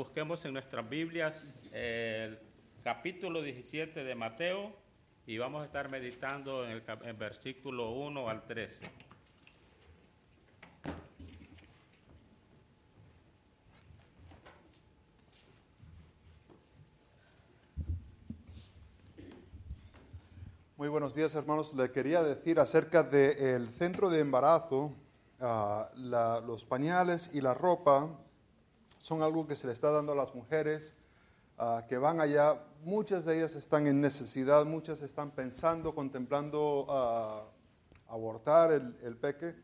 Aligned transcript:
busquemos 0.00 0.42
en 0.46 0.54
nuestras 0.54 0.88
Biblias 0.88 1.54
el 1.72 2.38
capítulo 2.82 3.42
17 3.42 4.02
de 4.02 4.14
Mateo 4.14 4.72
y 5.26 5.36
vamos 5.36 5.60
a 5.60 5.66
estar 5.66 5.90
meditando 5.90 6.64
en 6.64 6.70
el, 6.70 6.82
en 7.02 7.18
versículo 7.18 7.90
1 7.90 8.26
al 8.30 8.46
13. 8.46 8.86
Muy 20.78 20.88
buenos 20.88 21.14
días, 21.14 21.34
hermanos. 21.34 21.74
Le 21.74 21.92
quería 21.92 22.22
decir 22.22 22.58
acerca 22.58 23.02
del 23.02 23.68
centro 23.74 24.08
de 24.08 24.20
embarazo. 24.20 24.94
ah, 25.40 25.90
los 25.94 26.64
pañales 26.64 27.28
y 27.34 27.42
la 27.42 27.52
ropa 27.52 28.08
son 29.00 29.22
algo 29.22 29.46
que 29.46 29.56
se 29.56 29.66
le 29.66 29.72
está 29.72 29.90
dando 29.90 30.12
a 30.12 30.14
las 30.14 30.34
mujeres 30.34 30.94
ah, 31.58 31.84
que 31.88 31.98
van 31.98 32.20
allá. 32.20 32.62
Muchas 32.84 33.24
de 33.24 33.38
ellas 33.38 33.54
están 33.56 33.86
en 33.86 34.00
necesidad, 34.00 34.64
muchas 34.66 35.02
están 35.02 35.30
pensando, 35.32 35.94
contemplando 35.94 36.86
ah, 36.88 37.44
abortar 38.08 38.72
el, 38.72 38.96
el 39.02 39.16
peque. 39.16 39.56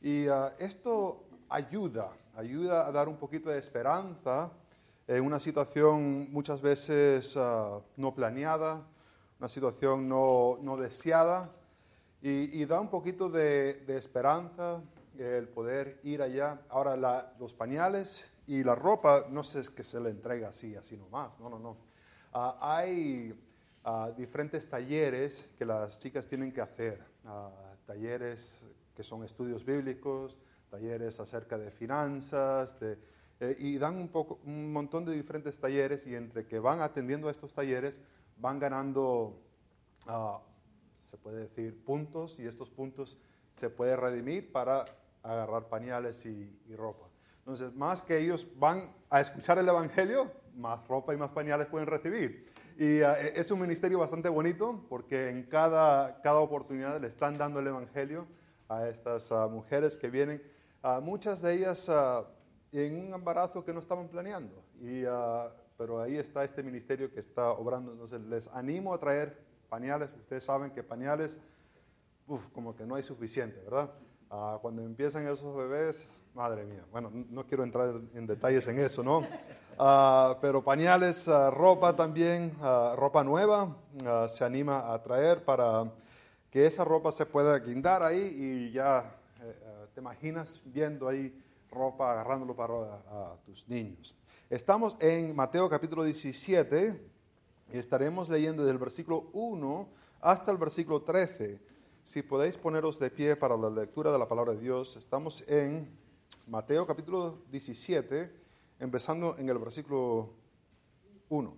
Y 0.00 0.26
ah, 0.28 0.54
esto 0.58 1.24
ayuda, 1.48 2.10
ayuda 2.34 2.86
a 2.86 2.92
dar 2.92 3.08
un 3.08 3.16
poquito 3.16 3.50
de 3.50 3.58
esperanza 3.58 4.50
en 5.06 5.24
una 5.24 5.38
situación 5.38 6.30
muchas 6.30 6.60
veces 6.60 7.34
no 7.96 8.14
planeada, 8.14 8.82
una 9.38 9.48
situación 9.48 10.06
no, 10.08 10.58
no 10.60 10.76
deseada, 10.76 11.50
y, 12.20 12.60
y 12.60 12.64
da 12.66 12.80
un 12.80 12.88
poquito 12.90 13.30
de, 13.30 13.84
de 13.86 13.96
esperanza 13.96 14.82
el 15.18 15.48
poder 15.48 15.98
ir 16.02 16.20
allá. 16.20 16.60
Ahora, 16.68 16.96
la- 16.96 17.32
los 17.38 17.54
pañales 17.54 18.26
y 18.48 18.64
la 18.64 18.74
ropa, 18.74 19.26
no 19.28 19.44
sé 19.44 19.60
es 19.60 19.70
que 19.70 19.84
se 19.84 20.00
le 20.00 20.08
entrega 20.08 20.48
así, 20.48 20.74
así 20.74 20.96
nomás, 20.96 21.38
no, 21.38 21.50
no, 21.50 21.58
no. 21.58 21.76
Ah, 22.32 22.58
hay 22.60 23.38
ah, 23.84 24.10
diferentes 24.16 24.68
talleres 24.68 25.50
que 25.58 25.66
las 25.66 26.00
chicas 26.00 26.26
tienen 26.26 26.50
que 26.52 26.62
hacer, 26.62 27.04
Ah, 27.30 27.50
talleres 27.86 28.64
que 28.96 29.02
son 29.02 29.22
estudios 29.22 29.62
bíblicos, 29.62 30.40
talleres 30.70 31.20
acerca 31.20 31.58
de 31.58 31.70
finanzas, 31.70 32.80
de, 32.80 32.98
eh, 33.40 33.54
y 33.58 33.76
dan 33.76 33.96
un, 33.96 34.08
poco, 34.08 34.40
un 34.46 34.72
montón 34.72 35.04
de 35.04 35.12
diferentes 35.12 35.60
talleres 35.60 36.06
y 36.06 36.14
entre 36.14 36.46
que 36.46 36.58
van 36.58 36.80
atendiendo 36.80 37.28
a 37.28 37.30
estos 37.30 37.52
talleres 37.52 38.00
van 38.38 38.58
ganando, 38.58 39.42
se 40.98 41.18
puede 41.18 41.40
decir, 41.40 41.84
puntos 41.84 42.38
y 42.38 42.46
estos 42.46 42.70
puntos 42.70 43.18
se 43.56 43.68
puede 43.68 43.94
redimir 43.94 44.50
para 44.50 44.86
agarrar 45.22 45.68
pañales 45.68 46.24
y, 46.24 46.58
y 46.66 46.76
ropa. 46.76 47.08
Entonces, 47.48 47.74
más 47.74 48.02
que 48.02 48.18
ellos 48.18 48.46
van 48.56 48.94
a 49.08 49.22
escuchar 49.22 49.56
el 49.56 49.66
Evangelio, 49.66 50.30
más 50.54 50.86
ropa 50.86 51.14
y 51.14 51.16
más 51.16 51.30
pañales 51.30 51.66
pueden 51.66 51.86
recibir. 51.86 52.44
Y 52.76 52.98
e- 52.98 53.40
es 53.40 53.50
un 53.50 53.58
ministerio 53.58 53.98
bastante 53.98 54.28
bonito 54.28 54.84
porque 54.90 55.30
en 55.30 55.44
cada, 55.44 56.20
cada 56.20 56.40
oportunidad 56.40 57.00
le 57.00 57.06
están 57.06 57.38
dando 57.38 57.60
el 57.60 57.68
Evangelio 57.68 58.26
a 58.68 58.86
estas 58.86 59.32
ah, 59.32 59.48
mujeres 59.48 59.96
que 59.96 60.10
vienen, 60.10 60.42
ah, 60.82 61.00
muchas 61.02 61.40
de 61.40 61.54
ellas 61.54 61.88
ah, 61.88 62.26
en 62.70 63.06
un 63.06 63.14
embarazo 63.14 63.64
que 63.64 63.72
no 63.72 63.80
estaban 63.80 64.08
planeando. 64.08 64.62
Y, 64.78 65.04
pero 65.78 66.02
ahí 66.02 66.18
está 66.18 66.44
este 66.44 66.62
ministerio 66.62 67.10
que 67.10 67.20
está 67.20 67.52
obrando. 67.52 67.92
Entonces, 67.92 68.20
les 68.20 68.46
animo 68.48 68.92
a 68.92 69.00
traer 69.00 69.42
pañales. 69.70 70.10
Ustedes 70.18 70.44
saben 70.44 70.70
que 70.70 70.82
pañales, 70.82 71.40
uf, 72.26 72.46
como 72.50 72.76
que 72.76 72.84
no 72.84 72.96
hay 72.96 73.02
suficiente, 73.02 73.58
¿verdad? 73.62 73.90
Cuando 74.60 74.82
empiezan 74.82 75.26
esos 75.26 75.56
bebés, 75.56 76.10
madre 76.34 76.64
mía, 76.64 76.84
bueno, 76.90 77.10
no 77.12 77.46
quiero 77.46 77.64
entrar 77.64 78.00
en 78.14 78.26
detalles 78.26 78.66
en 78.68 78.78
eso, 78.78 79.02
¿no? 79.02 79.26
Ah, 79.80 80.36
pero 80.40 80.64
pañales, 80.64 81.28
ah, 81.28 81.52
ropa 81.52 81.94
también, 81.94 82.52
ah, 82.60 82.94
ropa 82.96 83.22
nueva, 83.22 83.76
se 84.28 84.44
anima 84.44 84.92
a 84.92 85.00
traer 85.00 85.44
para 85.44 85.88
que 86.50 86.66
esa 86.66 86.84
ropa 86.84 87.12
se 87.12 87.24
pueda 87.24 87.56
guindar 87.60 88.02
ahí 88.02 88.34
y 88.36 88.72
ya 88.72 89.16
eh, 89.40 89.86
te 89.94 90.00
imaginas 90.00 90.60
viendo 90.64 91.06
ahí 91.06 91.32
ropa, 91.70 92.10
agarrándolo 92.10 92.56
para 92.56 93.36
tus 93.46 93.68
niños. 93.68 94.16
Estamos 94.50 94.96
en 94.98 95.36
Mateo 95.36 95.70
capítulo 95.70 96.02
17 96.02 97.00
y 97.72 97.78
estaremos 97.78 98.28
leyendo 98.28 98.64
desde 98.64 98.72
el 98.72 98.78
versículo 98.78 99.28
1 99.32 99.88
hasta 100.20 100.50
el 100.50 100.56
versículo 100.56 101.02
13. 101.02 101.60
Si 102.02 102.22
podéis 102.22 102.58
poneros 102.58 102.98
de 102.98 103.10
pie 103.10 103.36
para 103.36 103.56
la 103.56 103.70
lectura 103.70 104.10
de 104.10 104.18
la 104.18 104.26
palabra 104.26 104.54
de 104.54 104.58
Dios, 104.58 104.96
estamos 104.96 105.48
en 105.48 105.88
Mateo 106.48 106.86
capítulo 106.86 107.42
17, 107.50 108.32
empezando 108.78 109.36
en 109.36 109.50
el 109.50 109.58
versículo 109.58 110.30
1. 111.28 111.56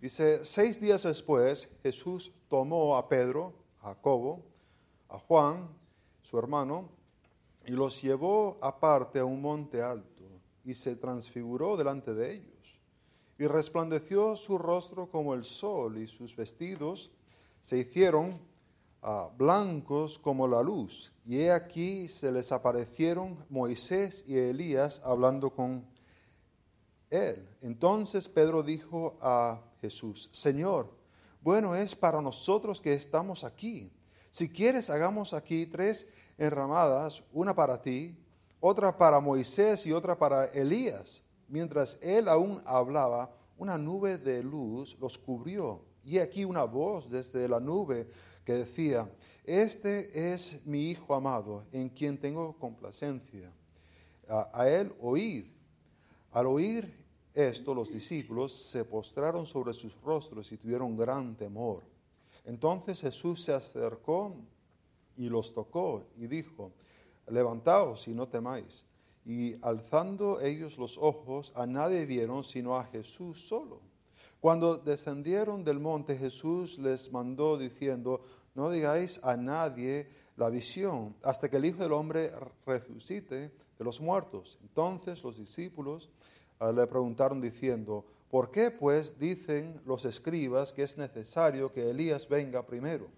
Dice, 0.00 0.44
seis 0.44 0.80
días 0.80 1.04
después 1.04 1.70
Jesús 1.84 2.32
tomó 2.48 2.96
a 2.96 3.08
Pedro, 3.08 3.54
a 3.80 3.94
Jacobo, 3.94 4.44
a 5.08 5.20
Juan, 5.20 5.68
su 6.20 6.36
hermano, 6.36 6.88
y 7.64 7.70
los 7.70 8.02
llevó 8.02 8.58
aparte 8.60 9.20
a 9.20 9.24
un 9.24 9.40
monte 9.40 9.80
alto, 9.80 10.24
y 10.64 10.74
se 10.74 10.96
transfiguró 10.96 11.76
delante 11.76 12.12
de 12.12 12.32
ellos. 12.32 12.80
Y 13.38 13.46
resplandeció 13.46 14.34
su 14.34 14.58
rostro 14.58 15.08
como 15.08 15.34
el 15.34 15.44
sol, 15.44 15.96
y 15.98 16.08
sus 16.08 16.34
vestidos 16.34 17.12
se 17.60 17.78
hicieron 17.78 18.32
ah, 19.04 19.30
blancos 19.36 20.18
como 20.18 20.48
la 20.48 20.62
luz. 20.62 21.12
Y 21.24 21.38
he 21.38 21.52
aquí 21.52 22.08
se 22.08 22.32
les 22.32 22.50
aparecieron 22.50 23.38
Moisés 23.48 24.24
y 24.26 24.36
Elías 24.36 25.00
hablando 25.04 25.50
con 25.50 25.86
él. 27.10 27.48
Entonces 27.62 28.26
Pedro 28.28 28.62
dijo 28.62 29.16
a 29.20 29.60
Jesús, 29.80 30.28
Señor, 30.32 30.90
bueno 31.40 31.76
es 31.76 31.94
para 31.94 32.20
nosotros 32.20 32.80
que 32.80 32.92
estamos 32.92 33.44
aquí. 33.44 33.92
Si 34.30 34.48
quieres, 34.48 34.90
hagamos 34.90 35.32
aquí 35.32 35.66
tres 35.66 36.08
enramadas, 36.36 37.22
una 37.32 37.54
para 37.54 37.80
ti, 37.80 38.18
otra 38.58 38.96
para 38.96 39.20
Moisés 39.20 39.86
y 39.86 39.92
otra 39.92 40.18
para 40.18 40.46
Elías. 40.46 41.22
Mientras 41.48 41.98
él 42.02 42.28
aún 42.28 42.60
hablaba, 42.64 43.30
una 43.58 43.78
nube 43.78 44.18
de 44.18 44.42
luz 44.42 44.96
los 44.98 45.18
cubrió. 45.18 45.82
Y 46.02 46.18
aquí 46.18 46.44
una 46.44 46.64
voz 46.64 47.08
desde 47.08 47.48
la 47.48 47.60
nube 47.60 48.08
que 48.44 48.52
decía, 48.54 49.10
Este 49.44 50.32
es 50.32 50.64
mi 50.66 50.90
Hijo 50.90 51.14
amado, 51.14 51.64
en 51.72 51.88
quien 51.88 52.18
tengo 52.18 52.56
complacencia. 52.58 53.52
A, 54.28 54.68
él 54.68 54.94
oíd. 55.00 55.44
Al 56.32 56.46
oír 56.46 56.92
esto, 57.34 57.74
los 57.74 57.92
discípulos 57.92 58.52
se 58.52 58.84
postraron 58.84 59.46
sobre 59.46 59.72
sus 59.72 60.00
rostros 60.00 60.50
y 60.52 60.56
tuvieron 60.56 60.96
gran 60.96 61.36
temor. 61.36 61.82
Entonces 62.44 63.00
Jesús 63.00 63.42
se 63.42 63.52
acercó 63.52 64.34
y 65.16 65.28
los 65.28 65.52
tocó 65.52 66.04
y 66.16 66.26
dijo, 66.26 66.72
levantaos 67.28 68.08
y 68.08 68.12
no 68.12 68.28
temáis. 68.28 68.84
Y 69.24 69.56
alzando 69.62 70.40
ellos 70.40 70.76
los 70.76 70.98
ojos, 70.98 71.52
a 71.56 71.66
nadie 71.66 72.04
vieron 72.04 72.44
sino 72.44 72.76
a 72.76 72.84
Jesús 72.84 73.46
solo. 73.46 73.80
Cuando 74.44 74.76
descendieron 74.76 75.64
del 75.64 75.80
monte, 75.80 76.18
Jesús 76.18 76.78
les 76.78 77.10
mandó 77.10 77.56
diciendo, 77.56 78.20
no 78.54 78.68
digáis 78.68 79.18
a 79.22 79.38
nadie 79.38 80.06
la 80.36 80.50
visión 80.50 81.16
hasta 81.22 81.48
que 81.48 81.56
el 81.56 81.64
Hijo 81.64 81.82
del 81.82 81.94
Hombre 81.94 82.30
resucite 82.66 83.50
de 83.78 83.84
los 83.84 84.02
muertos. 84.02 84.58
Entonces 84.60 85.24
los 85.24 85.38
discípulos 85.38 86.10
ah, 86.58 86.72
le 86.72 86.86
preguntaron 86.86 87.40
diciendo, 87.40 88.04
¿por 88.30 88.50
qué 88.50 88.70
pues 88.70 89.18
dicen 89.18 89.80
los 89.86 90.04
escribas 90.04 90.74
que 90.74 90.82
es 90.82 90.98
necesario 90.98 91.72
que 91.72 91.88
Elías 91.88 92.28
venga 92.28 92.66
primero? 92.66 93.08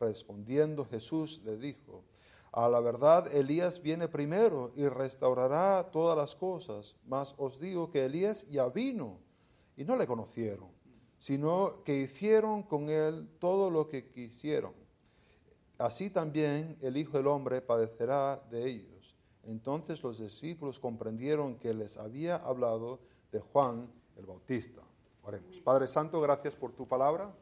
Respondiendo 0.00 0.86
Jesús 0.86 1.42
le 1.44 1.58
dijo, 1.58 2.04
a 2.52 2.70
la 2.70 2.80
verdad 2.80 3.30
Elías 3.34 3.82
viene 3.82 4.08
primero 4.08 4.72
y 4.74 4.88
restaurará 4.88 5.90
todas 5.92 6.16
las 6.16 6.34
cosas, 6.34 6.96
mas 7.06 7.34
os 7.36 7.60
digo 7.60 7.90
que 7.90 8.06
Elías 8.06 8.48
ya 8.48 8.70
vino 8.70 9.28
y 9.76 9.84
no 9.84 9.96
le 9.96 10.06
conocieron, 10.06 10.68
sino 11.18 11.82
que 11.84 11.96
hicieron 11.96 12.62
con 12.62 12.88
él 12.88 13.28
todo 13.38 13.70
lo 13.70 13.88
que 13.88 14.10
quisieron. 14.10 14.72
Así 15.78 16.10
también 16.10 16.76
el 16.82 16.96
Hijo 16.96 17.16
del 17.16 17.26
Hombre 17.26 17.62
padecerá 17.62 18.36
de 18.50 18.68
ellos. 18.68 19.16
Entonces 19.44 20.02
los 20.02 20.18
discípulos 20.18 20.78
comprendieron 20.78 21.56
que 21.56 21.72
les 21.72 21.96
había 21.96 22.36
hablado 22.36 23.00
de 23.32 23.40
Juan 23.40 23.90
el 24.16 24.26
Bautista. 24.26 24.82
Oremos. 25.22 25.60
Padre 25.60 25.88
Santo, 25.88 26.20
gracias 26.20 26.54
por 26.54 26.72
tu 26.72 26.86
palabra. 26.86 27.32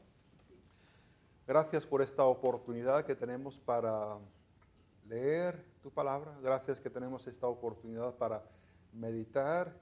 Gracias 1.46 1.86
por 1.86 2.02
esta 2.02 2.24
oportunidad 2.24 3.04
que 3.04 3.14
tenemos 3.14 3.58
para 3.58 4.19
leer 5.08 5.64
tu 5.82 5.90
palabra. 5.90 6.38
Gracias 6.42 6.78
que 6.78 6.90
tenemos 6.90 7.26
esta 7.26 7.46
oportunidad 7.46 8.14
para 8.14 8.44
meditar. 8.92 9.74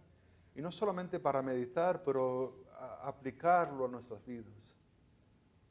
Y 0.56 0.62
no 0.62 0.72
solamente 0.72 1.20
para 1.20 1.42
meditar, 1.42 2.02
pero 2.02 2.64
a- 2.78 3.08
aplicarlo 3.08 3.84
a 3.84 3.88
nuestras 3.88 4.24
vidas. 4.24 4.74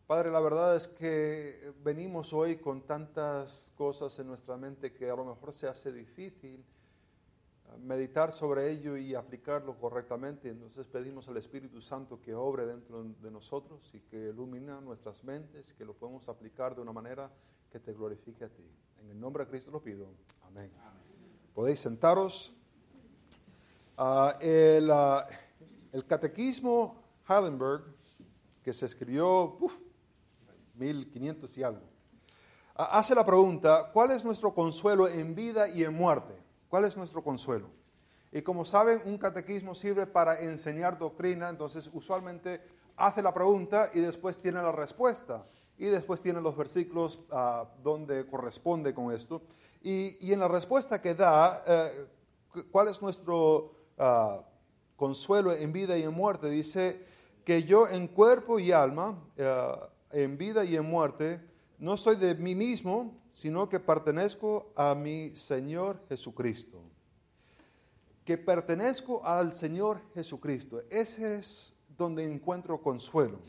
Padre, 0.08 0.30
la 0.32 0.40
verdad 0.40 0.76
es 0.76 0.88
que 0.88 1.74
venimos 1.84 2.32
hoy 2.32 2.58
con 2.58 2.84
tantas 2.84 3.74
cosas 3.76 4.18
en 4.20 4.28
nuestra 4.28 4.56
mente 4.56 4.94
que 4.94 5.10
a 5.10 5.16
lo 5.16 5.26
mejor 5.26 5.52
se 5.52 5.68
hace 5.68 5.92
difícil 5.92 6.64
meditar 7.84 8.32
sobre 8.32 8.70
ello 8.70 8.96
y 8.96 9.16
aplicarlo 9.16 9.76
correctamente. 9.80 10.50
Entonces 10.50 10.86
pedimos 10.86 11.28
al 11.28 11.38
Espíritu 11.38 11.82
Santo 11.82 12.22
que 12.22 12.36
obre 12.36 12.68
dentro 12.68 13.04
de 13.04 13.32
nosotros 13.32 13.94
y 13.96 14.02
que 14.02 14.30
ilumina 14.30 14.80
nuestras 14.80 15.24
mentes, 15.24 15.74
que 15.74 15.84
lo 15.84 15.94
podemos 15.94 16.30
aplicar 16.30 16.76
de 16.76 16.82
una 16.82 16.94
manera 16.94 17.32
que 17.72 17.80
te 17.80 17.92
glorifique 17.94 18.44
a 18.46 18.50
ti. 18.50 18.64
En 19.02 19.10
el 19.10 19.20
nombre 19.20 19.44
de 19.46 19.50
Cristo 19.50 19.72
lo 19.72 19.82
pido. 19.82 20.06
Amén. 20.44 20.72
Podéis 21.56 21.80
sentaros. 21.80 22.56
Ah, 23.98 24.36
el, 24.42 24.92
ah, 24.92 25.26
el, 25.94 26.06
catequismo 26.06 27.02
Heidelberg, 27.30 27.84
que 28.62 28.74
se 28.74 28.88
escribió 28.88 29.58
1500 30.74 31.58
y 31.58 31.64
algo, 31.64 31.82
ah, 32.76 33.00
hace 33.00 33.16
la 33.16 33.26
pregunta, 33.26 33.90
¿cuál 33.94 34.12
es 34.12 34.26
nuestro 34.26 34.54
consuelo 34.54 35.08
en 35.08 35.34
vida 35.34 35.70
y 35.70 35.86
en 35.86 35.94
muerte? 35.94 36.34
¿Cuál 36.68 36.84
es 36.84 36.98
nuestro 36.98 37.24
consuelo? 37.24 37.70
Y 38.34 38.42
como 38.42 38.66
saben, 38.66 39.02
un 39.06 39.18
catequismo 39.18 39.74
sirve 39.74 40.06
para 40.06 40.42
enseñar 40.42 41.00
doctrina, 41.00 41.48
entonces 41.48 41.90
usualmente 41.94 42.62
hace 42.98 43.22
la 43.22 43.34
pregunta 43.34 43.92
y 43.94 44.02
después 44.02 44.38
tiene 44.38 44.62
la 44.62 44.74
respuesta. 44.74 45.46
Y 45.78 45.86
después 45.86 46.22
tiene 46.22 46.42
los 46.42 46.56
versículos 46.56 47.20
uh, 47.32 47.66
donde 47.82 48.26
corresponde 48.28 48.94
con 48.94 49.14
esto. 49.14 49.42
Y, 49.82 50.18
y, 50.26 50.34
en 50.34 50.40
la 50.40 50.48
respuesta 50.48 51.02
que 51.02 51.14
da, 51.16 51.64
uh, 52.54 52.62
¿cuál 52.72 52.88
es 52.88 53.02
nuestro 53.02 53.76
uh, 53.98 54.42
consuelo 54.96 55.54
en 55.54 55.72
vida 55.72 55.98
y 55.98 56.04
en 56.04 56.14
muerte? 56.14 56.50
Dice 56.50 57.06
que 57.44 57.64
yo 57.64 57.88
en 57.88 58.08
cuerpo 58.08 58.60
y 58.60 58.72
alma, 58.72 59.22
en 60.12 60.38
vida 60.38 60.66
y 60.66 60.76
en 60.76 60.86
muerte, 60.86 61.40
no 61.78 61.98
soy 61.98 62.16
de 62.16 62.34
mí 62.36 62.56
mismo, 62.56 63.22
sino 63.32 63.68
que 63.70 63.80
pertenezco 63.80 64.72
a 64.76 64.96
mi 64.96 65.36
Señor 65.36 66.00
Jesucristo. 66.10 66.82
Que 68.24 68.38
pertenezco 68.38 69.24
al 69.26 69.54
Señor 69.54 70.02
Jesucristo. 70.14 70.82
Ese 70.90 71.36
es 71.36 71.76
donde 71.98 72.24
encuentro 72.24 72.82
consuelo. 72.82 73.40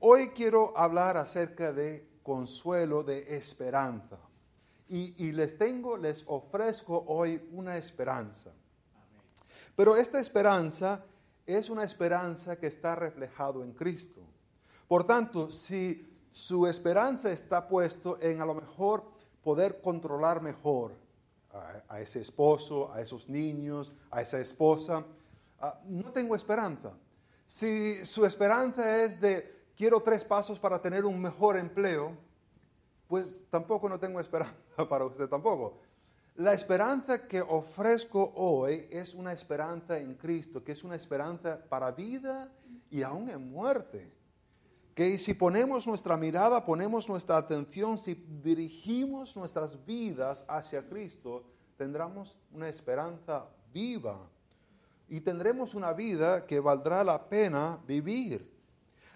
Hoy 0.00 0.28
quiero 0.30 0.76
hablar 0.76 1.16
acerca 1.16 1.72
de 1.72 2.08
consuelo, 2.22 3.04
de 3.04 3.36
esperanza. 3.36 4.18
Y, 4.88 5.32
les 5.32 5.58
tengo, 5.58 5.96
les 5.96 6.24
ofrezco 6.26 7.04
hoy 7.08 7.48
una 7.52 7.76
esperanza. 7.76 8.52
Pero 9.76 9.96
esta 9.96 10.20
esperanza 10.20 11.04
es 11.46 11.70
una 11.70 11.84
esperanza 11.84 12.56
que 12.56 12.66
está 12.66 12.94
reflejado 12.94 13.62
en 13.62 13.72
Cristo. 13.72 14.20
Por 14.88 15.06
tanto, 15.06 15.50
si 15.50 16.10
su 16.32 16.66
esperanza 16.66 17.30
está 17.30 17.68
puesto 17.68 18.18
en 18.20 18.40
a 18.40 18.46
lo 18.46 18.54
mejor 18.54 19.04
poder 19.42 19.80
controlar 19.80 20.40
mejor 20.42 20.92
a, 21.88 22.00
ese 22.00 22.20
esposo, 22.20 22.92
a 22.92 23.00
esos 23.00 23.28
niños, 23.28 23.94
a 24.10 24.22
esa 24.22 24.40
esposa. 24.40 25.04
Ah, 25.60 25.80
no 25.86 26.10
tengo 26.12 26.34
esperanza. 26.34 26.92
Si 27.46 28.04
su 28.04 28.24
esperanza 28.26 29.04
es 29.04 29.20
de 29.20 29.66
quiero 29.76 30.02
tres 30.02 30.24
pasos 30.24 30.58
para 30.58 30.80
tener 30.80 31.04
un 31.04 31.20
mejor 31.20 31.56
empleo, 31.56 32.16
pues 33.06 33.36
tampoco 33.50 33.88
no 33.88 34.00
tengo 34.00 34.20
esperanza 34.20 34.56
para 34.88 35.04
usted 35.04 35.28
tampoco. 35.28 35.78
La 36.36 36.52
esperanza 36.52 37.28
que 37.28 37.40
ofrezco 37.40 38.32
hoy 38.34 38.88
es 38.90 39.14
una 39.14 39.32
esperanza 39.32 39.98
en 39.98 40.14
Cristo, 40.14 40.64
que 40.64 40.72
es 40.72 40.82
una 40.82 40.96
esperanza 40.96 41.60
para 41.68 41.92
vida 41.92 42.52
y 42.90 43.02
aún 43.02 43.28
en 43.30 43.50
muerte 43.50 44.12
que 44.94 45.18
si 45.18 45.34
ponemos 45.34 45.86
nuestra 45.86 46.16
mirada, 46.16 46.64
ponemos 46.64 47.08
nuestra 47.08 47.36
atención, 47.36 47.98
si 47.98 48.14
dirigimos 48.42 49.36
nuestras 49.36 49.84
vidas 49.84 50.44
hacia 50.48 50.88
Cristo, 50.88 51.44
tendremos 51.76 52.36
una 52.52 52.68
esperanza 52.68 53.46
viva 53.72 54.18
y 55.08 55.20
tendremos 55.20 55.74
una 55.74 55.92
vida 55.92 56.46
que 56.46 56.60
valdrá 56.60 57.02
la 57.02 57.28
pena 57.28 57.78
vivir. 57.86 58.52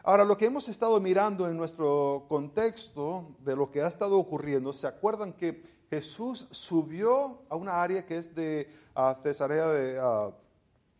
Ahora, 0.02 0.24
lo 0.24 0.36
que 0.36 0.46
hemos 0.46 0.68
estado 0.68 1.00
mirando 1.00 1.48
en 1.48 1.56
nuestro 1.56 2.26
contexto 2.28 3.36
de 3.44 3.54
lo 3.54 3.70
que 3.70 3.82
ha 3.82 3.88
estado 3.88 4.18
ocurriendo, 4.18 4.72
¿se 4.72 4.86
acuerdan 4.86 5.32
que 5.32 5.77
Jesús 5.90 6.46
subió 6.50 7.42
a 7.48 7.56
una 7.56 7.82
área 7.82 8.04
que 8.04 8.18
es 8.18 8.34
de 8.34 8.70
Cesarea 9.22 9.68
de 9.68 10.32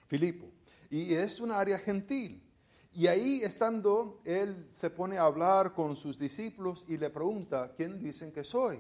Filipo? 0.07 0.47
Y 0.91 1.15
es 1.15 1.41
una 1.41 1.59
área 1.59 1.79
gentil. 1.79 2.43
Y 2.93 3.07
ahí 3.07 3.43
estando, 3.43 4.21
él 4.25 4.67
se 4.71 4.91
pone 4.91 5.19
a 5.19 5.25
hablar 5.25 5.73
con 5.73 5.95
sus 5.95 6.19
discípulos 6.19 6.85
y 6.89 6.97
le 6.97 7.11
pregunta, 7.11 7.73
¿quién 7.77 8.03
dicen 8.03 8.33
que 8.33 8.43
soy? 8.43 8.79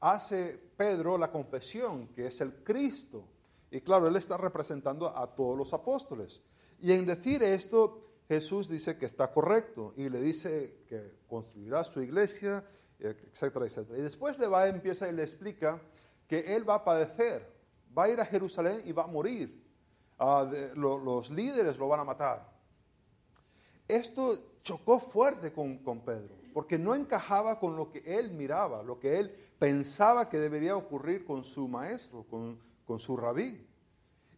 Hace 0.00 0.60
Pedro 0.76 1.16
la 1.16 1.30
confesión, 1.30 2.08
que 2.08 2.26
es 2.26 2.40
el 2.40 2.52
Cristo. 2.62 3.24
Y 3.70 3.80
claro, 3.80 4.08
él 4.08 4.16
está 4.16 4.36
representando 4.36 5.16
a 5.16 5.26
todos 5.34 5.56
los 5.56 5.72
apóstoles. 5.72 6.42
Y 6.80 6.92
en 6.92 7.06
decir 7.06 7.42
esto, 7.42 8.02
Jesús 8.28 8.68
dice 8.68 8.98
que 8.98 9.06
está 9.06 9.30
correcto 9.30 9.94
y 9.96 10.08
le 10.08 10.20
dice 10.20 10.82
que 10.88 11.14
construirá 11.28 11.84
su 11.84 12.02
iglesia, 12.02 12.64
etcétera, 12.98 13.66
etcétera. 13.66 13.98
Y 13.98 14.02
después 14.02 14.38
le 14.38 14.46
va, 14.46 14.68
empieza 14.68 15.08
y 15.08 15.12
le 15.12 15.22
explica 15.22 15.80
que 16.26 16.56
él 16.56 16.68
va 16.68 16.76
a 16.76 16.84
padecer, 16.84 17.46
va 17.96 18.04
a 18.04 18.08
ir 18.08 18.20
a 18.20 18.26
Jerusalén 18.26 18.82
y 18.84 18.92
va 18.92 19.04
a 19.04 19.08
morir. 19.08 19.64
Ah, 20.18 20.50
los 20.74 21.30
líderes 21.30 21.76
lo 21.76 21.88
van 21.88 22.00
a 22.00 22.04
matar 22.04 22.56
esto 23.88 24.38
chocó 24.62 24.98
fuerte 24.98 25.52
con, 25.52 25.78
Pedro, 26.04 26.34
porque 26.52 26.78
no 26.78 26.94
encajaba 26.94 27.60
con 27.60 27.76
lo 27.76 27.90
que 27.90 28.02
él 28.18 28.32
miraba, 28.32 28.82
lo 28.82 28.98
que 28.98 29.18
él 29.18 29.34
pensaba 29.58 30.28
que 30.28 30.38
debería 30.38 30.76
ocurrir 30.76 31.24
con 31.24 31.44
su 31.44 31.68
maestro, 31.68 32.24
con, 32.24 32.58
su 32.98 33.16
rabí. 33.16 33.64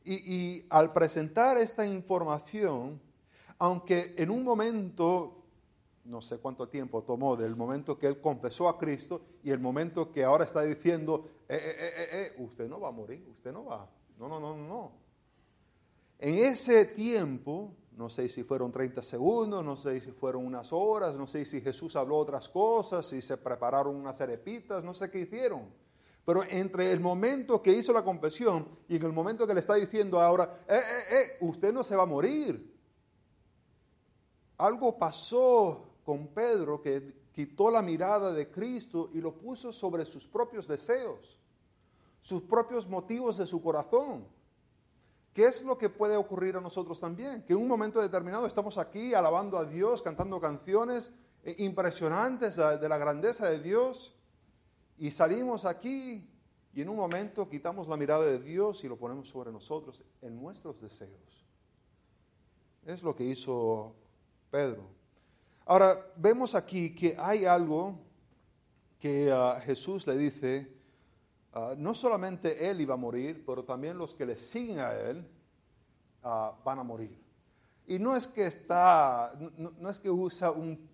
Y, 0.04 0.64
al 0.70 0.92
presentar 0.92 1.58
esta 1.58 1.86
información, 1.86 3.00
aunque 3.58 4.14
en 4.16 4.30
un 4.30 4.44
momento, 4.44 5.37
no 6.08 6.20
sé 6.20 6.38
cuánto 6.38 6.68
tiempo 6.68 7.02
tomó 7.02 7.36
del 7.36 7.54
momento 7.54 7.98
que 7.98 8.06
él 8.06 8.20
confesó 8.20 8.68
a 8.68 8.78
Cristo 8.78 9.20
y 9.42 9.50
el 9.50 9.60
momento 9.60 10.10
que 10.10 10.24
ahora 10.24 10.44
está 10.44 10.62
diciendo, 10.62 11.28
eh, 11.48 11.76
eh, 11.78 12.08
eh, 12.12 12.34
usted 12.38 12.68
no 12.68 12.80
va 12.80 12.88
a 12.88 12.92
morir, 12.92 13.26
usted 13.30 13.52
no 13.52 13.66
va. 13.66 13.88
No, 14.18 14.28
no, 14.28 14.40
no, 14.40 14.56
no. 14.56 14.92
En 16.18 16.34
ese 16.34 16.86
tiempo, 16.86 17.72
no 17.96 18.08
sé 18.08 18.28
si 18.28 18.42
fueron 18.42 18.72
30 18.72 19.02
segundos, 19.02 19.64
no 19.64 19.76
sé 19.76 20.00
si 20.00 20.10
fueron 20.12 20.46
unas 20.46 20.72
horas, 20.72 21.14
no 21.14 21.26
sé 21.26 21.44
si 21.44 21.60
Jesús 21.60 21.94
habló 21.96 22.16
otras 22.16 22.48
cosas, 22.48 23.06
si 23.06 23.20
se 23.20 23.36
prepararon 23.36 23.94
unas 23.94 24.20
arepitas, 24.20 24.82
no 24.82 24.94
sé 24.94 25.10
qué 25.10 25.20
hicieron. 25.20 25.62
Pero 26.24 26.42
entre 26.50 26.92
el 26.92 27.00
momento 27.00 27.62
que 27.62 27.72
hizo 27.72 27.92
la 27.92 28.04
confesión 28.04 28.68
y 28.86 28.96
en 28.96 29.02
el 29.02 29.12
momento 29.12 29.46
que 29.46 29.54
le 29.54 29.60
está 29.60 29.74
diciendo 29.74 30.20
ahora, 30.20 30.60
eh, 30.68 30.74
eh, 30.74 31.14
eh, 31.16 31.36
usted 31.40 31.72
no 31.72 31.82
se 31.82 31.96
va 31.96 32.02
a 32.02 32.06
morir. 32.06 32.76
Algo 34.58 34.98
pasó 34.98 35.87
con 36.08 36.28
Pedro 36.28 36.80
que 36.80 37.28
quitó 37.34 37.70
la 37.70 37.82
mirada 37.82 38.32
de 38.32 38.50
Cristo 38.50 39.10
y 39.12 39.20
lo 39.20 39.34
puso 39.34 39.74
sobre 39.74 40.06
sus 40.06 40.26
propios 40.26 40.66
deseos, 40.66 41.38
sus 42.22 42.40
propios 42.44 42.88
motivos 42.88 43.36
de 43.36 43.44
su 43.44 43.62
corazón. 43.62 44.26
¿Qué 45.34 45.44
es 45.44 45.62
lo 45.62 45.76
que 45.76 45.90
puede 45.90 46.16
ocurrir 46.16 46.56
a 46.56 46.62
nosotros 46.62 46.98
también? 46.98 47.42
Que 47.42 47.52
en 47.52 47.58
un 47.58 47.68
momento 47.68 48.00
determinado 48.00 48.46
estamos 48.46 48.78
aquí 48.78 49.12
alabando 49.12 49.58
a 49.58 49.66
Dios, 49.66 50.00
cantando 50.00 50.40
canciones 50.40 51.12
eh, 51.44 51.56
impresionantes 51.58 52.56
de 52.56 52.88
la 52.88 52.96
grandeza 52.96 53.50
de 53.50 53.60
Dios 53.60 54.16
y 54.96 55.10
salimos 55.10 55.66
aquí 55.66 56.26
y 56.72 56.80
en 56.80 56.88
un 56.88 56.96
momento 56.96 57.50
quitamos 57.50 57.86
la 57.86 57.98
mirada 57.98 58.24
de 58.24 58.38
Dios 58.38 58.82
y 58.82 58.88
lo 58.88 58.96
ponemos 58.96 59.28
sobre 59.28 59.52
nosotros 59.52 60.02
en 60.22 60.40
nuestros 60.40 60.80
deseos. 60.80 61.44
Es 62.86 63.02
lo 63.02 63.14
que 63.14 63.24
hizo 63.24 63.92
Pedro. 64.50 64.97
Ahora, 65.68 66.04
vemos 66.16 66.56
aquí 66.56 66.92
que 66.92 67.14
hay 67.16 67.44
algo 67.44 68.00
que 68.98 69.30
ah, 69.30 69.62
Jesús 69.64 70.04
le 70.08 70.16
dice 70.16 70.78
Ah, 71.52 71.74
no 71.76 71.94
solamente 71.94 72.70
él 72.70 72.80
iba 72.82 72.94
a 72.94 72.96
morir, 72.96 73.42
pero 73.44 73.64
también 73.64 73.96
los 73.96 74.14
que 74.14 74.26
le 74.26 74.36
siguen 74.38 74.80
a 74.80 74.92
él 74.92 75.26
ah, 76.22 76.54
van 76.64 76.78
a 76.78 76.82
morir. 76.82 77.18
Y 77.86 77.98
no 77.98 78.14
es 78.14 78.26
que 78.26 78.46
está, 78.46 79.32
no, 79.56 79.90
es 79.90 79.98
que 79.98 80.10
usa 80.10 80.50
un, 80.50 80.88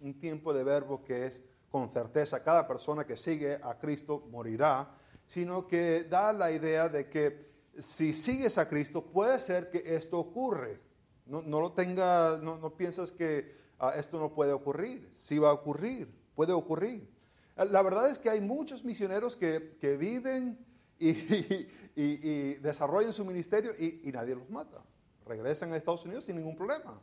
un, 0.00 0.14
tiempo 0.20 0.54
de 0.54 0.64
verbo 0.64 1.04
que 1.04 1.26
es 1.26 1.42
con 1.70 1.92
certeza, 1.92 2.42
cada 2.42 2.66
persona 2.66 3.06
que 3.06 3.16
sigue 3.16 3.60
a 3.62 3.78
Cristo 3.78 4.26
morirá, 4.30 4.90
sino 5.26 5.66
que 5.66 6.04
da 6.04 6.32
la 6.32 6.50
idea 6.50 6.88
de 6.88 7.08
que 7.08 7.52
si 7.78 8.12
sigues 8.14 8.56
a 8.58 8.68
Cristo 8.68 9.04
puede 9.04 9.38
ser 9.38 9.70
que 9.70 9.94
esto 9.94 10.18
ocurre. 10.18 10.80
No, 11.26 11.42
lo 11.42 11.72
tenga, 11.72 12.38
no 12.38 12.74
piensas 12.76 13.12
que 13.12 13.63
ah, 13.78 13.92
esto 13.96 14.18
no 14.18 14.32
puede 14.32 14.52
ocurrir. 14.52 15.10
Sí 15.14 15.38
va 15.38 15.50
a 15.50 15.52
ocurrir, 15.52 16.12
puede 16.34 16.52
ocurrir. 16.52 17.08
La 17.56 17.82
verdad 17.82 18.10
es 18.10 18.18
que 18.18 18.28
hay 18.28 18.40
muchos 18.40 18.84
misioneros 18.84 19.36
que, 19.36 19.96
viven 19.98 20.58
y, 20.98 22.54
desarrollan 22.54 23.12
su 23.12 23.24
ministerio 23.24 23.72
y, 23.78 24.10
nadie 24.12 24.34
los 24.34 24.50
mata. 24.50 24.82
Regresan 25.26 25.72
a 25.72 25.76
Estados 25.76 26.04
Unidos 26.04 26.24
sin 26.24 26.36
ningún 26.36 26.56
problema. 26.56 27.00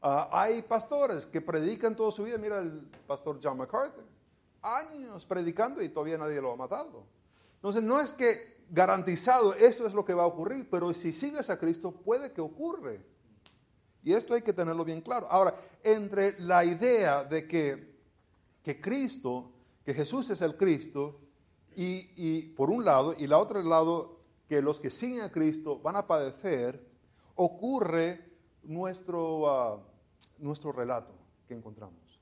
Ah, 0.00 0.28
hay 0.32 0.62
pastores 0.62 1.26
que 1.26 1.40
predican 1.40 1.94
toda 1.94 2.10
su 2.10 2.24
vida. 2.24 2.38
Mira 2.38 2.60
el 2.60 2.88
pastor 3.06 3.38
John 3.42 3.58
MacArthur. 3.58 4.04
Años 4.62 5.26
predicando 5.26 5.82
y 5.82 5.88
todavía 5.88 6.16
nadie 6.16 6.40
lo 6.40 6.52
ha 6.52 6.56
matado. 6.56 7.04
Entonces 7.56 7.82
no 7.82 8.00
es 8.00 8.12
que 8.12 8.54
garantizado, 8.70 9.54
esto 9.54 9.86
es 9.86 9.94
lo 9.94 10.04
que 10.04 10.14
va 10.14 10.24
a 10.24 10.26
ocurrir, 10.26 10.68
pero 10.70 10.92
si 10.94 11.12
sigues 11.12 11.50
a 11.50 11.58
Cristo, 11.58 11.92
puede 11.92 12.32
que 12.32 12.40
ocurre. 12.40 13.04
Y 14.04 14.12
esto 14.12 14.34
hay 14.34 14.42
que 14.42 14.52
tenerlo 14.52 14.84
bien 14.84 15.00
claro. 15.00 15.26
Ahora, 15.30 15.54
entre 15.82 16.38
la 16.40 16.64
idea 16.64 17.24
de 17.24 17.48
que, 17.48 17.96
que 18.62 18.80
Cristo, 18.80 19.50
que 19.84 19.94
Jesús 19.94 20.28
es 20.28 20.42
el 20.42 20.56
Cristo, 20.56 21.20
y, 21.76 22.42
por 22.56 22.70
un 22.70 22.84
lado, 22.84 23.14
y 23.18 23.26
la 23.26 23.38
otro 23.38 23.60
lado, 23.62 24.20
que 24.48 24.62
los 24.62 24.78
que 24.78 24.90
siguen 24.90 25.22
a 25.22 25.32
Cristo 25.32 25.80
van 25.80 25.96
a 25.96 26.06
padecer, 26.06 26.86
ocurre 27.34 28.32
nuestro, 28.62 29.48
ah, 29.48 29.82
nuestro 30.38 30.70
relato 30.70 31.12
que 31.48 31.54
encontramos. 31.54 32.20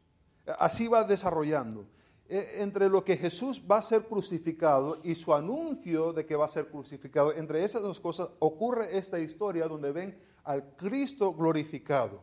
Así 0.59 0.89
va 0.89 1.05
desarrollando. 1.05 1.87
E, 2.29 2.63
entre 2.63 2.89
lo 2.89 3.05
que 3.05 3.17
Jesús 3.17 3.61
va 3.71 3.79
a 3.79 3.83
ser 3.83 4.05
crucificado 4.05 4.99
y 5.03 5.17
su 5.17 5.35
anuncio 5.35 6.13
de 6.13 6.25
que 6.25 6.37
va 6.37 6.47
a 6.47 6.49
ser 6.49 6.69
crucificado, 6.69 7.33
entre 7.33 7.65
esas 7.65 7.83
dos 7.83 8.01
cosas 8.01 8.31
ocurre 8.39 8.97
esta 8.97 9.19
historia 9.19 9.69
donde 9.69 9.93
ven 9.93 10.32
al 10.45 10.77
Cristo 10.77 11.33
glorificado. 11.35 12.21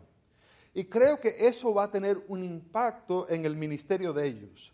Y 0.74 0.86
creo 0.86 1.20
que 1.20 1.36
eso 1.48 1.74
va 1.74 1.86
a 1.86 1.92
tener 1.92 2.24
un 2.28 2.44
impacto 2.44 3.28
en 3.30 3.46
el 3.46 3.56
ministerio 3.56 4.14
de 4.14 4.28
ellos. 4.28 4.74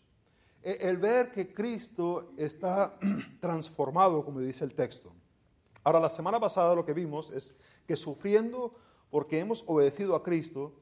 E, 0.62 0.78
el 0.82 0.98
ver 0.98 1.32
que 1.32 1.54
Cristo 1.54 2.34
está 2.38 2.98
transformado, 3.40 4.24
como 4.24 4.40
dice 4.40 4.64
el 4.64 4.74
texto. 4.74 5.14
Ahora, 5.84 6.00
la 6.00 6.10
semana 6.10 6.40
pasada 6.40 6.76
lo 6.76 6.86
que 6.86 6.94
vimos 6.94 7.32
es 7.32 7.54
que 7.88 7.96
sufriendo 7.96 8.76
porque 9.10 9.40
hemos 9.40 9.64
obedecido 9.68 10.16
a 10.16 10.24
Cristo 10.24 10.74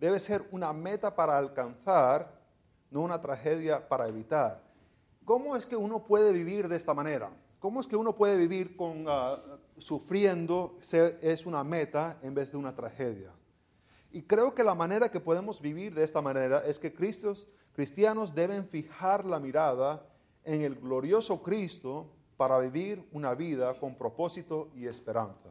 debe 0.00 0.18
ser 0.20 0.46
una 0.52 0.72
meta 0.72 1.14
para 1.14 1.36
alcanzar 1.36 2.40
no 2.90 3.00
una 3.00 3.20
tragedia 3.20 3.88
para 3.88 4.06
evitar. 4.06 4.62
¿Cómo 5.24 5.56
es 5.56 5.66
que 5.66 5.76
uno 5.76 6.04
puede 6.04 6.32
vivir 6.32 6.68
de 6.68 6.76
esta 6.76 6.94
manera? 6.94 7.30
¿Cómo 7.62 7.80
es 7.80 7.86
que 7.86 7.94
uno 7.94 8.16
puede 8.16 8.36
vivir 8.36 8.74
con, 8.74 9.04
ah, 9.06 9.40
sufriendo 9.78 10.80
es 11.20 11.46
una 11.46 11.62
meta 11.62 12.18
en 12.20 12.34
vez 12.34 12.50
de 12.50 12.56
una 12.56 12.74
tragedia? 12.74 13.32
Y 14.10 14.22
creo 14.22 14.52
que 14.52 14.64
la 14.64 14.74
manera 14.74 15.12
que 15.12 15.20
podemos 15.20 15.60
vivir 15.60 15.94
de 15.94 16.02
esta 16.02 16.20
manera 16.20 16.64
es 16.66 16.80
que 16.80 16.92
Cristos, 16.92 17.46
cristianos 17.72 18.34
deben 18.34 18.66
fijar 18.66 19.24
la 19.24 19.38
mirada 19.38 20.04
en 20.42 20.62
el 20.62 20.74
glorioso 20.74 21.40
Cristo 21.40 22.10
para 22.36 22.58
vivir 22.58 23.08
una 23.12 23.32
vida 23.32 23.78
con 23.78 23.94
propósito 23.94 24.72
y 24.74 24.88
esperanza. 24.88 25.50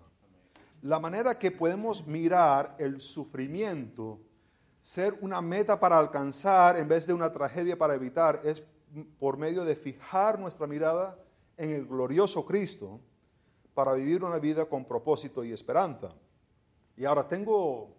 La 0.82 1.00
manera 1.00 1.40
que 1.40 1.50
podemos 1.50 2.06
mirar 2.08 2.76
el 2.78 3.00
sufrimiento 3.00 4.20
ser 4.82 5.18
una 5.22 5.40
meta 5.42 5.80
para 5.80 5.98
alcanzar 5.98 6.76
en 6.76 6.90
vez 6.90 7.08
de 7.08 7.14
una 7.14 7.32
tragedia 7.32 7.78
para 7.78 7.96
evitar 7.96 8.42
es 8.44 8.62
por 9.18 9.38
medio 9.38 9.64
de 9.64 9.78
fijar 9.78 10.38
nuestra 10.38 10.68
mirada 10.68 11.18
en 11.62 11.74
el 11.76 11.86
glorioso 11.86 12.44
Cristo 12.44 13.00
para 13.76 13.94
vivir 13.94 14.24
una 14.24 14.40
vida 14.40 14.66
con 14.66 14.84
propósito 14.84 15.44
y 15.44 15.54
esperanza. 15.54 16.12
Y 16.98 17.06
ahora 17.06 17.28
tengo, 17.28 17.96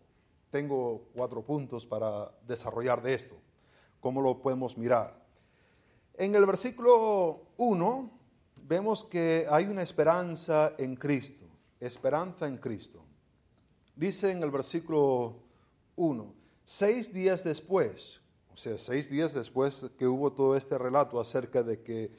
tengo 0.51 1.05
cuatro 1.15 1.45
puntos 1.45 1.87
para 1.87 2.29
desarrollar 2.45 3.01
de 3.01 3.15
esto. 3.15 3.37
¿Cómo 4.01 4.21
lo 4.21 4.43
podemos 4.43 4.77
mirar? 4.77 5.17
En 6.15 6.35
el 6.35 6.45
versículo 6.45 7.53
1 7.57 8.11
vemos 8.65 9.05
que 9.05 9.47
hay 9.49 9.67
una 9.67 9.83
esperanza 9.83 10.75
en 10.77 10.97
Cristo, 10.97 11.47
esperanza 11.79 12.49
en 12.49 12.59
Cristo. 12.59 13.05
Dice 13.95 14.33
en 14.33 14.43
el 14.43 14.51
versículo 14.51 15.37
1, 15.95 16.35
Seis 16.65 17.15
días 17.15 17.45
después, 17.45 18.21
o 18.53 18.57
sea, 18.57 18.77
seis 18.77 19.09
días 19.09 19.33
después 19.35 19.87
que 19.97 20.07
hubo 20.07 20.33
todo 20.33 20.57
este 20.57 20.79
relato 20.79 21.21
acerca 21.21 21.63
de 21.63 21.81
que 21.83 22.11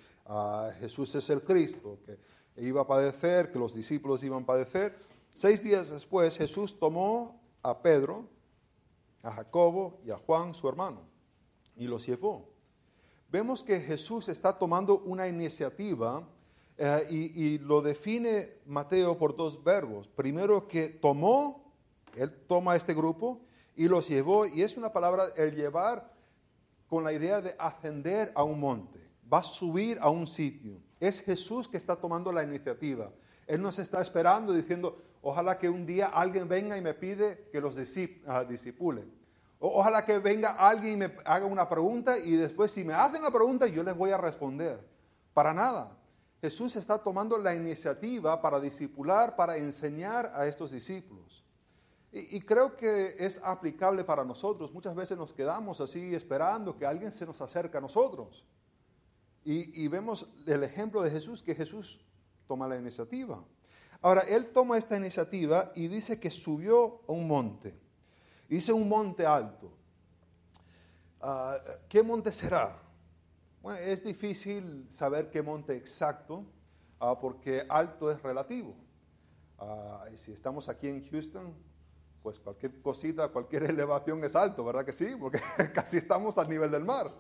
Jesús 0.80 1.13
es 1.15 1.30
el 1.30 1.44
Cristo, 1.44 2.00
que 2.06 2.18
iba 2.62 2.82
a 2.82 2.88
padecer, 2.88 3.51
que 3.51 3.60
los 3.60 3.74
discípulos 3.74 4.24
iban 4.24 4.44
a 4.44 4.46
padecer, 4.46 4.98
seis 5.34 5.63
días 5.63 5.89
después 5.89 6.38
Jesús 6.38 6.80
tomó 6.80 7.42
a 7.62 7.82
Pedro, 7.82 8.27
a 9.22 9.32
Jacobo 9.32 10.00
y 10.06 10.12
a 10.12 10.18
Juan, 10.18 10.53
su 10.53 10.68
hermano, 10.70 11.01
y 11.75 11.88
los 11.88 12.06
llevó. 12.06 12.50
Vemos 13.30 13.63
que 13.63 13.80
Jesús 13.80 14.30
está 14.30 14.58
tomando 14.58 15.00
una 15.00 15.27
iniciativa 15.27 16.27
eh, 16.77 17.08
y, 17.10 17.44
y 17.44 17.58
lo 17.58 17.82
define 17.82 18.60
Mateo 18.65 19.18
por 19.18 19.36
dos 19.36 19.63
verbos. 19.63 20.08
Primero 20.08 20.68
que 20.68 20.89
tomó, 20.89 21.74
él 22.15 22.32
toma 22.48 22.75
este 22.75 22.94
grupo, 22.94 23.42
y 23.75 23.88
los 23.88 24.08
llevó, 24.08 24.46
y 24.46 24.62
es 24.62 24.77
una 24.77 24.94
palabra, 24.94 25.27
el 25.36 25.56
llevar 25.56 26.13
con 26.88 27.03
la 27.03 27.12
idea 27.12 27.42
de 27.42 27.56
ascender 27.58 28.32
a 28.36 28.44
un 28.44 28.60
monte, 28.60 29.00
va 29.34 29.40
a 29.40 29.44
subir 29.44 29.98
a 30.02 30.10
un 30.10 30.28
sitio. 30.28 30.80
Es 31.00 31.22
Jesús 31.22 31.68
que 31.68 31.78
está 31.78 31.96
tomando 31.96 32.32
la 32.32 32.44
iniciativa. 32.44 33.12
Él 33.48 33.62
nos 33.62 33.80
está 33.80 34.02
esperando 34.02 34.54
diciendo, 34.54 35.02
ojalá 35.22 35.58
que 35.58 35.70
un 35.70 35.86
día 35.86 36.08
alguien 36.08 36.48
venga 36.48 36.78
y 36.78 36.82
me 36.82 36.94
pide 36.94 37.50
que 37.52 37.60
los 37.60 37.75
ah, 38.28 38.44
disipulen. 38.44 39.12
ojalá 39.60 40.06
que 40.06 40.20
venga 40.20 40.52
alguien 40.52 40.94
y 40.94 40.98
me 40.98 41.16
haga 41.25 41.46
una 41.46 41.68
pregunta 41.68 42.18
y 42.18 42.36
después 42.36 42.72
si 42.72 42.84
me 42.84 42.94
hacen 42.94 43.24
la 43.24 43.32
pregunta 43.32 43.68
yo 43.68 43.84
les 43.84 43.98
voy 43.98 44.12
a 44.12 44.18
responder. 44.18 44.80
Para 45.34 45.54
nada. 45.54 45.98
Jesús 46.40 46.75
está 46.75 46.98
tomando 46.98 47.38
la 47.38 47.56
iniciativa 47.56 48.42
para 48.42 48.60
discipular, 48.60 49.36
para 49.36 49.58
enseñar 49.58 50.32
a 50.36 50.46
estos 50.46 50.72
discípulos. 50.72 51.44
Y, 52.12 52.42
creo 52.42 52.78
que 52.78 53.16
es 53.18 53.42
aplicable 53.44 54.04
para 54.04 54.24
nosotros. 54.24 54.72
Muchas 54.72 54.94
veces 54.94 55.18
nos 55.18 55.34
quedamos 55.34 55.82
así 55.82 56.13
esperando 56.13 56.78
que 56.78 56.86
alguien 56.86 57.12
se 57.12 57.25
nos 57.25 57.42
acerque 57.42 57.78
a 57.78 57.82
nosotros. 57.82 58.46
Y, 59.46 59.88
vemos 59.90 60.34
el 60.46 60.64
ejemplo 60.64 61.02
de 61.02 61.12
Jesús, 61.12 61.42
que 61.42 61.54
Jesús 61.54 62.00
toma 62.48 62.68
la 62.68 62.78
iniciativa. 62.78 63.44
Ahora, 64.02 64.22
Él 64.22 64.52
toma 64.54 64.78
esta 64.78 64.96
iniciativa 64.96 65.72
y 65.76 65.88
dice 65.88 66.20
que 66.20 66.32
subió 66.32 67.02
a 67.08 67.12
un 67.12 67.28
monte. 67.28 67.78
Dice 68.48 68.72
un 68.72 68.88
monte 68.88 69.26
alto. 69.26 69.72
Ah, 71.20 71.58
¿Qué 71.90 72.04
monte 72.04 72.32
será? 72.32 72.80
Bueno, 73.62 73.80
es 73.80 74.04
difícil 74.04 74.88
saber 74.90 75.30
qué 75.30 75.42
monte 75.42 75.76
exacto, 75.76 76.46
ah, 77.00 77.18
porque 77.20 77.66
alto 77.70 78.12
es 78.12 78.22
relativo. 78.22 78.76
Ah, 79.58 80.06
si 80.16 80.32
estamos 80.32 80.68
aquí 80.70 80.88
en 80.88 81.10
Houston, 81.10 81.54
pues 82.22 82.40
cualquier 82.40 82.82
cosita, 82.82 83.28
cualquier 83.30 83.64
elevación 83.70 84.24
es 84.24 84.36
alto, 84.36 84.64
¿verdad 84.64 84.86
que 84.86 84.94
sí? 84.94 85.16
Porque 85.20 85.42
casi 85.74 85.98
estamos 85.98 86.38
al 86.38 86.50
nivel 86.50 86.72
del 86.72 86.86
mar. 86.86 87.14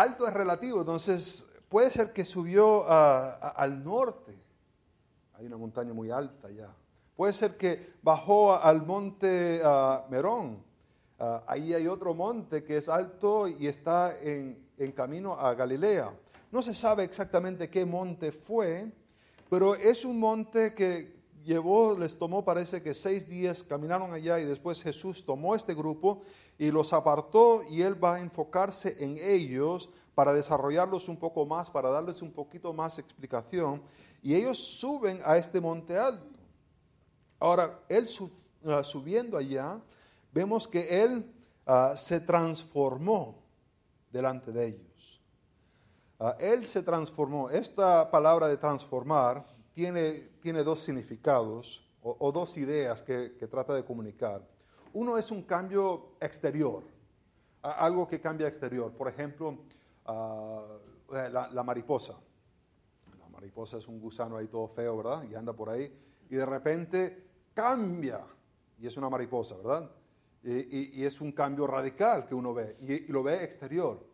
Alto 0.00 0.26
es 0.26 0.32
relativo, 0.32 0.80
entonces 0.80 1.52
puede 1.68 1.90
ser 1.90 2.14
que 2.14 2.24
subió 2.24 2.90
al 2.90 3.84
norte, 3.84 4.34
hay 5.34 5.44
una 5.44 5.58
montaña 5.58 5.92
muy 5.92 6.10
alta 6.10 6.50
ya. 6.50 6.74
Puede 7.14 7.34
ser 7.34 7.58
que 7.58 7.96
bajó 8.00 8.56
al 8.56 8.86
monte 8.86 9.60
ah, 9.62 10.06
Merón, 10.08 10.64
ah, 11.18 11.44
ahí 11.46 11.74
hay 11.74 11.86
otro 11.86 12.14
monte 12.14 12.64
que 12.64 12.78
es 12.78 12.88
alto 12.88 13.46
y 13.46 13.66
está 13.66 14.18
en, 14.22 14.70
en 14.78 14.92
camino 14.92 15.34
a 15.34 15.52
Galilea. 15.52 16.10
No 16.50 16.62
se 16.62 16.74
sabe 16.74 17.04
exactamente 17.04 17.68
qué 17.68 17.84
monte 17.84 18.32
fue, 18.32 18.90
pero 19.50 19.74
es 19.74 20.06
un 20.06 20.18
monte 20.18 20.74
que 20.74 21.19
llevó, 21.44 21.96
les 21.98 22.18
tomó, 22.18 22.44
parece 22.44 22.82
que 22.82 22.94
seis 22.94 23.28
días, 23.28 23.62
caminaron 23.62 24.12
allá 24.12 24.38
y 24.40 24.44
después 24.44 24.82
Jesús 24.82 25.24
tomó 25.24 25.54
este 25.54 25.74
grupo 25.74 26.22
y 26.58 26.70
los 26.70 26.92
apartó 26.92 27.62
y 27.70 27.82
él 27.82 28.02
va 28.02 28.16
a 28.16 28.20
enfocarse 28.20 28.96
en 29.00 29.16
ellos 29.18 29.90
para 30.14 30.32
desarrollarlos 30.32 31.08
un 31.08 31.16
poco 31.16 31.46
más, 31.46 31.70
para 31.70 31.88
darles 31.90 32.22
un 32.22 32.32
poquito 32.32 32.72
más 32.72 32.98
explicación. 32.98 33.82
Y 34.22 34.34
ellos 34.34 34.58
suben 34.58 35.18
a 35.24 35.36
este 35.38 35.60
monte 35.60 35.96
alto. 35.96 36.38
Ahora, 37.38 37.80
él 37.88 38.06
ah, 38.66 38.84
subiendo 38.84 39.38
allá, 39.38 39.80
vemos 40.32 40.68
que 40.68 41.02
él 41.02 41.32
ah, 41.66 41.94
se 41.96 42.20
transformó 42.20 43.42
delante 44.10 44.52
de 44.52 44.66
ellos. 44.66 45.22
Ah, 46.18 46.36
él 46.38 46.66
se 46.66 46.82
transformó. 46.82 47.48
Esta 47.48 48.10
palabra 48.10 48.46
de 48.46 48.58
transformar 48.58 49.46
tiene, 49.74 50.62
dos 50.64 50.80
significados 50.80 51.86
o, 52.02 52.32
dos 52.32 52.56
ideas 52.56 53.02
que, 53.02 53.30
trata 53.50 53.74
de 53.74 53.84
comunicar. 53.84 54.46
Uno 54.92 55.16
es 55.18 55.30
un 55.30 55.42
cambio 55.42 56.16
exterior, 56.20 56.82
algo 57.62 58.08
que 58.08 58.20
cambia 58.20 58.48
exterior. 58.48 58.92
Por 58.92 59.08
ejemplo, 59.08 59.58
ah, 60.06 60.64
eh, 61.12 61.30
la, 61.30 61.62
mariposa. 61.62 62.18
La 63.18 63.28
mariposa 63.28 63.78
es 63.78 63.86
un 63.86 64.00
gusano 64.00 64.36
ahí 64.36 64.48
todo 64.48 64.68
feo, 64.68 64.96
¿verdad? 64.96 65.24
Y 65.30 65.34
anda 65.34 65.52
por 65.52 65.70
ahí. 65.70 65.92
Y 66.28 66.36
de 66.36 66.46
repente 66.46 67.26
cambia. 67.54 68.20
Y 68.78 68.86
es 68.86 68.96
una 68.96 69.08
mariposa, 69.08 69.56
¿verdad? 69.58 69.90
Y, 70.42 71.04
es 71.04 71.20
un 71.20 71.32
cambio 71.32 71.66
radical 71.66 72.26
que 72.26 72.34
uno 72.34 72.54
ve. 72.54 72.76
Y, 72.80 73.12
lo 73.12 73.22
ve 73.22 73.44
exterior. 73.44 74.06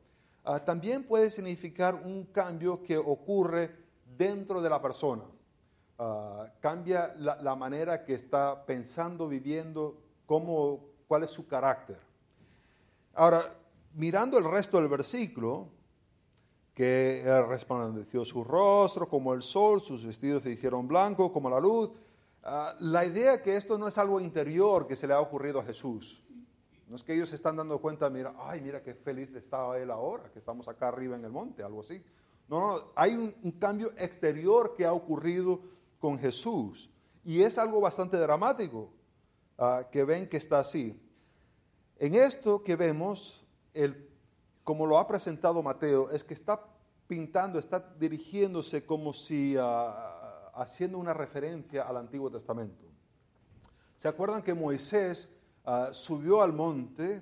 Ah, 0.45 0.65
también 0.65 1.05
puede 1.05 1.31
significar 1.31 1.95
un 1.95 2.27
cambio 2.27 2.83
que 2.83 2.97
ocurre 2.97 3.71
dentro 4.17 4.61
de 4.61 4.71
la 4.71 4.81
persona. 4.81 5.25
Ah, 5.99 6.50
cambia 6.61 7.15
la, 7.19 7.57
manera 7.57 8.05
que 8.05 8.15
está 8.15 8.67
pensando, 8.67 9.29
viviendo, 9.29 9.97
cómo, 10.26 10.81
cuál 11.09 11.23
es 11.23 11.31
su 11.31 11.47
carácter. 11.49 11.99
Ahora, 13.15 13.41
mirando 13.95 14.37
el 14.37 14.45
resto 14.45 14.79
del 14.79 14.88
versículo, 14.88 15.69
que 16.75 17.23
eh, 17.25 17.43
resplandeció 17.47 18.23
su 18.26 18.45
rostro 18.45 19.09
como 19.09 19.33
el 19.33 19.43
sol, 19.43 19.81
sus 19.81 20.05
vestidos 20.05 20.43
se 20.43 20.50
hicieron 20.50 20.87
blancos 20.87 21.33
como 21.33 21.49
la 21.49 21.59
luz. 21.59 21.91
Ah, 22.43 22.75
la 22.81 23.07
idea 23.07 23.43
que 23.43 23.57
esto 23.57 23.79
no 23.79 23.88
es 23.88 23.97
algo 23.97 24.21
interior 24.21 24.87
que 24.87 24.95
se 24.95 25.07
le 25.07 25.15
ha 25.15 25.21
ocurrido 25.21 25.61
a 25.61 25.65
Jesús. 25.65 26.23
No 26.87 26.97
es 26.97 27.03
que 27.03 27.15
ellos 27.15 27.31
se 27.31 27.37
están 27.37 27.57
dando 27.57 27.81
cuenta, 27.81 28.11
mira, 28.11 28.35
ay, 28.38 28.61
mira 28.61 28.83
qué 28.83 28.95
feliz 28.95 29.35
estaba 29.35 29.79
él 29.79 29.91
ahora, 29.91 30.31
que 30.31 30.38
estamos 30.38 30.69
acá 30.69 30.88
arriba 30.88 31.17
en 31.17 31.25
el 31.25 31.33
monte, 31.33 31.62
algo 31.62 31.81
así. 31.81 32.05
No, 32.49 32.61
no, 32.61 32.83
hay 32.95 33.15
un, 33.15 33.53
cambio 33.53 33.88
exterior 33.99 34.75
que 34.76 34.85
ha 34.85 34.93
ocurrido 34.93 35.61
con 36.07 36.21
Jesús. 36.21 36.89
Y 37.25 37.43
es 37.43 37.59
algo 37.59 37.81
bastante 37.81 38.17
dramático 38.17 38.93
ah, 39.59 39.89
que 39.91 40.05
ven 40.05 40.29
que 40.29 40.37
está 40.37 40.61
así. 40.61 40.97
En 41.99 42.15
esto 42.15 42.63
que 42.63 42.77
vemos, 42.77 43.45
el, 43.75 44.09
como 44.63 44.87
lo 44.87 45.01
ha 45.01 45.09
presentado 45.09 45.61
Mateo, 45.65 46.09
es 46.13 46.23
que 46.23 46.35
está 46.35 46.65
pintando, 47.09 47.59
está 47.59 47.81
dirigiéndose 47.99 48.87
como 48.87 49.13
si 49.13 49.57
ah, 49.59 50.53
haciendo 50.55 50.99
una 50.99 51.13
referencia 51.13 51.83
al 51.83 51.97
Antiguo 51.97 52.31
Testamento. 52.31 52.85
¿Se 53.97 54.07
acuerdan 54.07 54.45
que 54.45 54.55
Moisés 54.55 55.41
ah, 55.65 55.89
subió 55.91 56.41
al 56.41 56.53
monte 56.53 57.21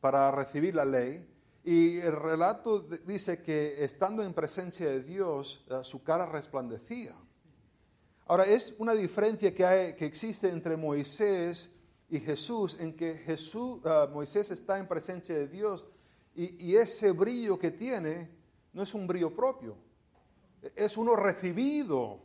para 0.00 0.30
recibir 0.30 0.74
la 0.74 0.86
ley? 0.86 1.28
Y 1.64 1.98
el 1.98 2.16
relato 2.16 2.80
dice 2.80 3.42
que 3.42 3.84
estando 3.84 4.22
en 4.22 4.32
presencia 4.32 4.86
de 4.86 5.02
Dios, 5.02 5.66
su 5.82 6.02
cara 6.02 6.24
resplandecía. 6.24 7.14
Ahora, 8.26 8.44
es 8.44 8.74
una 8.78 8.94
diferencia 8.94 9.54
que, 9.54 9.64
hay, 9.64 9.94
que 9.94 10.06
existe 10.06 10.48
entre 10.48 10.76
Moisés 10.76 11.70
y 12.08 12.20
Jesús, 12.20 12.78
en 12.80 12.94
que 12.94 13.14
Jesús, 13.18 13.80
Moisés 14.12 14.50
está 14.50 14.78
en 14.78 14.86
presencia 14.86 15.34
de 15.34 15.48
Dios 15.48 15.86
y, 16.34 16.66
y 16.66 16.76
ese 16.76 17.10
brillo 17.12 17.58
que 17.58 17.70
tiene 17.70 18.30
no 18.72 18.82
es 18.82 18.94
un 18.94 19.06
brillo 19.06 19.34
propio, 19.34 19.76
es 20.76 20.96
uno 20.96 21.16
recibido 21.16 22.20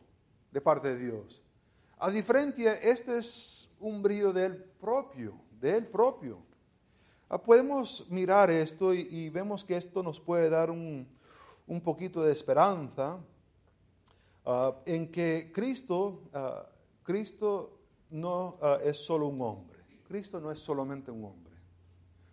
de 0.51 0.61
parte 0.61 0.95
de 0.95 0.99
Dios. 0.99 1.41
A 1.99 2.11
diferencia, 2.11 2.75
este 2.75 3.17
es 3.17 3.75
un 3.79 4.01
brillo 4.03 4.31
de 4.31 4.45
él 4.45 4.63
propio, 4.79 5.33
de 5.59 5.77
él 5.77 5.87
propio. 5.87 6.37
Ah, 7.29 7.41
podemos 7.41 8.09
mirar 8.09 8.49
esto 8.49 8.93
y, 8.93 9.29
vemos 9.29 9.65
que 9.65 9.75
esto 9.75 10.01
nos 10.01 10.19
puede 10.19 10.49
dar 10.49 10.69
un, 10.69 11.07
poquito 11.83 12.23
de 12.23 12.31
esperanza 12.31 13.17
ah, 14.47 14.75
en 14.85 15.11
que 15.11 15.51
Cristo, 15.53 16.23
ah, 16.33 16.65
Cristo 17.03 17.77
no 18.09 18.57
es 18.83 19.05
solo 19.05 19.27
un 19.27 19.41
hombre. 19.41 19.77
Cristo 20.07 20.39
no 20.39 20.51
es 20.51 20.59
solamente 20.59 21.11
un 21.11 21.25
hombre. 21.25 21.53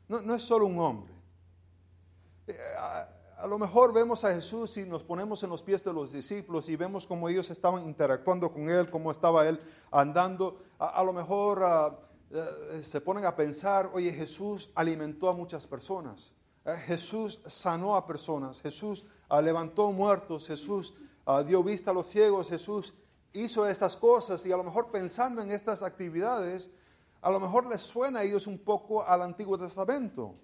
No, 0.08 0.20
no 0.22 0.34
es 0.34 0.42
solo 0.42 0.66
un 0.66 0.78
hombre. 0.78 1.12
Eh, 2.46 2.54
a 3.38 3.46
lo 3.46 3.58
mejor 3.58 3.92
vemos 3.92 4.24
a 4.24 4.34
Jesús 4.34 4.76
y 4.76 4.86
nos 4.86 5.02
ponemos 5.02 5.42
en 5.42 5.50
los 5.50 5.62
pies 5.62 5.82
de 5.84 5.92
los 5.92 6.12
discípulos 6.12 6.68
y 6.68 6.76
vemos 6.76 7.06
cómo 7.06 7.28
ellos 7.28 7.50
estaban 7.50 7.82
interactuando 7.82 8.52
con 8.52 8.70
Él, 8.70 8.90
cómo 8.90 9.10
estaba 9.10 9.46
Él 9.46 9.60
andando. 9.90 10.62
A, 10.78 11.02
lo 11.02 11.12
mejor 11.12 11.62
ah, 11.62 11.98
eh, 12.30 12.80
se 12.82 13.00
ponen 13.00 13.24
a 13.24 13.34
pensar, 13.34 13.90
oye, 13.92 14.12
Jesús 14.12 14.70
alimentó 14.74 15.28
a 15.28 15.34
muchas 15.34 15.66
personas. 15.66 16.32
Eh, 16.64 16.74
Jesús 16.86 17.40
sanó 17.46 17.96
a 17.96 18.06
personas. 18.06 18.60
Jesús 18.60 19.04
ah, 19.28 19.42
levantó 19.42 19.90
muertos. 19.90 20.46
Jesús 20.46 20.94
ah, 21.26 21.42
dio 21.42 21.62
vista 21.62 21.90
a 21.90 21.94
los 21.94 22.08
ciegos. 22.08 22.48
Jesús 22.48 22.94
hizo 23.32 23.66
estas 23.66 23.96
cosas 23.96 24.44
y 24.46 24.52
a 24.52 24.56
lo 24.56 24.64
mejor 24.64 24.90
pensando 24.90 25.42
en 25.42 25.50
estas 25.50 25.82
actividades, 25.82 26.70
a 27.20 27.30
lo 27.30 27.40
mejor 27.40 27.66
les 27.66 27.82
suena 27.82 28.20
a 28.20 28.22
ellos 28.22 28.46
un 28.46 28.58
poco 28.58 29.02
al 29.02 29.22
Antiguo 29.22 29.58
Testamento. 29.58 30.36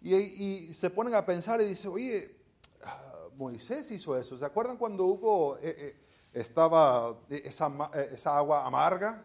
Y, 0.00 0.72
se 0.74 0.90
ponen 0.90 1.14
a 1.14 1.24
pensar 1.24 1.62
y 1.62 1.64
dicen, 1.64 1.90
oye, 1.90 2.36
ah, 2.84 3.28
Moisés 3.36 3.90
hizo 3.90 4.16
eso. 4.18 4.36
¿Se 4.36 4.44
acuerdan 4.44 4.76
cuando 4.76 5.06
hubo, 5.06 5.56
eh, 5.56 5.62
eh, 5.62 5.96
estaba 6.34 7.16
eh, 7.30 7.42
esa, 7.46 8.36
agua 8.36 8.66
amarga? 8.66 9.24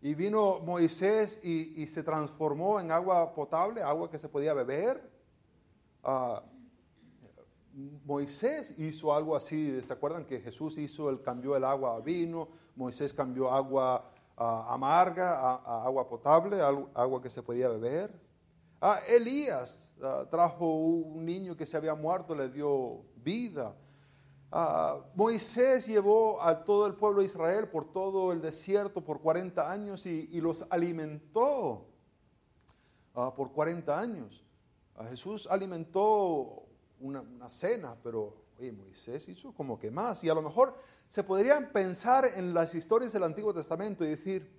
Y 0.00 0.14
vino 0.14 0.60
Moisés 0.60 1.44
y, 1.44 1.86
se 1.86 2.02
transformó 2.02 2.80
en 2.80 2.90
agua 2.90 3.34
potable, 3.34 3.82
agua 3.82 4.10
que 4.10 4.18
se 4.18 4.30
podía 4.30 4.54
beber. 4.54 5.12
Ah, 6.02 6.42
Moisés 7.74 8.78
hizo 8.78 9.14
algo 9.14 9.34
así, 9.34 9.80
¿se 9.82 9.92
acuerdan 9.92 10.26
que 10.26 10.40
Jesús 10.40 10.76
hizo 10.78 11.08
el 11.08 11.22
cambió 11.22 11.56
el 11.56 11.64
agua 11.64 11.96
a 11.96 12.00
vino? 12.00 12.48
Moisés 12.76 13.12
cambió 13.14 13.50
agua 13.50 14.04
ah, 14.36 14.66
amarga 14.74 15.38
a, 15.40 15.84
agua 15.84 16.08
potable, 16.08 16.60
agua 16.60 17.22
que 17.22 17.30
se 17.30 17.42
podía 17.42 17.68
beber. 17.68 18.12
Ah, 18.80 18.98
Elías 19.08 19.90
ah, 20.02 20.26
trajo 20.30 20.66
un 20.66 21.24
niño 21.24 21.56
que 21.56 21.64
se 21.64 21.76
había 21.76 21.94
muerto, 21.94 22.34
le 22.34 22.48
dio 22.48 23.04
vida. 23.16 23.74
Moisés 25.14 25.86
llevó 25.86 26.42
a 26.42 26.62
todo 26.62 26.86
el 26.86 26.92
pueblo 26.92 27.20
de 27.20 27.26
Israel 27.26 27.68
por 27.68 27.90
todo 27.90 28.32
el 28.32 28.42
desierto 28.42 29.02
por 29.02 29.22
40 29.22 29.70
años 29.70 30.04
y, 30.04 30.38
los 30.42 30.66
alimentó 30.68 31.86
por 33.14 33.50
40 33.52 33.98
años. 33.98 34.44
Jesús 35.08 35.48
alimentó 35.50 36.61
una, 37.02 37.50
cena, 37.50 37.96
pero 38.02 38.34
Moisés 38.58 39.28
hizo 39.28 39.52
como 39.52 39.78
que 39.78 39.90
más. 39.90 40.24
Y 40.24 40.30
a 40.30 40.34
lo 40.34 40.42
mejor 40.42 40.74
se 41.08 41.22
podrían 41.22 41.70
pensar 41.72 42.24
en 42.36 42.54
las 42.54 42.74
historias 42.74 43.12
del 43.12 43.24
Antiguo 43.24 43.52
Testamento 43.52 44.04
y 44.04 44.08
decir, 44.08 44.50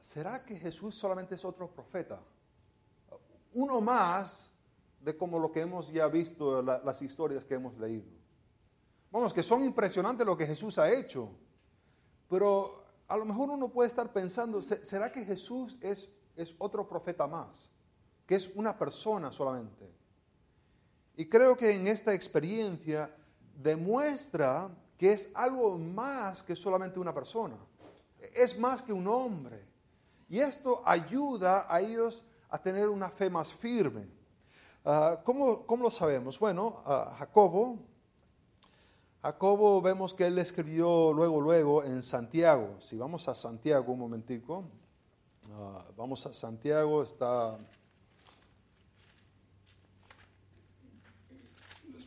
¿será 0.00 0.44
que 0.44 0.56
Jesús 0.56 0.94
solamente 0.94 1.34
es 1.34 1.44
otro 1.44 1.70
profeta? 1.70 2.20
uno 3.52 3.80
más 3.80 4.50
de 5.00 5.16
como 5.16 5.38
lo 5.38 5.50
que 5.50 5.60
hemos 5.60 5.92
ya 5.92 6.06
visto, 6.08 6.62
las 6.62 7.02
historias 7.02 7.44
que 7.44 7.54
hemos 7.54 7.76
leído. 7.78 8.10
Vamos, 9.10 9.32
que 9.32 9.42
son 9.42 9.64
impresionantes 9.64 10.26
lo 10.26 10.36
que 10.36 10.46
Jesús 10.46 10.78
ha 10.78 10.90
hecho, 10.92 11.30
pero 12.28 12.84
a 13.08 13.16
lo 13.16 13.24
mejor 13.24 13.50
uno 13.50 13.68
puede 13.68 13.88
estar 13.88 14.12
pensando, 14.12 14.62
¿será 14.62 15.10
que 15.10 15.24
Jesús 15.24 15.78
es, 15.80 16.08
es 16.36 16.54
otro 16.58 16.88
profeta 16.88 17.26
más? 17.26 17.70
Que 18.26 18.36
es 18.36 18.54
una 18.54 18.78
persona 18.78 19.32
solamente. 19.32 19.99
Y 21.20 21.26
creo 21.26 21.54
que 21.54 21.74
en 21.74 21.86
esta 21.86 22.14
experiencia 22.14 23.14
demuestra 23.54 24.70
que 24.96 25.12
es 25.12 25.28
algo 25.34 25.76
más 25.76 26.42
que 26.42 26.56
solamente 26.56 26.98
una 26.98 27.12
persona. 27.12 27.56
Es 28.34 28.58
más 28.58 28.80
que 28.80 28.94
un 28.94 29.06
hombre. 29.06 29.62
Y 30.30 30.38
esto 30.38 30.82
ayuda 30.82 31.66
a 31.68 31.78
ellos 31.82 32.24
a 32.48 32.58
tener 32.58 32.88
una 32.88 33.10
fe 33.10 33.28
más 33.28 33.52
firme. 33.52 34.08
Ah, 34.82 35.20
¿cómo, 35.22 35.66
lo 35.68 35.90
sabemos? 35.90 36.38
Bueno, 36.38 36.82
Jacobo, 37.18 37.76
Jacobo 39.20 39.82
vemos 39.82 40.14
que 40.14 40.26
él 40.26 40.38
escribió 40.38 41.12
luego, 41.12 41.38
luego 41.38 41.84
en 41.84 42.02
Santiago. 42.02 42.80
Si 42.80 42.96
vamos 42.96 43.28
a 43.28 43.34
Santiago 43.34 43.92
un 43.92 43.98
momentico, 43.98 44.64
ah, 45.52 45.84
vamos 45.98 46.24
a 46.24 46.32
Santiago, 46.32 47.02
está 47.02 47.58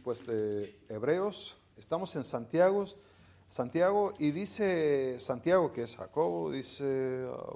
después 0.03 0.27
de 0.27 0.77
Hebreos, 0.89 1.55
estamos 1.77 2.13
en 2.17 2.25
Santiago, 2.25 2.83
Santiago 3.47 4.13
y 4.19 4.31
dice 4.31 5.17
Santiago 5.17 5.71
que 5.71 5.83
es 5.83 5.95
Jacobo, 5.95 6.51
dice... 6.51 7.25
Ah, 7.31 7.55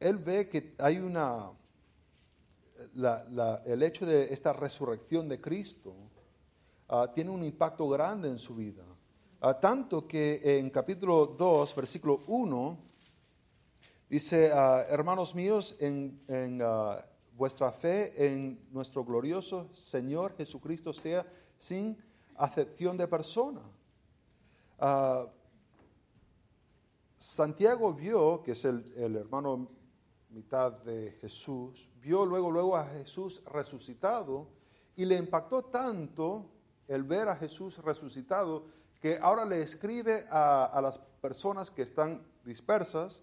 él 0.00 0.16
ve 0.16 0.48
que 0.48 0.74
hay 0.78 1.00
una, 1.00 1.50
el 3.66 3.82
hecho 3.82 4.06
de 4.06 4.32
esta 4.32 4.54
resurrección 4.54 5.28
de 5.28 5.38
Cristo 5.38 5.92
ah, 6.88 7.12
tiene 7.14 7.28
un 7.28 7.44
impacto 7.44 7.86
grande 7.90 8.30
en 8.30 8.38
su 8.38 8.54
vida. 8.54 8.84
Ah, 9.42 9.52
tanto 9.52 10.08
que 10.08 10.40
en 10.58 10.70
capítulo 10.70 11.26
2, 11.26 11.76
versículo 11.76 12.22
1, 12.26 12.78
dice, 14.08 14.46
hermanos 14.46 15.34
míos, 15.34 15.76
en, 15.80 16.62
vuestra 17.40 17.72
fe 17.72 18.12
en 18.26 18.68
nuestro 18.70 19.02
glorioso 19.02 19.70
Señor 19.72 20.36
Jesucristo 20.36 20.92
sea 20.92 21.24
sin 21.56 21.96
acepción 22.36 22.98
de 22.98 23.08
persona. 23.08 23.62
Santiago 27.16 27.94
vio, 27.94 28.42
que 28.42 28.52
es 28.52 28.64
el, 28.66 28.92
el 28.94 29.16
hermano 29.16 29.70
mitad 30.28 30.70
de 30.82 31.12
Jesús, 31.12 31.88
vio 32.02 32.26
luego, 32.26 32.50
luego 32.50 32.76
a 32.76 32.84
Jesús 32.84 33.42
resucitado 33.46 34.48
y 34.94 35.06
le 35.06 35.16
impactó 35.16 35.64
tanto 35.64 36.44
el 36.88 37.04
ver 37.04 37.26
a 37.28 37.36
Jesús 37.36 37.78
resucitado 37.78 38.66
que 39.00 39.16
ahora 39.16 39.46
le 39.46 39.62
escribe 39.62 40.26
a, 40.30 40.78
las 40.82 40.98
personas 41.22 41.70
que 41.70 41.80
están 41.80 42.22
dispersas 42.44 43.22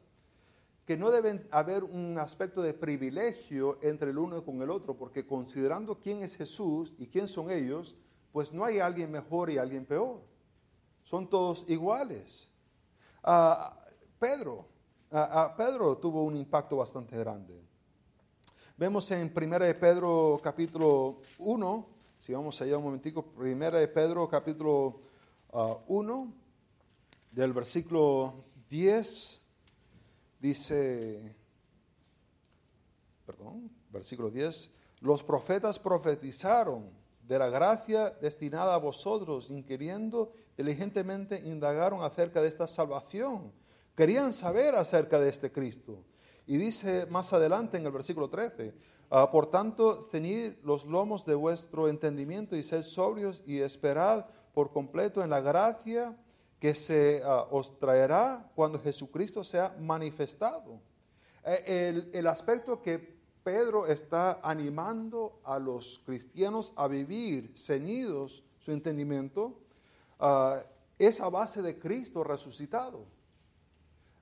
que 0.88 0.96
no 0.96 1.12
deben 1.12 1.46
haber 1.52 1.84
un 1.84 2.18
aspecto 2.18 2.62
de 2.62 2.74
privilegio 2.74 3.78
entre 3.82 4.12
el 4.12 4.18
uno 4.18 4.46
con 4.46 4.62
el 4.62 4.72
otro, 4.72 4.96
porque 4.96 5.28
considerando 5.28 6.00
quién 6.00 6.24
es 6.24 6.38
Jesús 6.38 6.94
y 6.98 7.08
quién 7.08 7.28
son 7.28 7.52
ellos, 7.52 7.98
pues 8.32 8.54
no 8.54 8.64
hay 8.64 8.80
alguien 8.80 9.12
mejor 9.12 9.50
y 9.50 9.58
alguien 9.58 9.86
peor. 9.86 10.22
Son 11.04 11.30
todos 11.30 11.70
iguales. 11.70 12.50
Ah, 13.22 13.78
Pedro, 14.18 14.66
a, 15.12 15.54
Pedro 15.58 15.98
tuvo 15.98 16.24
un 16.24 16.38
impacto 16.38 16.78
bastante 16.78 17.18
grande. 17.18 17.62
Vemos 18.78 19.12
en 19.12 19.30
1 19.36 19.60
de 19.60 19.76
Pedro 19.76 20.40
capítulo 20.42 21.20
1, 21.40 21.86
si 22.18 22.32
vamos 22.32 22.62
allá 22.62 22.78
un 22.78 22.86
momentico, 22.86 23.34
1 23.36 23.72
de 23.72 23.90
Pedro 23.90 24.30
capítulo 24.30 25.02
1, 25.52 25.54
ah, 25.54 26.34
del 27.32 27.52
versículo 27.52 28.36
10, 28.70 29.47
dice, 30.40 31.36
perdón, 33.26 33.72
versículo 33.92 34.30
10, 34.30 34.74
los 35.02 35.24
profetas 35.24 35.80
profetizaron 35.80 36.90
de 37.28 37.38
la 37.38 37.50
gracia 37.50 38.10
destinada 38.22 38.74
a 38.74 38.80
vosotros, 38.80 39.50
inquiriendo 39.50 40.32
diligentemente 40.58 41.42
indagaron 41.46 42.02
acerca 42.04 42.42
de 42.42 42.48
esta 42.48 42.68
salvación. 42.68 43.52
Querían 43.96 44.34
saber 44.34 44.76
acerca 44.76 45.20
de 45.20 45.30
este 45.30 45.52
Cristo. 45.52 46.04
Y 46.46 46.58
dice 46.58 47.06
más 47.08 47.34
adelante 47.34 47.78
en 47.78 47.86
el 47.86 47.92
versículo 47.92 48.30
13, 48.30 48.74
ah, 49.10 49.30
por 49.30 49.52
tanto, 49.52 50.08
ceñid 50.10 50.54
los 50.64 50.86
lomos 50.86 51.26
de 51.26 51.36
vuestro 51.36 51.90
entendimiento 51.90 52.56
y 52.56 52.64
sed 52.64 52.84
sobrios 52.84 53.44
y 53.46 53.60
esperad 53.60 54.26
por 54.54 54.72
completo 54.72 55.22
en 55.22 55.30
la 55.30 55.42
gracia 55.42 56.18
que 56.60 56.74
se 56.74 57.22
ah, 57.24 57.48
os 57.52 57.80
traerá 57.80 58.52
cuando 58.56 58.80
Jesucristo 58.80 59.44
sea 59.44 59.76
manifestado. 59.80 60.80
Eh, 61.46 61.90
el, 61.90 62.10
el 62.14 62.28
aspecto 62.28 62.82
que 62.82 63.18
Pedro 63.48 63.88
está 63.88 64.42
animando 64.44 65.40
a 65.46 65.58
los 65.58 66.02
cristianos 66.06 66.74
a 66.76 66.88
vivir 66.88 67.54
ceñidos 67.56 68.44
su 68.60 68.74
entendimiento, 68.74 69.58
uh, 70.20 70.60
es 71.00 71.22
a 71.22 71.30
base 71.30 71.62
de 71.62 71.80
Cristo 71.80 72.26
resucitado. 72.26 73.06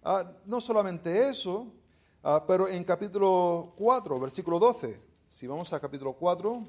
Ah, 0.04 0.32
no 0.46 0.62
solamente 0.62 1.28
eso, 1.28 1.74
ah, 2.22 2.44
pero 2.46 2.68
en 2.68 2.84
capítulo 2.84 3.74
4, 3.76 4.20
versículo 4.20 4.60
12, 4.60 5.02
si 5.28 5.48
vamos 5.48 5.74
a 5.74 5.80
capítulo 5.80 6.14
4, 6.14 6.64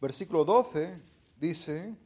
versículo 0.00 0.44
12, 0.44 1.02
dice, 1.40 1.96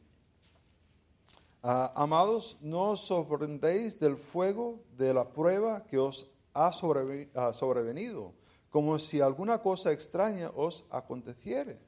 amados, 1.62 2.58
no 2.60 2.90
os 2.90 3.00
sorprendéis 3.00 3.98
del 3.98 4.16
fuego 4.16 4.80
de 4.96 5.12
la 5.12 5.28
prueba 5.28 5.84
que 5.84 5.98
os 5.98 6.26
ha 6.54 6.72
sobrevenido 6.72 8.34
como 8.70 8.98
si 8.98 9.20
alguna 9.20 9.58
cosa 9.58 9.92
extraña 9.92 10.50
os 10.54 10.86
aconteciese. 10.90 11.82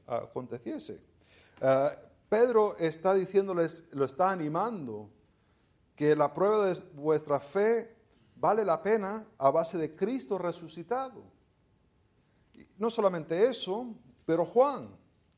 Eh, 1.60 1.90
Pedro 2.28 2.76
está 2.78 3.14
diciéndoles, 3.14 3.88
lo 3.92 4.04
está 4.04 4.30
animando, 4.30 5.08
que 5.94 6.16
la 6.16 6.34
prueba 6.34 6.66
de 6.66 6.74
vuestra 6.94 7.38
fe 7.38 7.96
vale 8.34 8.64
la 8.64 8.82
pena 8.82 9.24
a 9.38 9.50
base 9.50 9.78
de 9.78 9.94
Cristo 9.94 10.38
resucitado. 10.38 11.30
no 12.78 12.90
solamente 12.90 13.48
eso, 13.48 13.94
pero 14.26 14.44
Juan, 14.44 14.88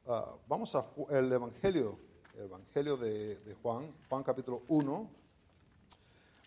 ah, 0.06 0.34
vamos 0.48 0.74
al 0.74 1.32
Evangelio, 1.32 1.98
el 1.98 2.03
Evangelio 2.38 2.96
de, 2.96 3.56
Juan, 3.62 3.92
Juan 4.08 4.22
capítulo 4.22 4.62
1, 4.68 5.10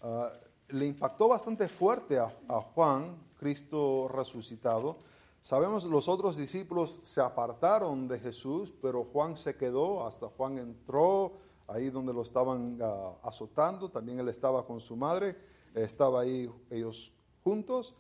ah, 0.04 0.32
le 0.70 0.86
impactó 0.86 1.28
bastante 1.28 1.70
fuerte 1.70 2.20
a 2.20 2.62
Juan 2.74 3.16
Cristo 3.40 4.08
resucitado. 4.08 4.98
Sabemos 5.42 5.86
los 5.86 6.10
otros 6.10 6.36
discípulos 6.36 7.00
se 7.04 7.22
apartaron 7.22 8.08
de 8.08 8.20
Jesús, 8.20 8.74
pero 8.82 9.06
Juan 9.06 9.38
se 9.38 9.56
quedó, 9.56 10.06
hasta 10.06 10.28
Juan 10.28 10.58
entró 10.58 11.34
ahí 11.68 11.90
donde 11.90 12.14
lo 12.14 12.22
estaban 12.22 12.78
ah, 12.82 13.14
azotando, 13.24 13.90
también 13.90 14.20
él 14.20 14.30
estaba 14.30 14.66
con 14.66 14.80
su 14.80 14.96
madre, 14.96 15.38
estaba 15.74 16.22
ahí 16.22 16.50
ellos 16.70 17.14
juntos. 17.44 17.96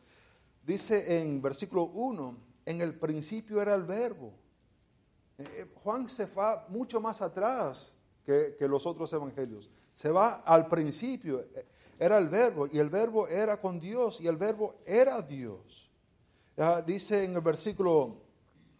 Dice 0.66 1.22
en 1.22 1.42
versículo 1.42 1.84
1, 1.84 2.38
en 2.66 2.82
el 2.82 2.94
principio 2.96 3.62
era 3.62 3.76
el 3.76 3.84
verbo. 3.84 4.34
Eh, 5.38 5.44
eh, 5.44 5.66
Juan 5.84 6.10
se 6.10 6.26
va 6.26 6.66
mucho 6.70 7.00
más 7.00 7.22
atrás 7.22 7.98
que, 8.26 8.56
los 8.62 8.86
otros 8.86 9.12
evangelios. 9.14 9.70
Se 9.94 10.12
va 10.12 10.42
al 10.42 10.68
principio 10.68 11.46
era 12.00 12.18
el 12.18 12.28
verbo 12.28 12.68
y 12.68 12.78
el 12.78 12.90
verbo 12.90 13.28
era 13.28 13.60
con 13.60 13.80
Dios 13.80 14.22
y 14.22 14.28
el 14.28 14.36
verbo 14.36 14.76
era 14.86 15.22
Dios. 15.22 15.90
dice 16.86 17.24
en 17.24 17.36
el 17.36 17.42
versículo 17.42 18.18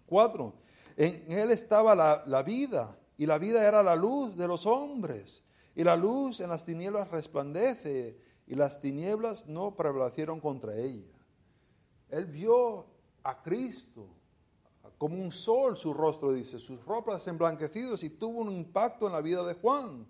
4, 0.06 0.54
en 0.98 1.32
él 1.32 1.52
estaba 1.52 1.96
la, 1.96 2.24
la 2.28 2.44
vida 2.44 2.96
y 3.18 3.26
la 3.26 3.38
vida 3.38 3.68
era 3.68 3.82
la 3.82 3.96
luz 3.96 4.36
de 4.36 4.48
los 4.48 4.66
hombres 4.66 5.44
y 5.76 5.84
la 5.84 5.96
luz 5.96 6.40
en 6.42 6.50
las 6.50 6.66
tinieblas 6.66 7.10
resplandece 7.10 8.20
y 8.46 8.56
las 8.56 8.82
tinieblas 8.82 9.48
no 9.48 9.76
prevalecieron 9.76 10.40
contra 10.40 10.76
ella. 10.76 11.14
Él 12.10 12.26
vio 12.26 12.86
a 13.24 13.42
Cristo 13.42 14.08
como 14.98 15.16
un 15.16 15.32
sol 15.32 15.78
su 15.78 15.94
rostro, 15.94 16.34
dice, 16.34 16.58
sus 16.58 16.84
ropas 16.84 17.28
emblanquecidos 17.28 18.04
y 18.04 18.10
tuvo 18.10 18.42
un 18.42 18.52
impacto 18.52 19.06
en 19.06 19.14
la 19.14 19.22
vida 19.22 19.44
de 19.44 19.54
Juan. 19.54 20.08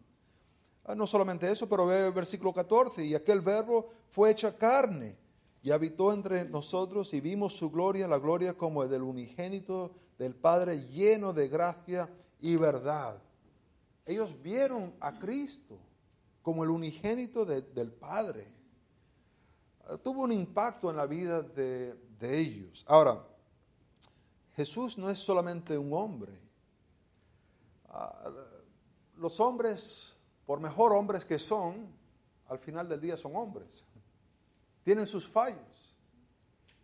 Ah, 0.86 0.96
no 0.96 1.06
solamente 1.06 1.52
eso, 1.52 1.68
pero 1.68 1.86
ve 1.86 2.08
el 2.08 2.14
versículo 2.14 2.54
14, 2.54 3.04
y 3.04 3.14
aquel 3.14 3.42
verbo 3.42 3.90
fue 4.10 4.32
hecha 4.32 4.58
carne 4.58 5.18
y 5.62 5.72
habitó 5.72 6.14
entre 6.14 6.46
nosotros 6.46 7.14
y 7.14 7.20
vimos 7.20 7.54
su 7.54 7.70
gloria, 7.70 8.08
la 8.08 8.20
gloria 8.20 8.58
como 8.58 8.84
el 8.84 8.90
del 8.90 9.02
unigénito 9.02 9.92
del 10.18 10.34
Padre 10.34 10.80
lleno 10.80 11.34
de 11.34 11.50
gracia 11.50 12.10
y 12.40 12.56
verdad. 12.56 13.22
Ellos 14.06 14.42
vieron 14.42 14.94
a 15.02 15.20
Cristo 15.20 15.78
como 16.42 16.64
el 16.64 16.70
unigénito 16.70 17.46
del 17.46 17.92
Padre. 17.92 18.48
Ah, 19.84 19.98
tuvo 19.98 20.22
un 20.22 20.32
impacto 20.32 20.90
en 20.90 20.96
la 20.96 21.06
vida 21.06 21.42
de, 21.42 21.94
de 22.18 22.40
ellos. 22.40 22.86
Ahora, 22.88 23.22
Jesús 24.58 24.98
no 24.98 25.12
es 25.12 25.20
solamente 25.20 25.78
un 25.78 25.94
hombre. 25.94 26.32
Ah, 27.90 28.32
los 29.18 29.40
hombres 29.40 30.18
por 30.48 30.60
mejor 30.60 30.94
hombres 30.94 31.24
que 31.26 31.38
son, 31.38 31.94
al 32.48 32.58
final 32.58 32.90
del 32.90 33.00
día 33.00 33.16
son 33.16 33.36
hombres. 33.36 33.84
Tienen 34.84 35.06
sus 35.06 35.28
fallos. 35.28 35.96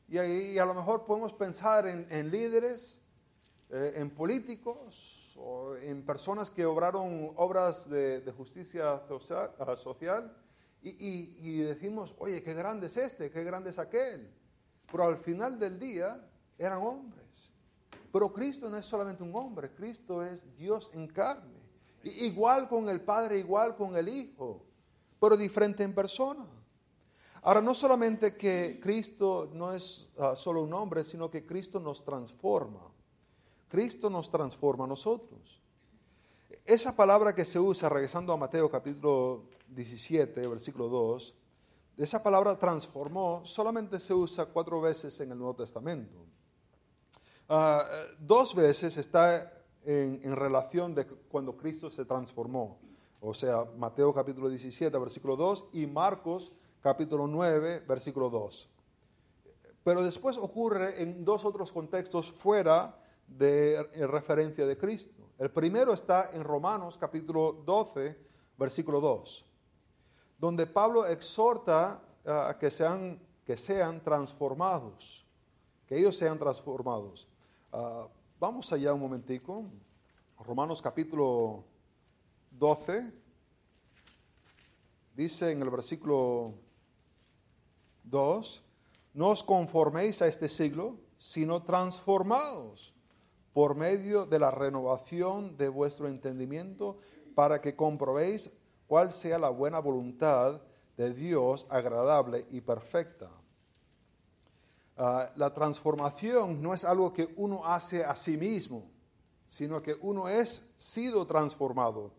Y, 0.08 0.58
a 0.60 0.66
lo 0.66 0.76
mejor 0.76 1.06
podemos 1.06 1.34
pensar 1.34 1.88
en, 1.88 2.30
líderes, 2.30 3.02
eh, 3.72 3.94
en 3.96 4.12
políticos, 4.12 5.36
en 5.82 6.06
personas 6.06 6.52
que 6.52 6.66
obraron 6.68 7.32
obras 7.38 7.90
de, 7.90 8.32
justicia 8.38 9.02
social, 9.76 10.38
y, 10.84 11.40
y, 11.40 11.58
decimos, 11.64 12.14
oye, 12.20 12.44
qué 12.44 12.54
grande 12.54 12.86
es 12.86 12.98
este, 12.98 13.32
qué 13.32 13.44
grande 13.44 13.72
es 13.72 13.80
aquel. 13.80 14.32
Pero 14.92 15.06
al 15.06 15.18
final 15.18 15.58
del 15.58 15.80
día 15.80 16.24
eran 16.60 16.80
hombres. 16.80 17.53
Pero 18.13 18.32
Cristo 18.32 18.69
no 18.69 18.78
es 18.78 18.86
solamente 18.86 19.23
un 19.23 19.36
hombre, 19.36 19.73
Cristo 19.73 20.21
es 20.21 20.56
Dios 20.56 20.91
en 20.93 21.08
carne. 21.08 21.60
Igual 22.04 22.69
con 22.69 22.88
el 22.88 23.02
Padre, 23.02 23.39
igual 23.39 23.76
con 23.76 23.97
el 23.97 24.08
Hijo, 24.08 24.62
pero 25.19 25.36
diferente 25.36 25.84
en 25.84 25.95
persona. 25.95 26.45
Ahora, 27.41 27.60
no 27.60 27.73
solamente 27.73 28.38
que 28.38 28.80
Cristo 28.80 29.49
no 29.52 29.73
es 29.73 30.12
ah, 30.19 30.36
solo 30.36 30.62
un 30.62 30.71
hombre, 30.76 31.04
sino 31.04 31.32
que 31.32 31.43
Cristo 31.43 31.80
nos 31.80 32.06
transforma. 32.06 32.82
Cristo 33.67 34.12
nos 34.12 34.30
transforma 34.30 34.86
a 34.86 34.89
nosotros. 34.89 35.60
Esa 36.65 36.95
palabra 36.95 37.34
que 37.34 37.45
se 37.45 37.60
usa, 37.60 37.89
regresando 37.89 38.32
a 38.32 38.38
Mateo 38.38 38.69
capítulo 38.69 39.45
17, 39.69 40.47
versículo 40.47 40.88
2, 40.88 41.34
esa 41.97 42.21
palabra 42.21 42.60
transformó 42.60 43.41
solamente 43.43 43.99
se 43.99 44.13
usa 44.13 44.45
cuatro 44.45 44.80
veces 44.82 45.19
en 45.19 45.32
el 45.32 45.38
Nuevo 45.39 45.56
Testamento. 45.56 46.33
Ah, 47.50 47.86
dos 48.20 48.56
veces 48.56 48.98
está 48.98 49.52
en, 49.86 50.36
relación 50.36 50.96
de 50.96 51.06
cuando 51.06 51.58
Cristo 51.58 51.90
se 51.90 52.06
transformó. 52.06 52.80
O 53.20 53.34
sea, 53.34 53.66
Mateo 53.78 54.14
capítulo 54.14 54.50
17, 54.50 54.98
versículo 54.98 55.36
2 55.36 55.70
y 55.74 55.88
Marcos 55.88 56.54
capítulo 56.82 57.28
9, 57.28 57.84
versículo 57.88 58.30
2. 58.30 58.70
Pero 59.84 60.04
después 60.04 60.38
ocurre 60.38 61.02
en 61.02 61.26
dos 61.26 61.46
otros 61.46 61.72
contextos 61.72 62.32
fuera 62.32 62.98
de 63.28 63.84
referencia 64.08 64.66
de 64.66 64.78
Cristo. 64.78 65.32
El 65.38 65.52
primero 65.52 65.94
está 65.94 66.32
en 66.34 66.44
Romanos 66.44 66.98
capítulo 66.98 67.64
12, 67.66 68.18
versículo 68.58 69.02
2, 69.02 69.46
donde 70.38 70.68
Pablo 70.68 71.06
exhorta 71.06 72.02
a 72.26 72.58
que 72.58 72.72
sean, 72.72 73.20
que 73.46 73.58
sean 73.58 74.02
transformados, 74.02 75.28
que 75.86 75.98
ellos 75.98 76.16
sean 76.16 76.38
transformados. 76.38 77.28
Ah, 77.76 78.08
Vamos 78.40 78.72
allá 78.72 78.94
un 78.94 79.00
momentico. 79.00 79.64
Romanos 80.38 80.80
capítulo 80.80 81.64
12. 82.52 83.12
Dice 85.16 85.52
en 85.52 85.62
el 85.62 85.72
versículo 85.72 86.54
2, 88.04 88.64
no 89.16 89.30
os 89.30 89.42
conforméis 89.42 90.22
a 90.22 90.28
este 90.28 90.50
siglo, 90.50 90.98
sino 91.18 91.64
transformados 91.64 92.94
por 93.54 93.74
medio 93.76 94.28
de 94.28 94.38
la 94.38 94.52
renovación 94.52 95.58
de 95.58 95.70
vuestro 95.70 96.08
entendimiento 96.08 96.98
para 97.34 97.60
que 97.60 97.76
comprobéis 97.76 98.52
cuál 98.88 99.14
sea 99.14 99.40
la 99.40 99.50
buena 99.50 99.80
voluntad 99.80 100.62
de 100.98 101.12
Dios 101.12 101.66
agradable 101.70 102.46
y 102.52 102.62
perfecta. 102.62 103.32
Ah, 104.96 105.32
la 105.36 105.54
transformación 105.54 106.62
no 106.62 106.74
es 106.74 106.84
algo 106.84 107.14
que 107.14 107.34
uno 107.36 107.66
hace 107.66 108.06
a 108.06 108.16
sí 108.16 108.38
mismo, 108.38 108.92
sino 109.48 109.82
que 109.82 109.96
uno 110.02 110.30
es 110.30 110.70
sido 110.78 111.26
transformado. 111.26 112.14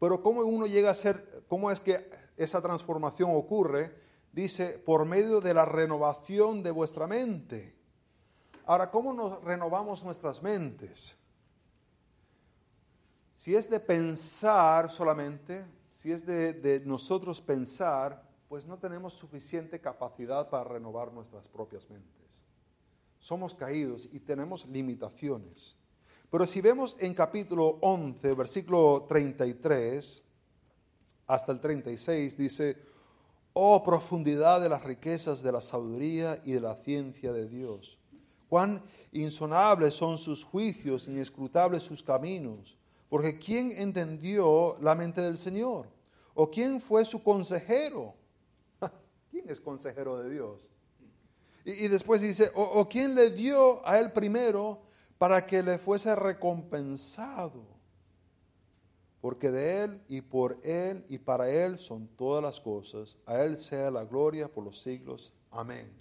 Pero 0.00 0.22
cómo 0.22 0.42
uno 0.42 0.66
llega 0.66 0.90
a 0.90 0.94
ser, 0.94 1.44
cómo 1.48 1.70
es 1.70 1.80
que 1.80 2.10
esa 2.36 2.60
transformación 2.60 3.30
ocurre, 3.34 3.94
dice, 4.32 4.78
por 4.78 5.04
medio 5.06 5.40
de 5.40 5.54
la 5.54 5.64
renovación 5.64 6.62
de 6.62 6.70
vuestra 6.70 7.06
mente. 7.06 7.74
Ahora, 8.66 8.90
¿cómo 8.90 9.12
nos 9.12 9.42
renovamos 9.44 10.02
nuestras 10.02 10.42
mentes? 10.42 11.16
Si 13.36 13.54
es 13.54 13.70
de 13.70 13.78
pensar 13.78 14.90
solamente, 14.90 15.64
si 15.92 16.10
es 16.10 16.26
de, 16.26 16.52
de 16.54 16.80
nosotros 16.80 17.40
pensar, 17.40 18.25
pues 18.48 18.64
no 18.66 18.78
tenemos 18.78 19.14
suficiente 19.14 19.80
capacidad 19.80 20.48
para 20.48 20.64
renovar 20.64 21.12
nuestras 21.12 21.48
propias 21.48 21.88
mentes. 21.90 22.44
Somos 23.18 23.54
caídos 23.54 24.08
y 24.12 24.20
tenemos 24.20 24.66
limitaciones. 24.66 25.76
Pero 26.30 26.46
si 26.46 26.60
vemos 26.60 26.96
en 27.00 27.14
capítulo 27.14 27.78
11, 27.80 28.34
versículo 28.34 29.06
33 29.08 30.24
hasta 31.26 31.52
el 31.52 31.60
36, 31.60 32.36
dice, 32.36 32.76
oh 33.52 33.82
profundidad 33.82 34.60
de 34.60 34.68
las 34.68 34.84
riquezas 34.84 35.42
de 35.42 35.52
la 35.52 35.60
sabiduría 35.60 36.40
y 36.44 36.52
de 36.52 36.60
la 36.60 36.76
ciencia 36.76 37.32
de 37.32 37.48
Dios. 37.48 37.98
Cuán 38.48 38.82
insonables 39.12 39.94
son 39.94 40.18
sus 40.18 40.44
juicios, 40.44 41.08
inescrutables 41.08 41.82
sus 41.82 42.02
caminos. 42.02 42.78
Porque 43.08 43.38
¿quién 43.38 43.72
entendió 43.72 44.76
la 44.80 44.94
mente 44.94 45.20
del 45.20 45.38
Señor? 45.38 45.88
¿O 46.34 46.50
quién 46.50 46.80
fue 46.80 47.04
su 47.04 47.22
consejero? 47.22 48.14
¿Quién 49.46 49.52
es 49.52 49.60
consejero 49.60 50.18
de 50.18 50.28
Dios? 50.28 50.72
Y, 51.64 51.86
después 51.86 52.20
dice, 52.20 52.50
o, 52.56 52.88
quién 52.88 53.14
le 53.14 53.30
dio 53.30 53.86
a 53.86 53.96
él 54.00 54.10
primero 54.10 54.82
para 55.18 55.46
que 55.46 55.62
le 55.62 55.78
fuese 55.78 56.16
recompensado. 56.16 57.62
Porque 59.20 59.52
de 59.52 59.84
él 59.84 60.02
y 60.08 60.20
por 60.20 60.58
él 60.64 61.04
y 61.08 61.18
para 61.18 61.48
él 61.48 61.78
son 61.78 62.08
todas 62.08 62.42
las 62.42 62.60
cosas. 62.60 63.18
A 63.24 63.40
él 63.44 63.56
sea 63.56 63.88
la 63.92 64.04
gloria 64.04 64.48
por 64.48 64.64
los 64.64 64.80
siglos. 64.80 65.32
Amén. 65.52 65.92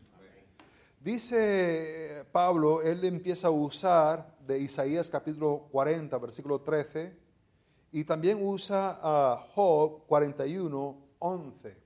Dice 0.99 2.25
Pablo, 2.31 2.81
él 2.81 3.03
empieza 3.03 3.49
a 3.49 3.51
usar 3.51 4.36
de 4.39 4.58
Isaías 4.58 5.08
capítulo 5.08 5.67
40, 5.71 6.17
versículo 6.17 6.62
13, 6.62 7.15
y 7.91 8.03
también 8.05 8.39
usa 8.41 8.99
a 9.03 9.47
Job 9.53 10.08
41, 10.08 10.97
11. 11.19 11.85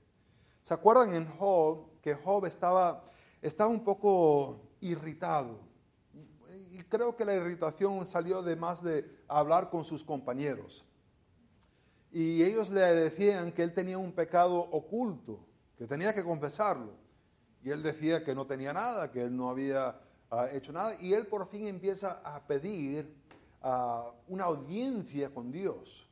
¿Se 0.69 0.75
acuerdan 0.75 1.15
en 1.15 1.27
Job 1.39 1.99
que 1.99 2.13
Job 2.13 2.45
estaba, 2.45 3.03
estaba 3.41 3.71
un 3.71 3.83
poco 3.83 4.69
irritado? 4.81 5.61
Y 6.69 6.83
creo 6.83 7.15
que 7.15 7.25
la 7.25 7.33
irritación 7.33 8.05
salió 8.05 8.43
de 8.43 8.55
más 8.55 8.83
de 8.83 9.03
hablar 9.27 9.71
con 9.71 9.83
sus 9.83 10.03
compañeros. 10.03 10.85
Y 12.11 12.43
ellos 12.43 12.69
le 12.69 12.81
decían 12.81 13.51
que 13.51 13.63
él 13.63 13.73
tenía 13.73 13.97
un 13.97 14.11
pecado 14.11 14.59
oculto, 14.59 15.39
que 15.75 15.87
tenía 15.87 16.13
que 16.13 16.23
confesarlo. 16.23 16.91
Y 17.63 17.71
él 17.71 17.81
decía 17.81 18.23
que 18.23 18.35
no 18.35 18.45
tenía 18.45 18.71
nada, 18.71 19.11
que 19.11 19.23
él 19.23 19.35
no 19.35 19.49
había 19.49 19.99
ah, 20.29 20.49
hecho 20.51 20.71
nada. 20.71 20.93
Y 21.01 21.13
él 21.15 21.25
por 21.25 21.49
fin 21.49 21.65
empieza 21.65 22.21
a 22.23 22.45
pedir 22.45 23.11
ah, 23.63 24.11
una 24.27 24.43
audiencia 24.43 25.33
con 25.33 25.51
Dios 25.51 26.07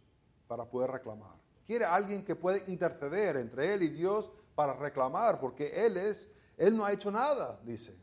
para 0.48 0.66
poder 0.66 0.90
reclamar. 0.90 1.38
Quiere 1.68 1.86
alguien 1.86 2.26
que 2.26 2.36
pueda 2.36 2.58
interceder 2.66 3.38
entre 3.38 3.76
él 3.76 3.84
y 3.84 3.90
Dios 3.90 4.32
para 4.58 4.74
reclamar, 4.74 5.40
porque 5.40 5.86
él 5.86 5.98
es, 5.98 6.34
él 6.58 6.76
no 6.76 6.84
ha 6.84 6.92
hecho 6.92 7.12
nada, 7.12 7.62
dice. 7.64 7.96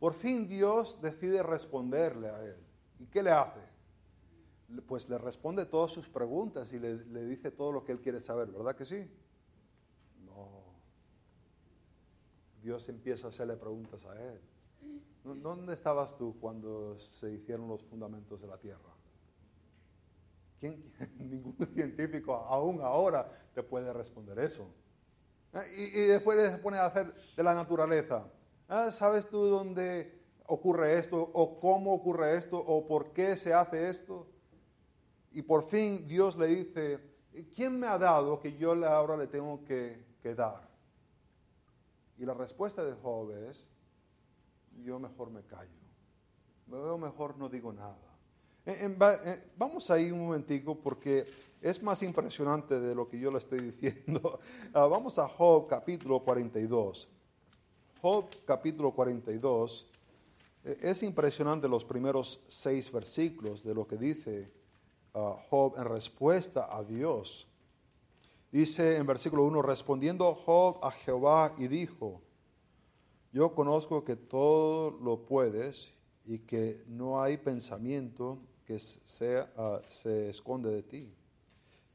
Por 0.00 0.12
fin 0.14 0.48
Dios 0.48 1.00
decide 1.00 1.44
responderle 1.44 2.28
a 2.30 2.44
él. 2.44 2.56
¿Y 2.98 3.06
qué 3.06 3.22
le 3.22 3.30
hace? 3.30 3.60
Pues 4.88 5.08
le 5.08 5.18
responde 5.18 5.66
todas 5.66 5.92
sus 5.92 6.08
preguntas 6.08 6.72
y 6.72 6.80
le, 6.80 6.96
dice 7.26 7.52
todo 7.52 7.70
lo 7.70 7.84
que 7.84 7.92
él 7.92 8.00
quiere 8.00 8.20
saber, 8.20 8.48
¿verdad 8.48 8.74
que 8.74 8.84
sí? 8.84 9.08
No. 10.26 10.64
Dios 12.60 12.88
empieza 12.88 13.28
a 13.28 13.30
hacerle 13.30 13.56
preguntas 13.56 14.04
a 14.06 14.20
él. 14.20 14.40
¿Dónde 15.22 15.74
estabas 15.74 16.16
tú 16.16 16.40
cuando 16.40 16.98
se 16.98 17.34
hicieron 17.34 17.68
los 17.68 17.84
fundamentos 17.84 18.40
de 18.40 18.48
la 18.48 18.58
tierra? 18.58 18.96
¿Quién? 20.58 20.92
Ningún 21.20 21.56
científico 21.72 22.34
aún 22.34 22.80
ahora 22.80 23.30
te 23.54 23.62
puede 23.62 23.92
responder 23.92 24.36
eso. 24.40 24.74
Ah, 25.52 25.62
y, 25.76 26.00
después 26.02 26.38
se 26.50 26.58
pone 26.58 26.76
a 26.76 26.86
hacer 26.86 27.12
de 27.36 27.42
la 27.42 27.54
naturaleza. 27.54 28.26
Ah, 28.68 28.90
¿Sabes 28.92 29.28
tú 29.28 29.46
dónde 29.46 30.20
ocurre 30.46 30.98
esto? 30.98 31.30
¿O 31.32 31.58
cómo 31.58 31.92
ocurre 31.92 32.36
esto? 32.36 32.58
¿O 32.58 32.86
por 32.86 33.12
qué 33.12 33.36
se 33.36 33.52
hace 33.52 33.90
esto? 33.90 34.26
Y 35.32 35.42
por 35.42 35.66
fin 35.66 36.06
Dios 36.06 36.36
le 36.36 36.46
dice, 36.46 37.00
¿quién 37.54 37.78
me 37.78 37.86
ha 37.86 37.98
dado 37.98 38.38
que 38.38 38.56
yo 38.56 38.72
ahora 38.86 39.16
le 39.16 39.26
tengo 39.26 39.64
que, 39.64 40.04
que 40.22 40.34
dar? 40.34 40.68
Y 42.16 42.24
la 42.24 42.34
respuesta 42.34 42.84
de 42.84 42.92
Job 42.94 43.30
es, 43.48 43.68
yo 44.84 44.98
mejor 44.98 45.30
me 45.30 45.42
callo. 45.42 45.70
Yo 46.66 46.98
mejor 46.98 47.36
no 47.38 47.48
digo 47.48 47.72
nada. 47.72 48.09
Vamos 49.56 49.90
ahí 49.90 50.10
un 50.10 50.20
momentico 50.20 50.74
porque 50.74 51.26
es 51.60 51.82
más 51.82 52.02
impresionante 52.02 52.78
de 52.78 52.94
lo 52.94 53.08
que 53.08 53.18
yo 53.18 53.30
le 53.30 53.38
estoy 53.38 53.60
diciendo. 53.72 54.38
Ah, 54.72 54.86
vamos 54.86 55.18
a 55.18 55.28
Job 55.28 55.66
capítulo 55.66 56.20
42. 56.20 57.08
Job 58.00 58.26
capítulo 58.44 58.92
42. 58.92 59.86
Eh, 60.64 60.76
es 60.80 61.02
impresionante 61.02 61.68
los 61.68 61.84
primeros 61.84 62.46
seis 62.48 62.92
versículos 62.92 63.64
de 63.64 63.74
lo 63.74 63.86
que 63.86 63.96
dice 63.96 64.50
ah, 65.14 65.36
Job 65.48 65.74
en 65.78 65.84
respuesta 65.84 66.74
a 66.74 66.84
Dios. 66.84 67.46
Dice 68.52 68.96
en 68.96 69.06
versículo 69.06 69.44
1, 69.44 69.62
respondiendo 69.62 70.34
Job 70.34 70.84
a 70.84 70.90
Jehová 70.90 71.54
y 71.56 71.68
dijo, 71.68 72.20
yo 73.32 73.54
conozco 73.54 74.04
que 74.04 74.16
todo 74.16 74.90
lo 74.90 75.24
puedes 75.24 75.92
y 76.26 76.40
que 76.40 76.82
no 76.88 77.22
hay 77.22 77.36
pensamiento 77.36 78.38
que 78.70 79.46
ah, 79.56 79.80
se 79.88 80.28
esconde 80.28 80.70
de 80.70 80.84
ti. 80.84 81.12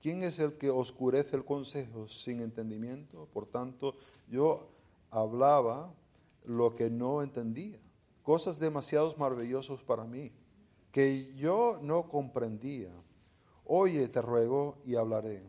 ¿Quién 0.01 0.23
es 0.23 0.39
el 0.39 0.57
que 0.57 0.69
oscurece 0.69 1.38
el 1.38 1.45
consejo 1.45 2.09
sin 2.09 2.41
entendimiento? 2.41 3.29
Por 3.31 3.45
tanto, 3.45 3.95
yo 4.27 4.67
hablaba 5.09 5.93
lo 6.43 6.75
que 6.75 6.89
no 6.89 7.23
entendía, 7.23 7.79
cosas 8.23 8.59
demasiado 8.59 9.15
maravillosas 9.15 9.81
para 9.83 10.03
mí, 10.03 10.33
que 10.91 11.33
yo 11.35 11.79
no 11.81 12.09
comprendía. 12.09 12.91
Oye, 13.63 14.09
te 14.09 14.21
ruego 14.21 14.77
y 14.85 14.95
hablaré. 14.95 15.43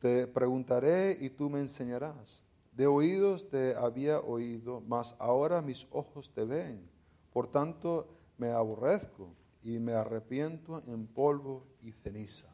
Te 0.00 0.26
preguntaré 0.26 1.18
y 1.20 1.28
tú 1.28 1.50
me 1.50 1.60
enseñarás. 1.60 2.42
De 2.72 2.86
oídos 2.86 3.50
te 3.50 3.74
había 3.74 4.20
oído, 4.20 4.82
mas 4.88 5.16
ahora 5.20 5.60
mis 5.60 5.86
ojos 5.92 6.32
te 6.32 6.44
ven. 6.44 6.88
Por 7.30 7.46
tanto, 7.46 8.08
me 8.38 8.50
aborrezco 8.50 9.28
y 9.64 9.78
me 9.78 9.94
arrepiento 9.94 10.82
en 10.86 11.06
polvo 11.06 11.66
y 11.82 11.90
ceniza. 11.92 12.48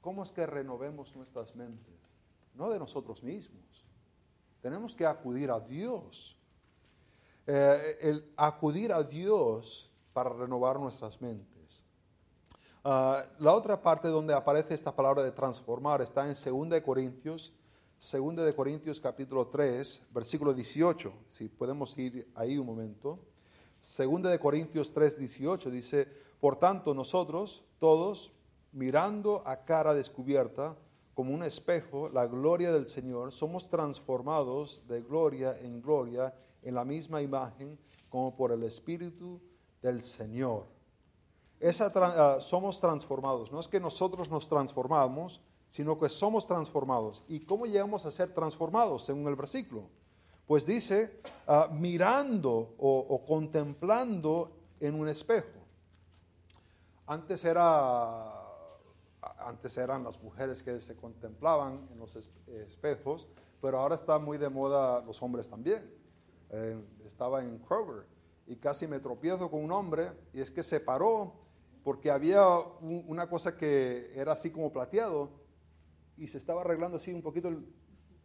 ¿Cómo 0.00 0.22
es 0.22 0.30
que 0.30 0.46
renovemos 0.46 1.14
nuestras 1.16 1.54
mentes? 1.56 1.96
No 2.54 2.70
de 2.70 2.78
nosotros 2.78 3.22
mismos. 3.24 3.84
Tenemos 4.62 4.94
que 4.94 5.04
acudir 5.04 5.50
a 5.50 5.58
Dios. 5.58 6.38
Eh, 7.46 7.98
el 8.00 8.32
acudir 8.36 8.92
a 8.92 9.02
Dios 9.02 9.90
para 10.12 10.30
renovar 10.30 10.78
nuestras 10.78 11.20
mentes. 11.20 11.82
Ah, 12.84 13.24
la 13.40 13.52
otra 13.52 13.82
parte 13.82 14.08
donde 14.08 14.32
aparece 14.32 14.74
esta 14.74 14.94
palabra 14.94 15.22
de 15.22 15.32
transformar 15.32 16.00
está 16.02 16.22
en 16.22 16.34
2 16.34 16.70
de 16.70 16.82
Corintios, 16.82 17.52
2 18.00 18.36
de 18.36 18.54
Corintios 18.54 19.00
capítulo 19.00 19.48
3, 19.48 20.08
versículo 20.14 20.54
18. 20.54 21.12
Si 21.26 21.48
podemos 21.48 21.98
ir 21.98 22.30
ahí 22.36 22.56
un 22.56 22.66
momento. 22.66 23.29
Segunda 23.80 24.30
de 24.30 24.38
Corintios 24.38 24.92
3, 24.92 25.18
18 25.18 25.70
dice, 25.70 26.06
por 26.40 26.56
tanto 26.56 26.94
nosotros 26.94 27.64
todos, 27.78 28.32
mirando 28.72 29.42
a 29.46 29.64
cara 29.64 29.94
descubierta, 29.94 30.76
como 31.14 31.34
un 31.34 31.42
espejo, 31.42 32.08
la 32.08 32.26
gloria 32.26 32.72
del 32.72 32.88
Señor, 32.88 33.32
somos 33.32 33.68
transformados 33.68 34.86
de 34.88 35.02
gloria 35.02 35.54
en 35.60 35.82
gloria 35.82 36.34
en 36.62 36.74
la 36.74 36.84
misma 36.84 37.20
imagen 37.20 37.78
como 38.08 38.36
por 38.36 38.52
el 38.52 38.62
Espíritu 38.62 39.40
del 39.82 40.02
Señor. 40.02 40.64
Esa, 41.58 41.92
ah, 41.94 42.40
somos 42.40 42.80
transformados, 42.80 43.52
no 43.52 43.60
es 43.60 43.68
que 43.68 43.80
nosotros 43.80 44.30
nos 44.30 44.48
transformamos, 44.48 45.40
sino 45.68 45.98
que 45.98 46.08
somos 46.08 46.46
transformados. 46.46 47.22
¿Y 47.28 47.40
cómo 47.40 47.66
llegamos 47.66 48.06
a 48.06 48.10
ser 48.10 48.32
transformados 48.34 49.04
según 49.04 49.26
el 49.28 49.36
versículo? 49.36 49.88
Pues 50.50 50.66
dice, 50.66 51.20
ah, 51.46 51.68
mirando 51.70 52.74
o, 52.76 53.24
contemplando 53.24 54.50
en 54.80 54.96
un 54.96 55.06
espejo. 55.06 55.60
Antes, 57.06 57.44
era, 57.44 58.32
antes 59.46 59.76
eran 59.76 60.02
las 60.02 60.20
mujeres 60.20 60.60
que 60.64 60.80
se 60.80 60.96
contemplaban 60.96 61.86
en 61.92 62.00
los 62.00 62.16
espejos, 62.48 63.28
pero 63.62 63.78
ahora 63.78 63.94
está 63.94 64.18
muy 64.18 64.38
de 64.38 64.48
moda 64.48 65.00
los 65.02 65.22
hombres 65.22 65.48
también. 65.48 65.88
Eh, 66.50 66.84
estaba 67.06 67.44
en 67.44 67.60
Kroger 67.60 68.04
y 68.48 68.56
casi 68.56 68.88
me 68.88 68.98
tropiezo 68.98 69.48
con 69.48 69.62
un 69.62 69.70
hombre 69.70 70.10
y 70.32 70.40
es 70.40 70.50
que 70.50 70.64
se 70.64 70.80
paró 70.80 71.32
porque 71.84 72.10
había 72.10 72.44
una 72.80 73.30
cosa 73.30 73.56
que 73.56 74.10
era 74.16 74.32
así 74.32 74.50
como 74.50 74.72
plateado 74.72 75.30
y 76.16 76.26
se 76.26 76.38
estaba 76.38 76.62
arreglando 76.62 76.96
así 76.96 77.12
un 77.12 77.22
poquito. 77.22 77.46
El, 77.46 77.72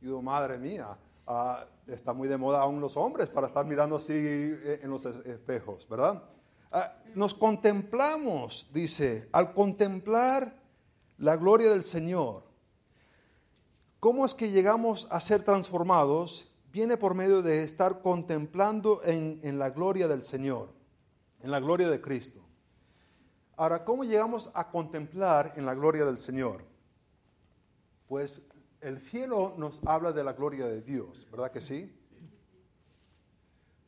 y 0.01 0.05
digo, 0.05 0.23
madre 0.23 0.57
mía, 0.57 0.97
ah, 1.27 1.65
está 1.87 2.13
muy 2.13 2.27
de 2.27 2.37
moda 2.37 2.61
aún 2.61 2.81
los 2.81 2.97
hombres 2.97 3.27
para 3.27 3.47
estar 3.47 3.65
mirando 3.65 3.95
así 3.95 4.13
eh, 4.13 4.79
en 4.83 4.89
los 4.89 5.05
espejos, 5.05 5.87
¿verdad? 5.89 6.23
Ah, 6.71 6.93
nos 7.13 7.33
contemplamos, 7.33 8.69
dice, 8.73 9.29
al 9.31 9.53
contemplar 9.53 10.59
la 11.17 11.37
gloria 11.37 11.69
del 11.69 11.83
Señor. 11.83 12.43
¿Cómo 13.99 14.25
es 14.25 14.33
que 14.33 14.51
llegamos 14.51 15.07
a 15.11 15.21
ser 15.21 15.43
transformados? 15.43 16.51
Viene 16.71 16.97
por 16.97 17.15
medio 17.15 17.41
de 17.41 17.63
estar 17.63 18.01
contemplando 18.01 19.01
en, 19.03 19.39
en 19.43 19.57
la 19.57 19.69
gloria 19.69 20.07
del 20.07 20.21
Señor, 20.21 20.73
en 21.41 21.51
la 21.51 21.59
gloria 21.59 21.89
de 21.89 22.01
Cristo. 22.01 22.41
Ahora, 23.57 23.85
¿cómo 23.85 24.03
llegamos 24.03 24.51
a 24.53 24.69
contemplar 24.69 25.53
en 25.55 25.65
la 25.65 25.73
gloria 25.73 26.03
del 26.03 26.17
Señor? 26.17 26.65
Pues 28.07 28.49
el 28.85 28.99
cielo 28.99 29.55
nos 29.57 29.81
habla 29.85 30.11
de 30.11 30.23
la 30.23 30.33
gloria 30.33 30.67
de 30.67 30.81
Dios, 30.81 31.27
¿verdad 31.31 31.51
que 31.51 31.59
sí? 31.59 31.91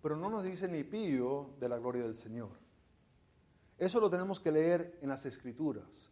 Pero 0.02 0.16
no 0.16 0.30
nos 0.30 0.44
dice 0.44 0.68
ni 0.68 0.84
pío 0.84 1.52
de 1.60 1.70
la 1.70 1.78
gloria 1.78 2.04
del 2.04 2.16
Señor. 2.16 2.50
Eso 3.78 4.00
lo 4.00 4.10
tenemos 4.10 4.40
que 4.40 4.52
leer 4.52 4.98
en 5.02 5.10
las 5.10 5.26
escrituras. 5.28 6.10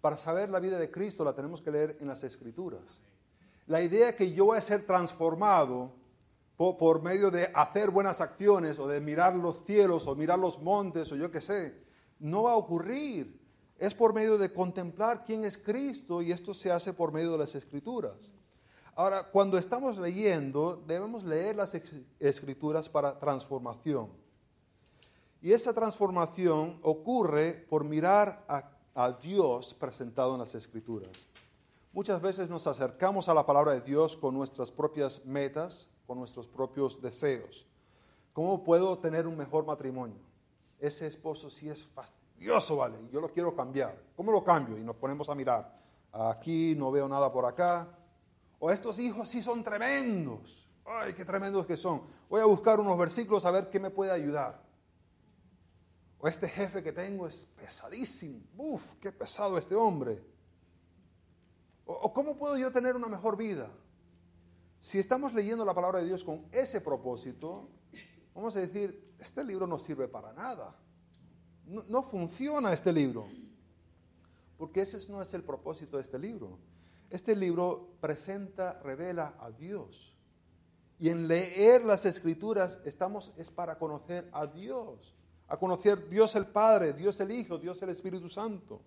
Para 0.00 0.16
saber 0.16 0.50
la 0.50 0.60
vida 0.60 0.78
de 0.78 0.88
Cristo 0.88 1.24
la 1.24 1.34
tenemos 1.34 1.60
que 1.60 1.72
leer 1.72 1.96
en 2.00 2.06
las 2.06 2.22
escrituras. 2.22 3.00
La 3.66 3.82
idea 3.82 4.14
que 4.14 4.32
yo 4.32 4.46
voy 4.46 4.58
a 4.58 4.62
ser 4.62 4.86
transformado 4.86 5.92
por, 6.56 7.02
medio 7.02 7.32
de 7.32 7.50
hacer 7.54 7.90
buenas 7.90 8.20
acciones 8.20 8.78
o 8.78 8.86
de 8.86 9.00
mirar 9.00 9.34
los 9.34 9.64
cielos 9.64 10.06
o 10.06 10.14
mirar 10.14 10.38
los 10.38 10.62
montes 10.62 11.10
o 11.10 11.16
yo 11.16 11.30
qué 11.30 11.40
sé, 11.40 11.82
no 12.20 12.44
va 12.44 12.52
a 12.52 12.56
ocurrir. 12.56 13.47
Es 13.78 13.94
por 13.94 14.12
medio 14.12 14.38
de 14.38 14.52
contemplar 14.52 15.24
quién 15.24 15.44
es 15.44 15.56
Cristo 15.56 16.20
y 16.20 16.32
esto 16.32 16.52
se 16.52 16.72
hace 16.72 16.92
por 16.92 17.12
medio 17.12 17.32
de 17.32 17.38
las 17.38 17.54
escrituras. 17.54 18.32
Ahora, 18.96 19.22
cuando 19.22 19.56
estamos 19.56 19.96
leyendo, 19.96 20.82
debemos 20.84 21.22
leer 21.22 21.54
las 21.54 21.72
escrituras 22.18 22.88
para 22.88 23.16
transformación. 23.20 24.10
Y 25.40 25.52
esa 25.52 25.72
transformación 25.72 26.80
ocurre 26.82 27.52
por 27.70 27.84
mirar 27.84 28.44
a, 28.48 28.74
Dios 29.22 29.72
presentado 29.74 30.32
en 30.32 30.40
las 30.40 30.56
escrituras. 30.56 31.28
Muchas 31.92 32.20
veces 32.20 32.50
nos 32.50 32.66
acercamos 32.66 33.28
a 33.28 33.34
la 33.34 33.46
palabra 33.46 33.70
de 33.70 33.80
Dios 33.80 34.16
con 34.16 34.34
nuestras 34.34 34.72
propias 34.72 35.24
metas, 35.24 35.86
con 36.04 36.18
nuestros 36.18 36.48
propios 36.48 37.00
deseos. 37.00 37.64
¿Cómo 38.32 38.64
puedo 38.64 38.98
tener 38.98 39.28
un 39.28 39.36
mejor 39.36 39.64
matrimonio? 39.64 40.18
Ese 40.80 41.06
esposo 41.06 41.48
sí 41.48 41.68
es 41.68 41.84
fastidioso, 42.38 42.76
vale, 42.76 42.98
yo 43.10 43.20
lo 43.20 43.32
quiero 43.32 43.54
cambiar. 43.54 44.00
¿Cómo 44.14 44.30
lo 44.30 44.44
cambio? 44.44 44.78
Y 44.78 44.84
nos 44.84 44.94
ponemos 44.96 45.28
a 45.28 45.34
mirar. 45.34 45.76
Aquí 46.12 46.74
no 46.76 46.90
veo 46.92 47.08
nada 47.08 47.32
por 47.32 47.44
acá. 47.44 47.88
O 48.60 48.70
estos 48.70 48.98
hijos 49.00 49.28
sí 49.28 49.42
son 49.42 49.64
tremendos. 49.64 50.68
Ay, 50.84 51.12
qué 51.14 51.24
tremendos 51.24 51.66
que 51.66 51.76
son. 51.76 52.02
Voy 52.30 52.40
a 52.40 52.44
buscar 52.44 52.78
unos 52.78 52.96
versículos 52.96 53.44
a 53.44 53.50
ver 53.50 53.68
qué 53.70 53.80
me 53.80 53.90
puede 53.90 54.12
ayudar. 54.12 54.62
O 56.18 56.28
este 56.28 56.48
jefe 56.48 56.82
que 56.82 56.92
tengo 56.92 57.26
es 57.26 57.44
pesadísimo. 57.44 58.40
Uf, 58.56 58.94
qué 59.00 59.10
pesado 59.10 59.58
este 59.58 59.74
hombre. 59.74 60.24
O, 61.86 62.12
cómo 62.12 62.36
puedo 62.36 62.56
yo 62.56 62.70
tener 62.70 62.94
una 62.94 63.08
mejor 63.08 63.36
vida. 63.36 63.68
Si 64.78 64.98
estamos 64.98 65.34
leyendo 65.34 65.64
la 65.64 65.74
palabra 65.74 65.98
de 65.98 66.06
Dios 66.06 66.22
con 66.22 66.46
ese 66.52 66.80
propósito, 66.80 67.68
vamos 68.32 68.54
a 68.56 68.60
decir, 68.60 69.16
este 69.18 69.42
libro 69.42 69.66
no 69.66 69.78
sirve 69.78 70.06
para 70.06 70.32
nada. 70.32 70.76
No, 71.68 72.02
funciona 72.02 72.72
este 72.72 72.92
libro. 72.92 73.28
Porque 74.56 74.82
ese 74.82 75.10
no 75.10 75.22
es 75.22 75.32
el 75.34 75.44
propósito 75.44 75.96
de 75.98 76.02
este 76.02 76.18
libro. 76.18 76.58
Este 77.10 77.36
libro 77.36 77.90
presenta, 78.00 78.80
revela 78.82 79.34
a 79.40 79.50
Dios. 79.50 80.14
Y 80.98 81.10
en 81.10 81.28
leer 81.28 81.84
las 81.84 82.04
escrituras 82.04 82.80
estamos 82.84 83.32
es 83.36 83.50
para 83.50 83.78
conocer 83.78 84.28
a 84.32 84.46
Dios 84.46 85.14
a 85.48 85.56
conocer 85.56 86.08
Dios 86.08 86.36
el 86.36 86.46
Padre, 86.46 86.92
Dios 86.92 87.18
el 87.20 87.30
Hijo, 87.30 87.58
Dios 87.58 87.80
el 87.82 87.88
Espíritu 87.88 88.28
Santo. 88.28 88.82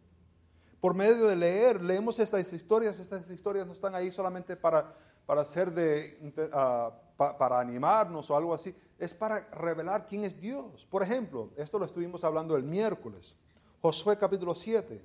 Por 0.80 0.94
medio 0.94 1.28
de 1.28 1.36
leer, 1.36 1.82
leemos 1.82 2.20
estas 2.20 2.54
historias, 2.54 3.00
estas 3.00 3.30
historias 3.30 3.65
no 3.67 3.74
están 3.74 3.96
ahí 3.96 4.12
solamente 4.12 4.56
para, 4.56 4.96
para 5.26 5.44
de, 5.44 6.50
ah, 6.54 6.91
para 7.17 7.60
animarnos 7.60 8.30
o 8.30 8.38
algo 8.38 8.54
así, 8.54 8.76
es 9.02 9.16
para 9.16 9.40
revelar 9.50 10.06
quién 10.08 10.24
es 10.24 10.40
Dios. 10.40 10.86
Por 10.90 11.02
ejemplo, 11.02 11.50
esto 11.58 11.80
lo 11.80 11.86
estuvimos 11.86 12.24
hablando 12.24 12.56
el 12.56 12.64
miércoles, 12.64 13.36
Josué 13.82 14.16
capítulo 14.16 14.54
7. 14.54 15.02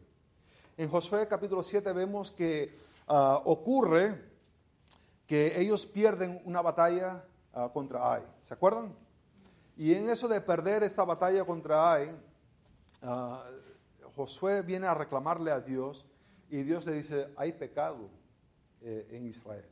En 0.77 0.91
Josué 0.91 1.27
capítulo 1.27 1.63
7 1.63 1.95
vemos 1.95 2.31
que 2.31 2.77
ah, 3.09 3.41
ocurre 3.47 4.23
que 5.27 5.59
ellos 5.59 5.87
pierden 5.87 6.43
una 6.45 6.61
batalla 6.61 7.25
ah, 7.55 7.71
contra 7.73 8.13
Ai. 8.13 8.23
¿Se 8.43 8.53
acuerdan? 8.53 8.95
Y 9.79 9.95
en 9.95 10.11
eso 10.11 10.29
de 10.29 10.43
perder 10.43 10.83
esta 10.83 11.05
batalla 11.05 11.43
contra 11.45 11.95
Ai, 11.95 12.15
ah, 13.03 13.45
Josué 14.15 14.61
viene 14.61 14.87
a 14.87 14.95
reclamarle 14.95 15.51
a 15.51 15.61
Dios 15.61 16.05
y 16.51 16.63
Dios 16.65 16.85
le 16.85 16.93
dice, 16.93 17.29
hay 17.35 17.53
pecado 17.53 18.11
eh, 18.83 19.09
en 19.11 19.27
Israel. 19.27 19.65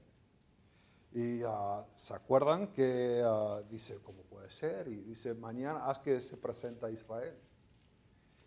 Y 1.15 1.43
ah, 1.47 1.87
se 1.95 2.13
acuerdan 2.13 2.73
que 2.73 3.23
ah, 3.25 3.63
dice, 3.71 4.01
¿cómo 4.03 4.23
puede 4.25 4.51
ser? 4.51 4.89
Y 4.89 4.97
dice, 4.97 5.33
mañana 5.33 5.87
haz 5.87 6.01
que 6.01 6.21
se 6.21 6.37
presenta 6.37 6.91
Israel. 6.91 7.35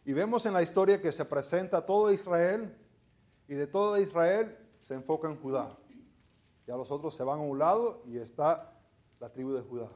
Y 0.04 0.12
vemos 0.14 0.46
en 0.46 0.54
la 0.54 0.62
historia 0.62 1.02
que 1.02 1.12
se 1.12 1.26
presenta 1.26 1.86
todo 1.86 2.12
Israel 2.12 2.78
y 3.48 3.56
de 3.56 3.68
todo 3.68 3.98
Israel 3.98 4.58
se 4.80 4.94
enfoca 4.94 5.30
en 5.30 5.38
Judá. 5.38 5.78
Ya 6.68 6.76
los 6.76 6.92
otros 6.92 7.16
se 7.16 7.24
van 7.24 7.40
a 7.40 7.44
un 7.44 7.58
lado 7.58 8.04
y 8.06 8.18
está 8.18 8.74
la 9.20 9.32
tribu 9.32 9.54
de 9.54 9.62
Judá. 9.62 9.90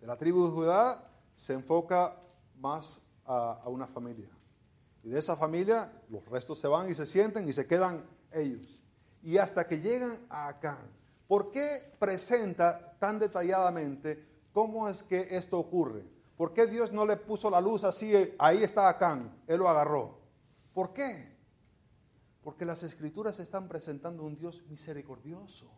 De 0.00 0.06
la 0.06 0.16
tribu 0.16 0.46
de 0.46 0.52
Judá 0.52 1.10
se 1.34 1.54
enfoca 1.54 2.20
más 2.56 3.02
a, 3.24 3.62
una 3.66 3.88
familia. 3.88 4.30
Y 5.02 5.08
de 5.08 5.18
esa 5.18 5.36
familia 5.36 5.92
los 6.08 6.24
restos 6.26 6.60
se 6.60 6.68
van 6.68 6.88
y 6.88 6.94
se 6.94 7.06
sienten 7.06 7.48
y 7.48 7.52
se 7.52 7.66
quedan 7.66 8.04
ellos. 8.32 8.80
Y 9.22 9.38
hasta 9.38 9.66
que 9.66 9.80
llegan 9.80 10.24
a 10.28 10.48
Acán. 10.48 10.95
¿Por 11.26 11.50
qué 11.50 11.94
presenta 11.98 12.96
tan 12.98 13.18
detalladamente 13.18 14.24
cómo 14.52 14.88
es 14.88 15.02
que 15.02 15.28
esto 15.30 15.58
ocurre? 15.58 16.04
¿Por 16.36 16.52
qué 16.52 16.66
Dios 16.66 16.92
no 16.92 17.06
le 17.06 17.16
puso 17.16 17.50
la 17.50 17.60
luz 17.60 17.84
así? 17.84 18.12
Ahí 18.38 18.62
está 18.62 18.88
Acán, 18.88 19.42
él 19.46 19.58
lo 19.58 19.68
agarró. 19.68 20.18
¿Por 20.74 20.92
qué? 20.92 21.36
Porque 22.42 22.64
las 22.64 22.82
escrituras 22.82 23.38
están 23.38 23.68
presentando 23.68 24.22
un 24.22 24.36
Dios 24.36 24.62
misericordioso 24.68 25.70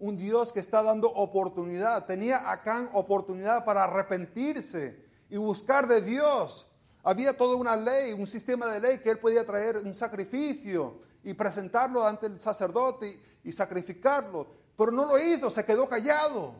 un 0.00 0.16
Dios 0.16 0.50
que 0.50 0.60
está 0.60 0.82
dando 0.82 1.08
oportunidad. 1.08 2.06
Tenía 2.06 2.50
Acán 2.50 2.88
oportunidad 2.94 3.64
para 3.64 3.84
arrepentirse 3.84 5.04
y 5.28 5.36
buscar 5.36 5.86
de 5.86 6.00
Dios. 6.00 6.66
Había 7.02 7.36
toda 7.36 7.56
una 7.56 7.76
ley, 7.76 8.12
un 8.12 8.26
sistema 8.26 8.66
de 8.66 8.80
ley 8.80 8.98
que 8.98 9.10
él 9.10 9.18
podía 9.18 9.46
traer 9.46 9.76
un 9.78 9.94
sacrificio 9.94 11.02
y 11.22 11.34
presentarlo 11.34 12.04
ante 12.04 12.26
el 12.26 12.38
sacerdote 12.38 13.20
y, 13.42 13.52
sacrificarlo. 13.52 14.46
Pero 14.76 14.92
no 14.92 15.06
lo 15.06 15.18
hizo, 15.18 15.50
se 15.50 15.64
quedó 15.64 15.88
callado. 15.88 16.54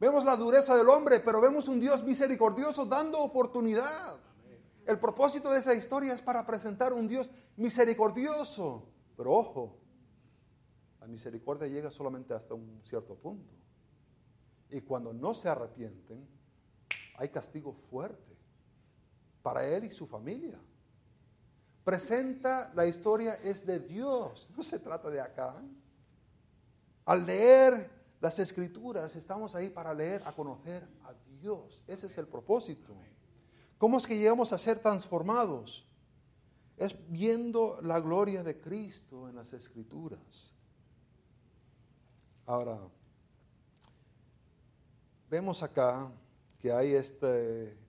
Vemos 0.00 0.24
la 0.24 0.36
dureza 0.36 0.76
del 0.76 0.88
hombre, 0.88 1.20
pero 1.20 1.40
vemos 1.40 1.68
un 1.68 1.80
Dios 1.80 2.02
misericordioso 2.02 2.84
dando 2.84 3.20
oportunidad. 3.20 4.18
El 4.86 4.98
propósito 4.98 5.50
de 5.50 5.60
esa 5.60 5.74
historia 5.74 6.12
es 6.12 6.20
para 6.20 6.44
presentar 6.44 6.92
un 6.92 7.08
Dios 7.08 7.30
misericordioso. 7.56 8.88
Pero 9.16 9.32
ojo, 9.32 9.78
la 11.00 11.06
misericordia 11.06 11.68
llega 11.68 11.90
solamente 11.90 12.34
hasta 12.34 12.54
un 12.54 12.80
cierto 12.84 13.14
punto. 13.14 13.54
Y 14.70 14.80
cuando 14.80 15.12
no 15.12 15.34
se 15.34 15.48
arrepienten, 15.48 16.26
hay 17.16 17.28
castigo 17.28 17.72
fuerte 17.72 18.36
para 19.42 19.66
él 19.66 19.84
y 19.84 19.90
su 19.90 20.06
familia. 20.06 20.58
Presenta 21.84 22.72
la 22.74 22.86
historia 22.86 23.34
es 23.42 23.66
de 23.66 23.78
Dios, 23.78 24.48
no 24.56 24.62
se 24.62 24.78
trata 24.78 25.10
de 25.10 25.20
acá. 25.20 25.54
Al 27.04 27.26
leer 27.26 27.90
las 28.22 28.38
escrituras 28.38 29.14
estamos 29.16 29.54
ahí 29.54 29.68
para 29.68 29.92
leer, 29.92 30.22
a 30.24 30.32
conocer 30.32 30.82
a 31.02 31.12
Dios. 31.38 31.84
Ese 31.86 32.06
es 32.06 32.16
el 32.16 32.26
propósito. 32.26 32.94
¿Cómo 33.76 33.98
es 33.98 34.06
que 34.06 34.16
llegamos 34.16 34.50
a 34.54 34.58
ser 34.58 34.78
transformados? 34.78 35.86
Es 36.78 36.96
viendo 37.10 37.78
la 37.82 38.00
gloria 38.00 38.42
de 38.42 38.58
Cristo 38.58 39.28
en 39.28 39.36
las 39.36 39.52
escrituras. 39.52 40.52
Ahora, 42.46 42.78
vemos 45.28 45.62
acá 45.62 46.10
que 46.58 46.72
hay 46.72 46.94
esta 46.94 47.28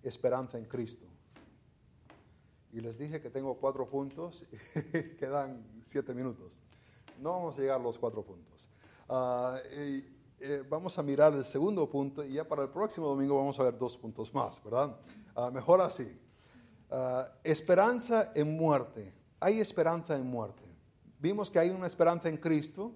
esperanza 0.03 0.57
en 0.57 0.65
Cristo. 0.65 1.05
Y 2.75 2.81
les 2.81 2.97
dije 2.97 3.21
que 3.21 3.29
tengo 3.29 3.55
cuatro 3.55 3.87
puntos 3.87 4.43
y 4.51 5.15
quedan 5.17 5.65
siete 5.81 6.13
minutos. 6.13 6.57
No 7.21 7.31
vamos 7.31 7.57
a 7.57 7.61
llegar 7.61 7.79
a 7.79 7.83
los 7.83 7.97
cuatro 7.97 8.21
puntos. 8.21 8.69
Ah, 9.07 9.57
eh, 9.71 10.61
vamos 10.69 10.99
a 10.99 11.03
mirar 11.03 11.33
el 11.35 11.45
segundo 11.45 11.89
punto 11.89 12.21
y 12.21 12.33
ya 12.33 12.45
para 12.45 12.63
el 12.63 12.69
próximo 12.69 13.07
domingo 13.07 13.37
vamos 13.37 13.57
a 13.61 13.63
ver 13.63 13.77
dos 13.77 13.95
puntos 13.95 14.33
más, 14.33 14.61
¿verdad? 14.61 14.93
Ah, 15.35 15.49
mejor 15.51 15.79
así. 15.79 16.19
Ah, 16.91 17.31
esperanza 17.45 18.33
en 18.35 18.57
muerte. 18.57 19.13
Hay 19.39 19.61
esperanza 19.61 20.17
en 20.17 20.27
muerte. 20.27 20.65
Vimos 21.17 21.49
que 21.49 21.59
hay 21.59 21.69
una 21.69 21.87
esperanza 21.87 22.27
en 22.27 22.35
Cristo, 22.35 22.91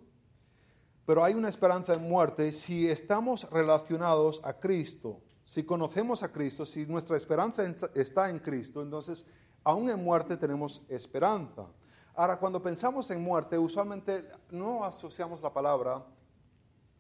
pero 1.06 1.24
hay 1.24 1.36
una 1.36 1.48
esperanza 1.48 1.94
en 1.94 2.02
muerte 2.02 2.52
si 2.52 2.90
estamos 2.90 3.50
relacionados 3.50 4.42
a 4.44 4.60
Cristo, 4.60 5.22
si 5.46 5.64
conocemos 5.64 6.22
a 6.22 6.34
Cristo, 6.34 6.66
si 6.66 6.86
nuestra 6.86 7.16
esperanza 7.16 7.64
está 7.96 8.30
en 8.30 8.40
Cristo, 8.40 8.82
entonces 8.82 9.24
aún 9.64 9.90
en 9.90 10.04
muerte 10.04 10.38
tenemos 10.38 10.86
esperanza. 10.90 11.68
Ahora, 12.16 12.38
cuando 12.38 12.62
pensamos 12.62 13.10
en 13.12 13.22
muerte, 13.22 13.58
usualmente 13.58 14.30
no 14.52 14.84
asociamos 14.84 15.42
la 15.42 15.54
palabra 15.54 16.04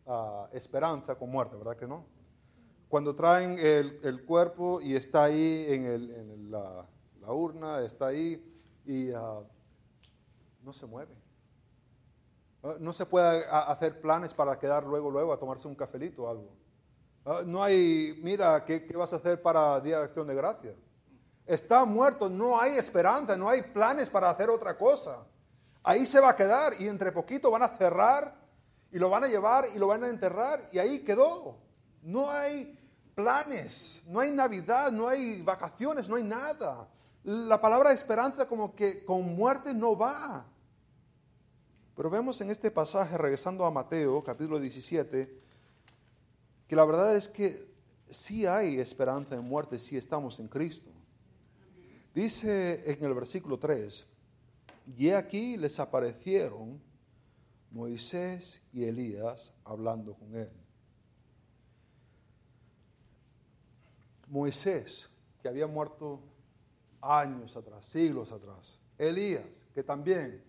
ah, 0.07 0.47
esperanza 0.53 1.15
con 1.15 1.29
muerte, 1.29 1.57
¿verdad 1.57 1.75
que 1.75 1.87
no? 1.87 2.05
Cuando 2.87 3.15
traen 3.15 3.57
el, 3.59 4.25
cuerpo 4.25 4.79
y 4.81 4.95
está 4.95 5.25
ahí 5.25 5.65
en, 5.67 6.49
la, 6.49 6.87
urna, 7.27 7.81
está 7.81 8.07
ahí 8.07 8.41
y 8.85 9.11
ah, 9.11 9.41
no 10.63 10.73
se 10.73 10.85
mueve. 10.85 11.13
Ah, 12.63 12.75
no 12.79 12.93
se 12.93 13.05
puede 13.05 13.45
hacer 13.45 14.01
planes 14.01 14.33
para 14.33 14.57
quedar 14.57 14.85
luego, 14.85 15.11
luego 15.11 15.33
a 15.33 15.37
tomarse 15.37 15.67
un 15.67 15.75
cafelito 15.75 16.23
o 16.23 16.29
algo. 16.29 16.55
No 17.45 17.61
hay, 17.61 18.17
mira, 18.23 18.63
¿qué, 18.65 18.85
¿qué, 18.85 18.95
vas 18.95 19.13
a 19.13 19.17
hacer 19.17 19.41
para 19.41 19.79
Día 19.81 19.99
de 19.99 20.05
Acción 20.05 20.25
de 20.25 20.33
Gracias? 20.33 20.75
Está 21.49 21.83
muerto, 21.83 22.29
no 22.29 22.61
hay 22.61 22.77
esperanza, 22.77 23.35
no 23.35 23.49
hay 23.49 23.63
planes 23.63 24.07
para 24.07 24.29
hacer 24.29 24.51
otra 24.51 24.77
cosa. 24.77 25.25
Ahí 25.81 26.05
se 26.05 26.19
va 26.19 26.29
a 26.29 26.35
quedar 26.35 26.73
y 26.79 26.87
entre 26.87 27.11
poquito 27.11 27.49
van 27.49 27.63
a 27.63 27.69
cerrar 27.69 28.35
y 28.91 28.99
lo 28.99 29.09
van 29.09 29.23
a 29.23 29.27
llevar 29.27 29.65
y 29.73 29.79
lo 29.79 29.87
van 29.87 30.03
a 30.03 30.09
enterrar 30.09 30.69
y 30.71 30.77
ahí 30.77 30.99
quedó. 30.99 31.57
No 32.03 32.29
hay 32.29 32.77
planes, 33.15 34.03
no 34.05 34.19
hay 34.19 34.29
Navidad, 34.29 34.91
no 34.91 35.07
hay 35.07 35.41
vacaciones, 35.41 36.07
no 36.07 36.17
hay 36.17 36.23
nada. 36.23 36.87
La 37.23 37.59
palabra 37.59 37.93
esperanza 37.93 38.47
como 38.47 38.75
que 38.75 39.03
con 39.03 39.35
muerte 39.35 39.73
no 39.73 39.97
va. 39.97 40.45
Pero 41.95 42.11
vemos 42.11 42.39
en 42.41 42.51
este 42.51 42.69
pasaje, 42.69 43.17
regresando 43.17 43.65
a 43.65 43.71
Mateo, 43.71 44.23
capítulo 44.23 44.59
17, 44.59 45.41
que 46.67 46.75
la 46.75 46.85
verdad 46.85 47.15
es 47.15 47.27
que 47.27 47.73
sí 48.07 48.45
hay 48.45 48.79
esperanza 48.79 49.35
en 49.35 49.43
muerte 49.43 49.79
si 49.79 49.97
estamos 49.97 50.39
en 50.39 50.47
Cristo. 50.47 50.91
Dice 52.19 52.83
en 52.91 53.01
el 53.01 53.13
versículo 53.13 53.57
3, 53.57 54.05
y 54.97 55.11
aquí 55.11 55.55
les 55.55 55.79
aparecieron 55.79 56.81
Moisés 57.71 58.61
y 58.73 58.83
Elías 58.83 59.53
hablando 59.63 60.15
con 60.15 60.35
él. 60.35 60.51
Moisés, 64.27 65.09
que 65.41 65.47
había 65.47 65.65
muerto 65.65 66.19
años 66.99 67.55
atrás, 67.55 67.85
siglos 67.85 68.33
atrás. 68.33 68.81
Elías, 68.97 69.65
que 69.73 69.81
también 69.81 70.43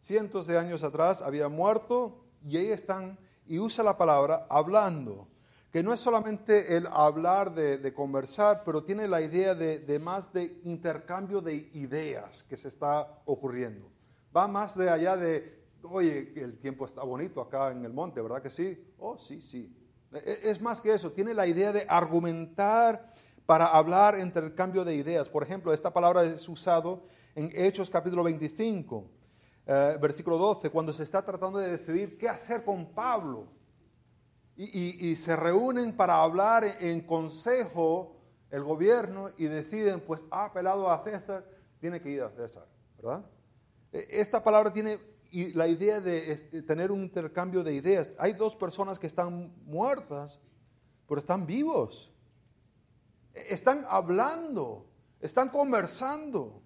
cientos 0.00 0.46
de 0.46 0.58
años 0.58 0.84
atrás 0.84 1.22
había 1.22 1.48
muerto 1.48 2.24
y 2.46 2.56
ahí 2.56 2.68
están, 2.68 3.18
y 3.48 3.58
usa 3.58 3.82
la 3.82 3.98
palabra 3.98 4.46
hablando 4.48 5.26
que 5.70 5.82
no 5.82 5.94
es 5.94 6.00
solamente 6.00 6.76
el 6.76 6.86
hablar 6.88 7.54
de, 7.54 7.94
conversar, 7.94 8.62
pero 8.64 8.82
tiene 8.82 9.06
la 9.06 9.20
idea 9.20 9.54
de, 9.54 9.98
más 10.00 10.32
de 10.32 10.60
intercambio 10.64 11.40
de 11.40 11.54
ideas 11.74 12.42
que 12.42 12.56
se 12.56 12.68
está 12.68 13.20
ocurriendo. 13.24 13.88
Va 14.36 14.48
más 14.48 14.76
de 14.76 14.90
allá 14.90 15.16
de, 15.16 15.62
oye, 15.84 16.32
el 16.36 16.58
tiempo 16.58 16.86
está 16.86 17.02
bonito 17.02 17.40
acá 17.40 17.70
en 17.70 17.84
el 17.84 17.92
monte, 17.92 18.20
¿verdad 18.20 18.42
que 18.42 18.50
sí? 18.50 18.84
Oh, 18.98 19.16
sí, 19.16 19.40
sí. 19.40 19.72
E, 20.12 20.18
e, 20.18 20.50
es 20.50 20.60
más 20.60 20.80
que 20.80 20.92
eso, 20.92 21.12
tiene 21.12 21.34
la 21.34 21.46
idea 21.46 21.72
de 21.72 21.86
argumentar 21.88 23.14
para 23.46 23.66
hablar 23.66 24.18
intercambio 24.18 24.84
de 24.84 24.94
ideas. 24.94 25.28
Por 25.28 25.44
ejemplo, 25.44 25.72
esta 25.72 25.92
palabra 25.92 26.24
es 26.24 26.48
usado 26.48 27.04
en 27.36 27.50
Hechos 27.54 27.90
capítulo 27.90 28.24
25, 28.24 29.04
eh, 29.66 29.98
versículo 30.00 30.36
12, 30.36 30.70
cuando 30.70 30.92
se 30.92 31.04
está 31.04 31.24
tratando 31.24 31.60
de 31.60 31.76
decidir 31.76 32.18
qué 32.18 32.28
hacer 32.28 32.64
con 32.64 32.86
Pablo 32.92 33.59
y, 34.62 35.16
se 35.16 35.36
reúnen 35.36 35.96
para 35.96 36.22
hablar 36.22 36.64
en 36.80 37.00
consejo 37.00 38.16
el 38.50 38.62
gobierno 38.62 39.30
y 39.38 39.44
deciden, 39.44 40.00
pues 40.00 40.26
ha 40.30 40.44
apelado 40.44 40.90
a 40.90 41.02
César, 41.02 41.46
tiene 41.80 41.98
que 42.00 42.10
ir 42.10 42.22
a 42.22 42.30
César, 42.30 42.66
¿verdad? 42.98 43.24
E, 43.90 44.06
esta 44.10 44.44
palabra 44.44 44.70
tiene 44.70 44.98
la 45.54 45.66
idea 45.66 46.00
de 46.00 46.36
tener 46.66 46.92
un 46.92 47.02
intercambio 47.02 47.64
de 47.64 47.72
ideas. 47.72 48.12
Hay 48.18 48.34
dos 48.34 48.54
personas 48.54 48.98
que 48.98 49.06
están 49.06 49.54
muertas, 49.64 50.40
pero 51.08 51.20
están 51.20 51.46
vivos. 51.46 52.12
E, 53.32 53.54
están 53.54 53.84
hablando, 53.88 54.86
están 55.20 55.48
conversando. 55.48 56.60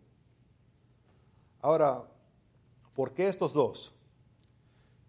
Ahora, 1.61 2.03
¿por 2.93 3.15
qué 3.15 3.29
estos 3.29 3.53
dos? 3.53 3.95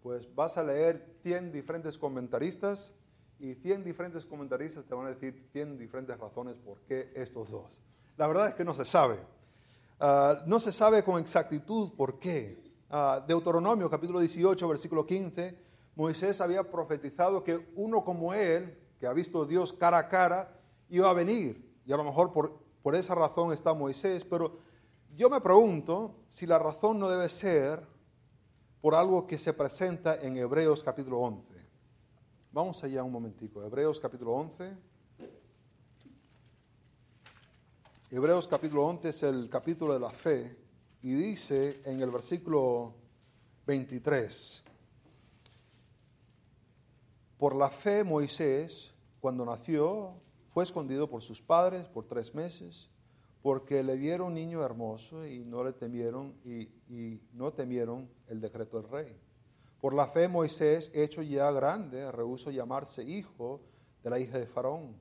Pues 0.04 0.32
vas 0.36 0.56
a 0.56 0.62
leer 0.62 1.15
100 1.26 1.50
diferentes 1.50 1.98
comentaristas 1.98 2.94
y 3.40 3.54
100 3.54 3.82
diferentes 3.82 4.24
comentaristas 4.24 4.84
te 4.84 4.94
van 4.94 5.06
a 5.06 5.08
decir 5.08 5.48
100 5.52 5.76
diferentes 5.76 6.16
razones 6.16 6.54
por 6.54 6.78
qué 6.82 7.10
estos 7.16 7.50
dos. 7.50 7.82
La 8.16 8.28
verdad 8.28 8.46
es 8.46 8.54
que 8.54 8.64
no 8.64 8.72
se 8.72 8.84
sabe. 8.84 9.18
Ah, 9.98 10.44
no 10.46 10.60
se 10.60 10.70
sabe 10.70 11.02
con 11.02 11.20
exactitud 11.20 11.94
por 11.96 12.20
qué. 12.20 12.62
Uh, 12.88 13.26
Deuteronomio 13.26 13.90
capítulo 13.90 14.20
18, 14.20 14.68
versículo 14.68 15.04
15, 15.04 15.58
Moisés 15.96 16.40
había 16.40 16.62
profetizado 16.70 17.42
que 17.42 17.72
uno 17.74 18.04
como 18.04 18.32
él, 18.32 18.78
que 19.00 19.08
ha 19.08 19.12
visto 19.12 19.42
a 19.42 19.46
Dios 19.46 19.72
cara 19.72 19.98
a 19.98 20.08
cara, 20.08 20.60
iba 20.88 21.10
a 21.10 21.12
venir. 21.12 21.76
Y 21.84 21.92
a 21.92 21.96
lo 21.96 22.04
mejor 22.04 22.32
por, 22.32 22.60
por 22.84 22.94
esa 22.94 23.16
razón 23.16 23.52
está 23.52 23.74
Moisés, 23.74 24.24
pero 24.24 24.60
yo 25.16 25.28
me 25.28 25.40
pregunto 25.40 26.14
si 26.28 26.46
la 26.46 26.60
razón 26.60 27.00
no 27.00 27.08
debe 27.08 27.28
ser 27.28 27.95
por 28.86 28.94
algo 28.94 29.26
que 29.26 29.36
se 29.36 29.52
presenta 29.52 30.22
en 30.22 30.36
Hebreos 30.36 30.84
capítulo 30.84 31.18
11. 31.18 31.42
Vamos 32.52 32.84
allá 32.84 33.02
un 33.02 33.10
momentico. 33.10 33.60
Hebreos 33.64 33.98
capítulo 33.98 34.34
11. 34.34 34.76
Hebreos 38.12 38.46
capítulo 38.46 38.86
11 38.86 39.08
es 39.08 39.22
el 39.24 39.48
capítulo 39.50 39.92
de 39.92 39.98
la 39.98 40.10
fe 40.10 40.56
y 41.02 41.14
dice 41.14 41.80
en 41.84 42.00
el 42.00 42.12
versículo 42.12 42.94
23, 43.66 44.62
por 47.38 47.56
la 47.56 47.70
fe 47.70 48.04
Moisés, 48.04 48.94
cuando 49.20 49.44
nació, 49.44 50.12
fue 50.54 50.62
escondido 50.62 51.10
por 51.10 51.22
sus 51.22 51.42
padres 51.42 51.86
por 51.86 52.04
tres 52.06 52.32
meses 52.36 52.88
porque 53.46 53.84
le 53.84 53.94
vieron 53.94 54.34
niño 54.34 54.64
hermoso 54.64 55.24
y 55.24 55.44
no 55.44 55.62
le 55.62 55.72
temieron 55.72 56.34
y, 56.44 57.20
no 57.32 57.52
temieron 57.52 58.10
el 58.26 58.40
decreto 58.40 58.82
del 58.82 58.90
rey. 58.90 59.16
Por 59.80 59.94
la 59.94 60.08
fe 60.08 60.26
Moisés, 60.26 60.90
hecho 60.92 61.22
ya 61.22 61.48
grande, 61.52 62.10
rehusó 62.10 62.50
llamarse 62.50 63.04
hijo 63.04 63.60
de 64.02 64.10
la 64.10 64.18
hija 64.18 64.36
de 64.40 64.48
Faraón, 64.48 64.96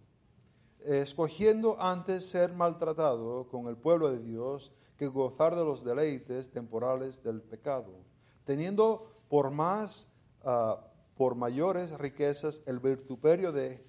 escogiendo 0.79 1.81
antes 1.81 2.29
ser 2.29 2.53
maltratado 2.53 3.47
con 3.47 3.65
el 3.65 3.77
pueblo 3.77 4.11
de 4.11 4.19
Dios 4.19 4.71
que 4.95 5.07
gozar 5.07 5.55
de 5.55 5.65
los 5.65 5.83
deleites 5.83 6.51
temporales 6.51 7.23
del 7.23 7.41
pecado, 7.41 7.95
teniendo 8.43 9.11
por 9.27 9.49
más, 9.49 10.13
ah, 10.43 10.85
por 11.17 11.33
mayores 11.33 11.97
riquezas 11.97 12.61
el 12.67 12.77
virtuperio 12.77 13.51
de 13.51 13.83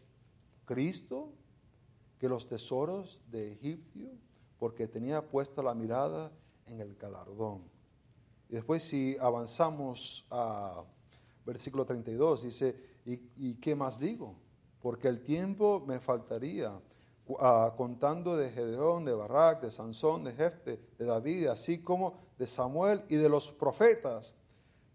Cristo 0.64 1.34
que 2.18 2.30
los 2.30 2.48
tesoros 2.48 3.20
de 3.30 3.52
Egipcio 3.52 4.08
porque 4.58 4.88
tenía 4.88 5.28
puesta 5.28 5.62
la 5.62 5.74
mirada 5.74 6.32
en 6.66 6.80
el 6.80 6.94
galardón. 6.96 7.62
Y 8.48 8.54
después 8.54 8.82
si 8.82 9.16
avanzamos 9.20 10.26
a 10.30 10.84
versículo 11.44 11.86
32, 11.86 12.42
dice, 12.42 12.76
¿y, 13.04 13.54
qué 13.54 13.76
más 13.76 13.98
digo? 13.98 14.34
Porque 14.80 15.08
el 15.08 15.22
tiempo 15.22 15.82
me 15.86 16.00
faltaría, 16.00 16.72
ah, 17.38 17.72
contando 17.76 18.36
de 18.36 18.50
Gedeón, 18.50 19.04
de 19.04 19.14
Barak, 19.14 19.62
de 19.62 19.70
Sansón, 19.70 20.24
de 20.24 20.32
Jefte, 20.32 20.80
de 20.98 21.04
David, 21.04 21.46
así 21.46 21.78
como 21.78 22.18
de 22.36 22.46
Samuel 22.46 23.04
y 23.08 23.16
de 23.16 23.28
los 23.28 23.52
profetas, 23.52 24.34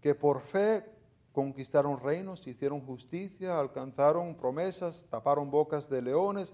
que 0.01 0.13
por 0.13 0.41
fe 0.41 0.83
conquistaron 1.31 1.99
reinos, 1.99 2.45
hicieron 2.45 2.85
justicia, 2.85 3.57
alcanzaron 3.57 4.35
promesas, 4.35 5.05
taparon 5.09 5.49
bocas 5.49 5.89
de 5.89 6.01
leones, 6.01 6.53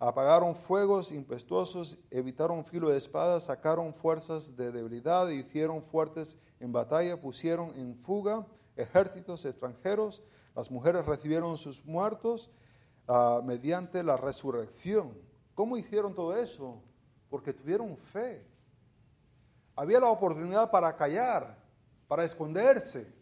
apagaron 0.00 0.54
fuegos 0.54 1.10
impetuosos, 1.12 1.98
evitaron 2.10 2.64
filo 2.64 2.90
de 2.90 2.98
espada, 2.98 3.40
sacaron 3.40 3.92
fuerzas 3.92 4.56
de 4.56 4.70
debilidad, 4.70 5.28
hicieron 5.28 5.82
fuertes 5.82 6.36
en 6.60 6.72
batalla, 6.72 7.20
pusieron 7.20 7.72
en 7.76 7.96
fuga 7.96 8.46
ejércitos 8.76 9.44
extranjeros, 9.44 10.22
las 10.54 10.70
mujeres 10.70 11.04
recibieron 11.04 11.56
sus 11.56 11.84
muertos 11.84 12.50
ah, 13.08 13.40
mediante 13.44 14.02
la 14.02 14.16
resurrección. 14.16 15.12
¿Cómo 15.54 15.76
hicieron 15.76 16.14
todo 16.14 16.36
eso? 16.36 16.80
Porque 17.28 17.52
tuvieron 17.52 17.96
fe. 17.96 18.46
Había 19.74 20.00
la 20.00 20.10
oportunidad 20.10 20.70
para 20.70 20.96
callar, 20.96 21.58
para 22.06 22.24
esconderse, 22.24 23.12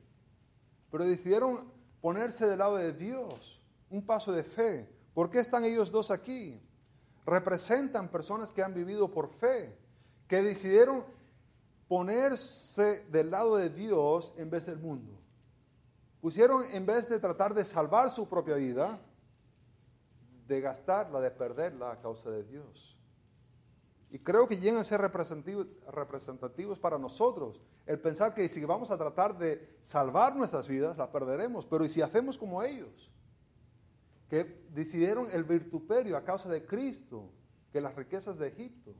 pero 0.90 1.04
decidieron 1.04 1.70
ponerse 2.00 2.46
del 2.46 2.58
lado 2.58 2.76
de 2.76 2.92
Dios, 2.92 3.60
un 3.90 4.04
paso 4.04 4.32
de 4.32 4.44
fe. 4.44 4.95
¿Por 5.16 5.30
qué 5.30 5.38
están 5.40 5.64
ellos 5.64 5.90
dos 5.90 6.10
aquí? 6.10 6.60
Representan 7.24 8.10
personas 8.10 8.52
que 8.52 8.62
han 8.62 8.74
vivido 8.74 9.10
por 9.10 9.30
fe, 9.30 9.74
que 10.28 10.42
decidieron 10.42 11.06
ponerse 11.88 13.02
del 13.06 13.30
lado 13.30 13.56
de 13.56 13.70
Dios 13.70 14.34
en 14.36 14.50
vez 14.50 14.66
del 14.66 14.78
mundo. 14.78 15.18
Pusieron, 16.20 16.62
en 16.70 16.84
vez 16.84 17.08
de 17.08 17.18
tratar 17.18 17.54
de 17.54 17.64
salvar 17.64 18.10
su 18.10 18.28
propia 18.28 18.56
vida, 18.56 19.00
de 20.46 20.60
gastarla, 20.60 21.18
de 21.22 21.30
perderla 21.30 21.92
a 21.92 22.00
causa 22.02 22.30
de 22.30 22.44
Dios. 22.44 22.98
Y 24.10 24.18
creo 24.18 24.46
que 24.46 24.58
llegan 24.58 24.80
a 24.80 24.84
ser 24.84 25.00
representativos, 25.00 26.78
para 26.78 26.98
nosotros. 26.98 27.62
El 27.86 27.98
pensar 28.00 28.34
que 28.34 28.46
si 28.50 28.62
vamos 28.66 28.90
a 28.90 28.98
tratar 28.98 29.38
de 29.38 29.78
salvar 29.80 30.36
nuestras 30.36 30.68
vidas, 30.68 30.98
la 30.98 31.10
perderemos. 31.10 31.64
Pero 31.64 31.86
¿y 31.86 31.88
si 31.88 32.02
hacemos 32.02 32.36
como 32.36 32.62
ellos? 32.62 33.10
Que 34.28 34.66
decidieron 34.72 35.26
el 35.32 35.44
virtuperio 35.44 36.16
a 36.16 36.24
causa 36.24 36.48
de 36.48 36.64
Cristo, 36.64 37.30
que 37.72 37.80
las 37.80 37.94
riquezas 37.94 38.38
de 38.38 38.48
Egipto. 38.48 38.94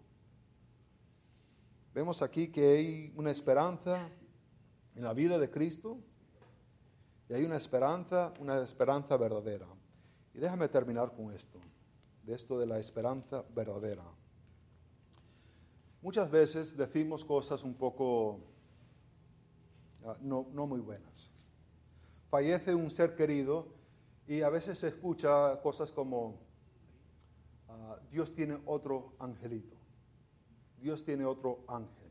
Vemos 1.95 2.23
aquí 2.23 2.49
que 2.49 2.77
hay 2.77 3.13
una 3.17 3.31
esperanza 3.31 4.09
en 4.95 5.03
la 5.03 5.15
vida 5.15 5.39
de 5.39 5.51
Cristo 5.51 5.99
y 7.29 7.35
hay 7.35 7.45
una 7.45 7.57
esperanza, 7.57 8.33
una 8.39 8.63
esperanza 8.63 9.17
verdadera. 9.17 9.67
Y 10.35 10.39
déjame 10.39 10.69
terminar 10.69 11.15
con 11.15 11.33
esto, 11.33 11.59
de 12.23 12.35
esto 12.35 12.59
de 12.59 12.67
la 12.67 12.79
esperanza 12.79 13.45
verdadera. 13.55 14.05
Muchas 16.03 16.31
veces 16.31 16.77
decimos 16.77 17.25
cosas 17.25 17.65
un 17.65 17.75
poco 17.75 18.41
ah, 20.05 20.17
no, 20.21 20.45
muy 20.45 20.81
buenas. 20.81 21.31
Fallece 22.31 22.75
un 22.75 22.91
ser 22.91 23.17
querido 23.17 23.67
y 24.27 24.43
a 24.43 24.49
veces 24.49 24.79
se 24.79 24.89
escucha 24.89 25.61
cosas 25.63 25.93
como 25.93 26.41
ah, 27.69 27.99
Dios 28.11 28.35
tiene 28.35 28.59
otro 28.67 29.15
angelito, 29.19 29.77
Dios 30.81 31.05
tiene 31.05 31.25
otro 31.25 31.65
ángel. 31.69 32.11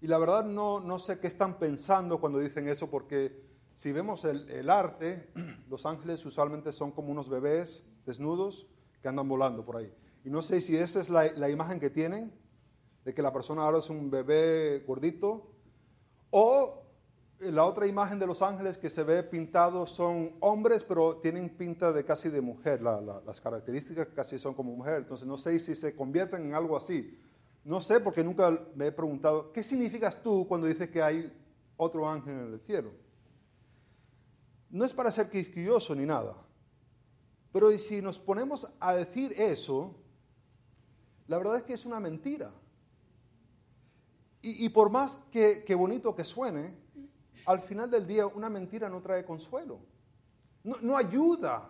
Y 0.00 0.08
la 0.08 0.18
verdad 0.18 0.44
no, 0.44 0.80
no 0.80 0.98
sé 0.98 1.20
qué 1.20 1.28
están 1.28 1.58
pensando 1.58 2.20
cuando 2.20 2.38
dicen 2.40 2.68
eso 2.68 2.90
porque 2.90 3.52
si 3.74 3.92
vemos 3.92 4.24
el, 4.24 4.70
arte, 4.70 5.30
los 5.68 5.86
ángeles 5.86 6.24
usualmente 6.26 6.72
son 6.72 6.92
como 6.92 7.10
unos 7.10 7.28
bebés 7.28 7.88
desnudos 8.04 8.66
que 9.00 9.08
andan 9.08 9.28
volando 9.28 9.64
por 9.64 9.76
ahí. 9.76 9.92
Y 10.24 10.30
no 10.30 10.42
sé 10.42 10.60
si 10.60 10.76
esa 10.76 11.00
es 11.00 11.10
la, 11.10 11.50
imagen 11.50 11.80
que 11.80 11.90
tienen, 11.90 12.32
de 13.04 13.14
que 13.14 13.22
la 13.22 13.32
persona 13.32 13.62
ahora 13.62 13.78
es 13.78 13.90
un 13.90 14.10
bebé 14.10 14.84
gordito, 14.86 15.50
o 16.30 16.81
la 17.50 17.64
otra 17.64 17.86
imagen 17.86 18.18
de 18.18 18.26
los 18.26 18.42
ángeles 18.42 18.78
que 18.78 18.88
se 18.88 19.02
ve 19.02 19.22
pintado 19.22 19.86
son 19.86 20.36
hombres, 20.40 20.84
pero 20.84 21.16
tienen 21.16 21.50
pinta 21.50 21.92
de 21.92 22.04
casi 22.04 22.28
de 22.28 22.40
mujer, 22.40 22.82
las 22.82 23.40
características 23.40 24.08
casi 24.08 24.38
son 24.38 24.54
como 24.54 24.74
mujer. 24.74 24.98
Entonces 24.98 25.26
no 25.26 25.36
sé 25.36 25.58
si 25.58 25.74
se 25.74 25.96
convierten 25.96 26.46
en 26.46 26.54
algo 26.54 26.76
así. 26.76 27.18
No 27.64 27.80
sé 27.80 28.00
porque 28.00 28.24
nunca 28.24 28.50
me 28.74 28.86
he 28.86 28.92
preguntado, 28.92 29.52
¿qué 29.52 29.62
significas 29.62 30.22
tú 30.22 30.46
cuando 30.48 30.66
dices 30.66 30.88
que 30.90 31.02
hay 31.02 31.32
otro 31.76 32.08
ángel 32.08 32.34
en 32.34 32.52
el 32.54 32.60
cielo? 32.60 32.92
No 34.70 34.84
es 34.84 34.92
para 34.92 35.10
ser 35.10 35.28
quisquilloso 35.28 35.94
ni 35.94 36.06
nada. 36.06 36.34
Pero 37.52 37.70
si 37.78 38.00
nos 38.00 38.18
ponemos 38.18 38.72
a 38.80 38.94
decir 38.94 39.34
eso, 39.36 39.94
la 41.28 41.38
verdad 41.38 41.58
es 41.58 41.62
que 41.64 41.74
es 41.74 41.84
una 41.84 42.00
mentira. 42.00 42.52
Y, 44.44 44.68
por 44.70 44.90
más 44.90 45.18
que, 45.30 45.72
bonito 45.76 46.16
que 46.16 46.24
suene, 46.24 46.76
al 47.46 47.60
final 47.60 47.90
del 47.90 48.06
día 48.06 48.26
una 48.26 48.48
mentira 48.48 48.88
no 48.88 49.00
trae 49.00 49.24
consuelo. 49.24 49.80
No, 50.64 50.96
ayuda 50.96 51.68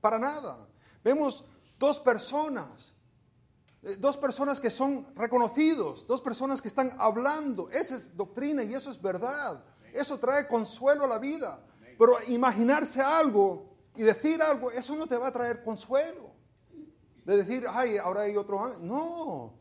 para 0.00 0.18
nada. 0.18 0.68
Vemos 1.02 1.46
dos 1.78 1.98
personas, 2.00 2.92
eh, 3.82 3.96
dos 3.98 4.16
personas 4.16 4.60
que 4.60 4.70
son 4.70 5.06
reconocidos, 5.14 6.06
dos 6.06 6.20
personas 6.20 6.60
que 6.60 6.68
están 6.68 6.92
hablando. 6.98 7.70
Esa 7.70 7.96
es 7.96 8.16
doctrina 8.16 8.62
y 8.62 8.74
eso 8.74 8.90
es 8.90 9.00
verdad. 9.00 9.64
Eso 9.92 10.18
trae 10.18 10.46
consuelo 10.46 11.04
a 11.04 11.08
la 11.08 11.18
vida. 11.18 11.64
Pero 11.98 12.16
imaginarse 12.28 13.00
algo 13.00 13.74
y 13.96 14.02
decir 14.02 14.42
algo, 14.42 14.70
eso 14.70 14.94
no 14.96 15.06
te 15.06 15.16
va 15.16 15.28
a 15.28 15.32
traer 15.32 15.64
consuelo. 15.64 16.30
De 17.24 17.38
decir, 17.38 17.64
ay, 17.68 17.96
ahora 17.96 18.22
hay 18.22 18.36
otro 18.36 18.62
ángel. 18.62 18.86
No. 18.86 19.54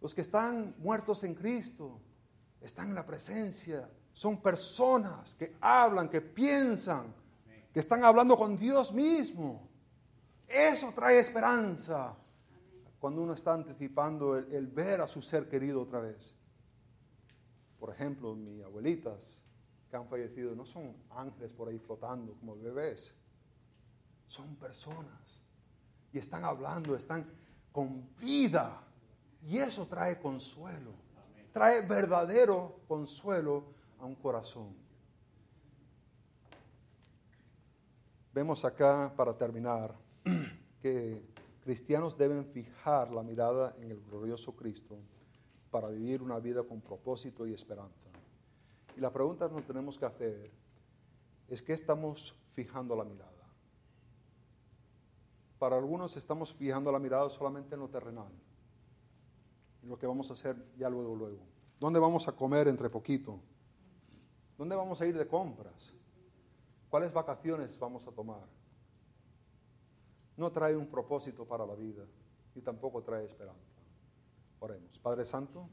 Los 0.00 0.14
que 0.14 0.20
están 0.20 0.74
muertos 0.78 1.24
en 1.24 1.34
Cristo 1.34 2.00
están 2.60 2.90
en 2.90 2.94
la 2.94 3.06
presencia. 3.06 3.90
Son 4.20 4.36
personas 4.42 5.34
que 5.34 5.56
hablan, 5.62 6.10
que 6.10 6.20
piensan, 6.20 7.06
que 7.72 7.80
están 7.80 8.04
hablando 8.04 8.36
con 8.36 8.54
Dios 8.54 8.92
mismo. 8.92 9.66
Eso 10.46 10.92
trae 10.94 11.20
esperanza 11.20 12.14
cuando 12.98 13.22
uno 13.22 13.32
está 13.32 13.54
anticipando 13.54 14.36
el, 14.36 14.66
ver 14.66 15.00
a 15.00 15.08
su 15.08 15.22
ser 15.22 15.48
querido 15.48 15.80
otra 15.80 16.00
vez. 16.00 16.34
Por 17.78 17.88
ejemplo, 17.88 18.34
mis 18.34 18.62
abuelitas 18.62 19.40
que 19.88 19.96
han 19.96 20.06
fallecido 20.06 20.54
no 20.54 20.66
son 20.66 20.94
ángeles 21.12 21.50
por 21.52 21.70
ahí 21.70 21.78
flotando 21.78 22.34
como 22.34 22.56
bebés, 22.56 23.14
son 24.26 24.54
personas 24.56 25.40
y 26.12 26.18
están 26.18 26.44
hablando, 26.44 26.94
están 26.94 27.24
con 27.72 28.06
vida 28.18 28.82
y 29.48 29.56
eso 29.56 29.86
trae 29.86 30.20
consuelo, 30.20 30.92
trae 31.54 31.80
verdadero 31.88 32.80
consuelo 32.86 33.79
a 34.00 34.04
un 34.04 34.14
corazón. 34.14 34.74
Vemos 38.32 38.64
acá, 38.64 39.12
para 39.16 39.36
terminar, 39.36 39.94
que 40.82 41.22
cristianos 41.62 42.16
deben 42.16 42.44
fijar 42.44 43.12
la 43.12 43.22
mirada 43.22 43.74
en 43.78 43.90
el 43.90 44.00
glorioso 44.00 44.56
Cristo 44.56 44.96
para 45.70 45.88
vivir 45.88 46.22
una 46.22 46.38
vida 46.38 46.62
con 46.62 46.80
propósito 46.80 47.46
y 47.46 47.52
esperanza. 47.52 48.08
Y 48.96 49.00
la 49.00 49.12
pregunta 49.12 49.48
que 49.48 49.54
nos 49.54 49.66
tenemos 49.66 49.98
que 49.98 50.06
hacer 50.06 50.50
es 51.48 51.62
qué 51.62 51.72
estamos 51.72 52.34
fijando 52.50 52.96
la 52.96 53.04
mirada. 53.04 53.30
Para 55.58 55.76
algunos 55.76 56.16
estamos 56.16 56.52
fijando 56.52 56.90
la 56.90 56.98
mirada 56.98 57.28
solamente 57.28 57.74
en 57.74 57.80
lo 57.80 57.88
terrenal, 57.88 58.32
en 59.82 59.88
lo 59.88 59.98
que 59.98 60.06
vamos 60.06 60.30
a 60.30 60.32
hacer 60.32 60.56
ya 60.78 60.88
luego, 60.88 61.14
luego. 61.14 61.42
¿Dónde 61.78 61.98
vamos 61.98 62.28
a 62.28 62.32
comer 62.32 62.68
entre 62.68 62.88
poquito? 62.88 63.40
¿Dónde 64.60 64.76
vamos 64.76 65.00
a 65.00 65.06
ir 65.06 65.16
de 65.16 65.26
compras? 65.26 65.94
¿Cuáles 66.90 67.10
vacaciones 67.14 67.78
vamos 67.78 68.06
a 68.06 68.12
tomar? 68.12 68.46
No 70.36 70.52
trae 70.52 70.76
un 70.76 70.86
propósito 70.86 71.46
para 71.46 71.64
la 71.64 71.74
vida 71.74 72.04
y 72.54 72.60
tampoco 72.60 73.02
trae 73.02 73.24
esperanza. 73.24 73.80
Oremos. 74.58 74.98
Padre 74.98 75.24
Santo. 75.24 75.66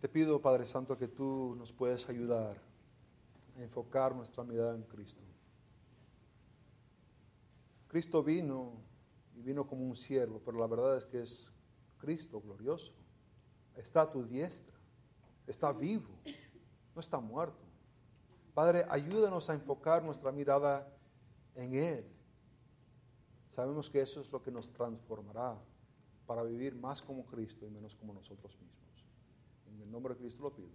Te 0.00 0.08
pido, 0.08 0.40
Padre 0.40 0.64
Santo, 0.64 0.96
que 0.96 1.08
tú 1.08 1.56
nos 1.58 1.72
puedas 1.72 2.08
ayudar 2.08 2.56
a 3.56 3.62
enfocar 3.64 4.14
nuestra 4.14 4.44
mirada 4.44 4.76
en 4.76 4.84
Cristo. 4.84 5.24
Cristo 7.88 8.22
vino 8.22 8.74
y 9.34 9.42
vino 9.42 9.66
como 9.66 9.84
un 9.84 9.96
siervo, 9.96 10.40
pero 10.44 10.60
la 10.60 10.68
verdad 10.68 10.98
es 10.98 11.06
que 11.06 11.20
es 11.20 11.52
Cristo 11.98 12.40
glorioso. 12.40 12.92
Está 13.74 14.02
a 14.02 14.12
tu 14.12 14.22
diestra, 14.24 14.76
está 15.48 15.72
vivo, 15.72 16.20
no 16.96 17.00
está 17.00 17.20
muerto. 17.20 17.62
Padre, 18.54 18.86
ayúdanos 18.88 19.50
a 19.50 19.54
enfocar 19.54 20.02
nuestra 20.02 20.32
mirada 20.32 20.90
en 21.54 21.74
Él. 21.74 22.06
Sabemos 23.50 23.90
que 23.90 24.00
eso 24.00 24.18
es 24.20 24.32
lo 24.32 24.42
que 24.42 24.50
nos 24.50 24.72
transformará 24.72 25.58
para 26.26 26.42
vivir 26.42 26.74
más 26.74 27.02
como 27.02 27.26
Cristo 27.26 27.66
y 27.66 27.70
menos 27.70 27.94
como 27.94 28.14
nosotros 28.14 28.58
mismos. 28.58 29.04
En 29.66 29.82
el 29.82 29.90
nombre 29.90 30.14
de 30.14 30.20
Cristo 30.20 30.42
lo 30.42 30.54
pido. 30.54 30.74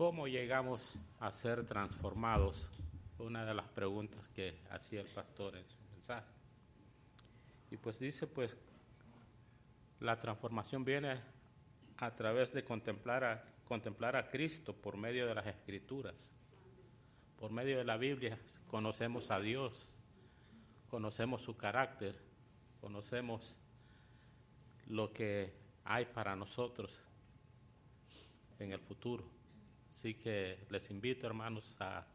¿Cómo 0.00 0.26
llegamos 0.26 0.96
a 1.18 1.30
ser 1.30 1.66
transformados? 1.66 2.70
Una 3.18 3.44
de 3.44 3.52
las 3.52 3.68
preguntas 3.68 4.28
que 4.28 4.58
hacía 4.70 5.02
el 5.02 5.08
pastor 5.08 5.58
en 5.58 5.68
su 5.68 5.76
mensaje. 5.92 6.24
Y 7.70 7.76
pues 7.76 7.98
dice 7.98 8.26
pues 8.26 8.56
La 9.98 10.18
transformación 10.18 10.86
viene 10.86 11.20
a 11.98 12.14
través 12.14 12.50
de 12.54 12.64
contemplar 12.64 13.24
a, 13.24 13.44
contemplar 13.66 14.16
a 14.16 14.30
Cristo 14.30 14.74
por 14.74 14.96
medio 14.96 15.26
de 15.26 15.34
las 15.34 15.46
escrituras. 15.46 16.32
Por 17.38 17.50
medio 17.50 17.76
de 17.76 17.84
la 17.84 17.98
Biblia 17.98 18.38
conocemos 18.68 19.30
a 19.30 19.38
Dios, 19.38 19.92
conocemos 20.88 21.42
su 21.42 21.58
carácter, 21.58 22.18
conocemos 22.80 23.54
lo 24.86 25.12
que 25.12 25.52
hay 25.84 26.06
para 26.06 26.36
nosotros 26.36 27.02
en 28.58 28.72
el 28.72 28.80
futuro. 28.80 29.39
Así 30.00 30.14
que 30.14 30.56
les 30.70 30.90
invito, 30.90 31.26
hermanos, 31.26 31.76
a, 31.78 32.06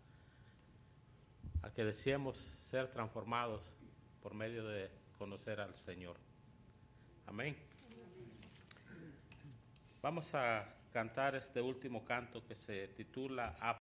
que 1.75 1.83
deseemos 1.83 2.35
ser 2.35 2.89
transformados 2.89 3.75
por 4.23 4.33
medio 4.33 4.65
de 4.65 4.89
conocer 5.19 5.61
al 5.61 5.75
Señor. 5.75 6.17
Amén. 7.27 7.55
Vamos 10.01 10.33
a 10.33 10.67
cantar 10.91 11.35
este 11.35 11.61
último 11.61 12.03
canto 12.03 12.43
que 12.43 12.55
se 12.55 12.87
titula 12.87 13.55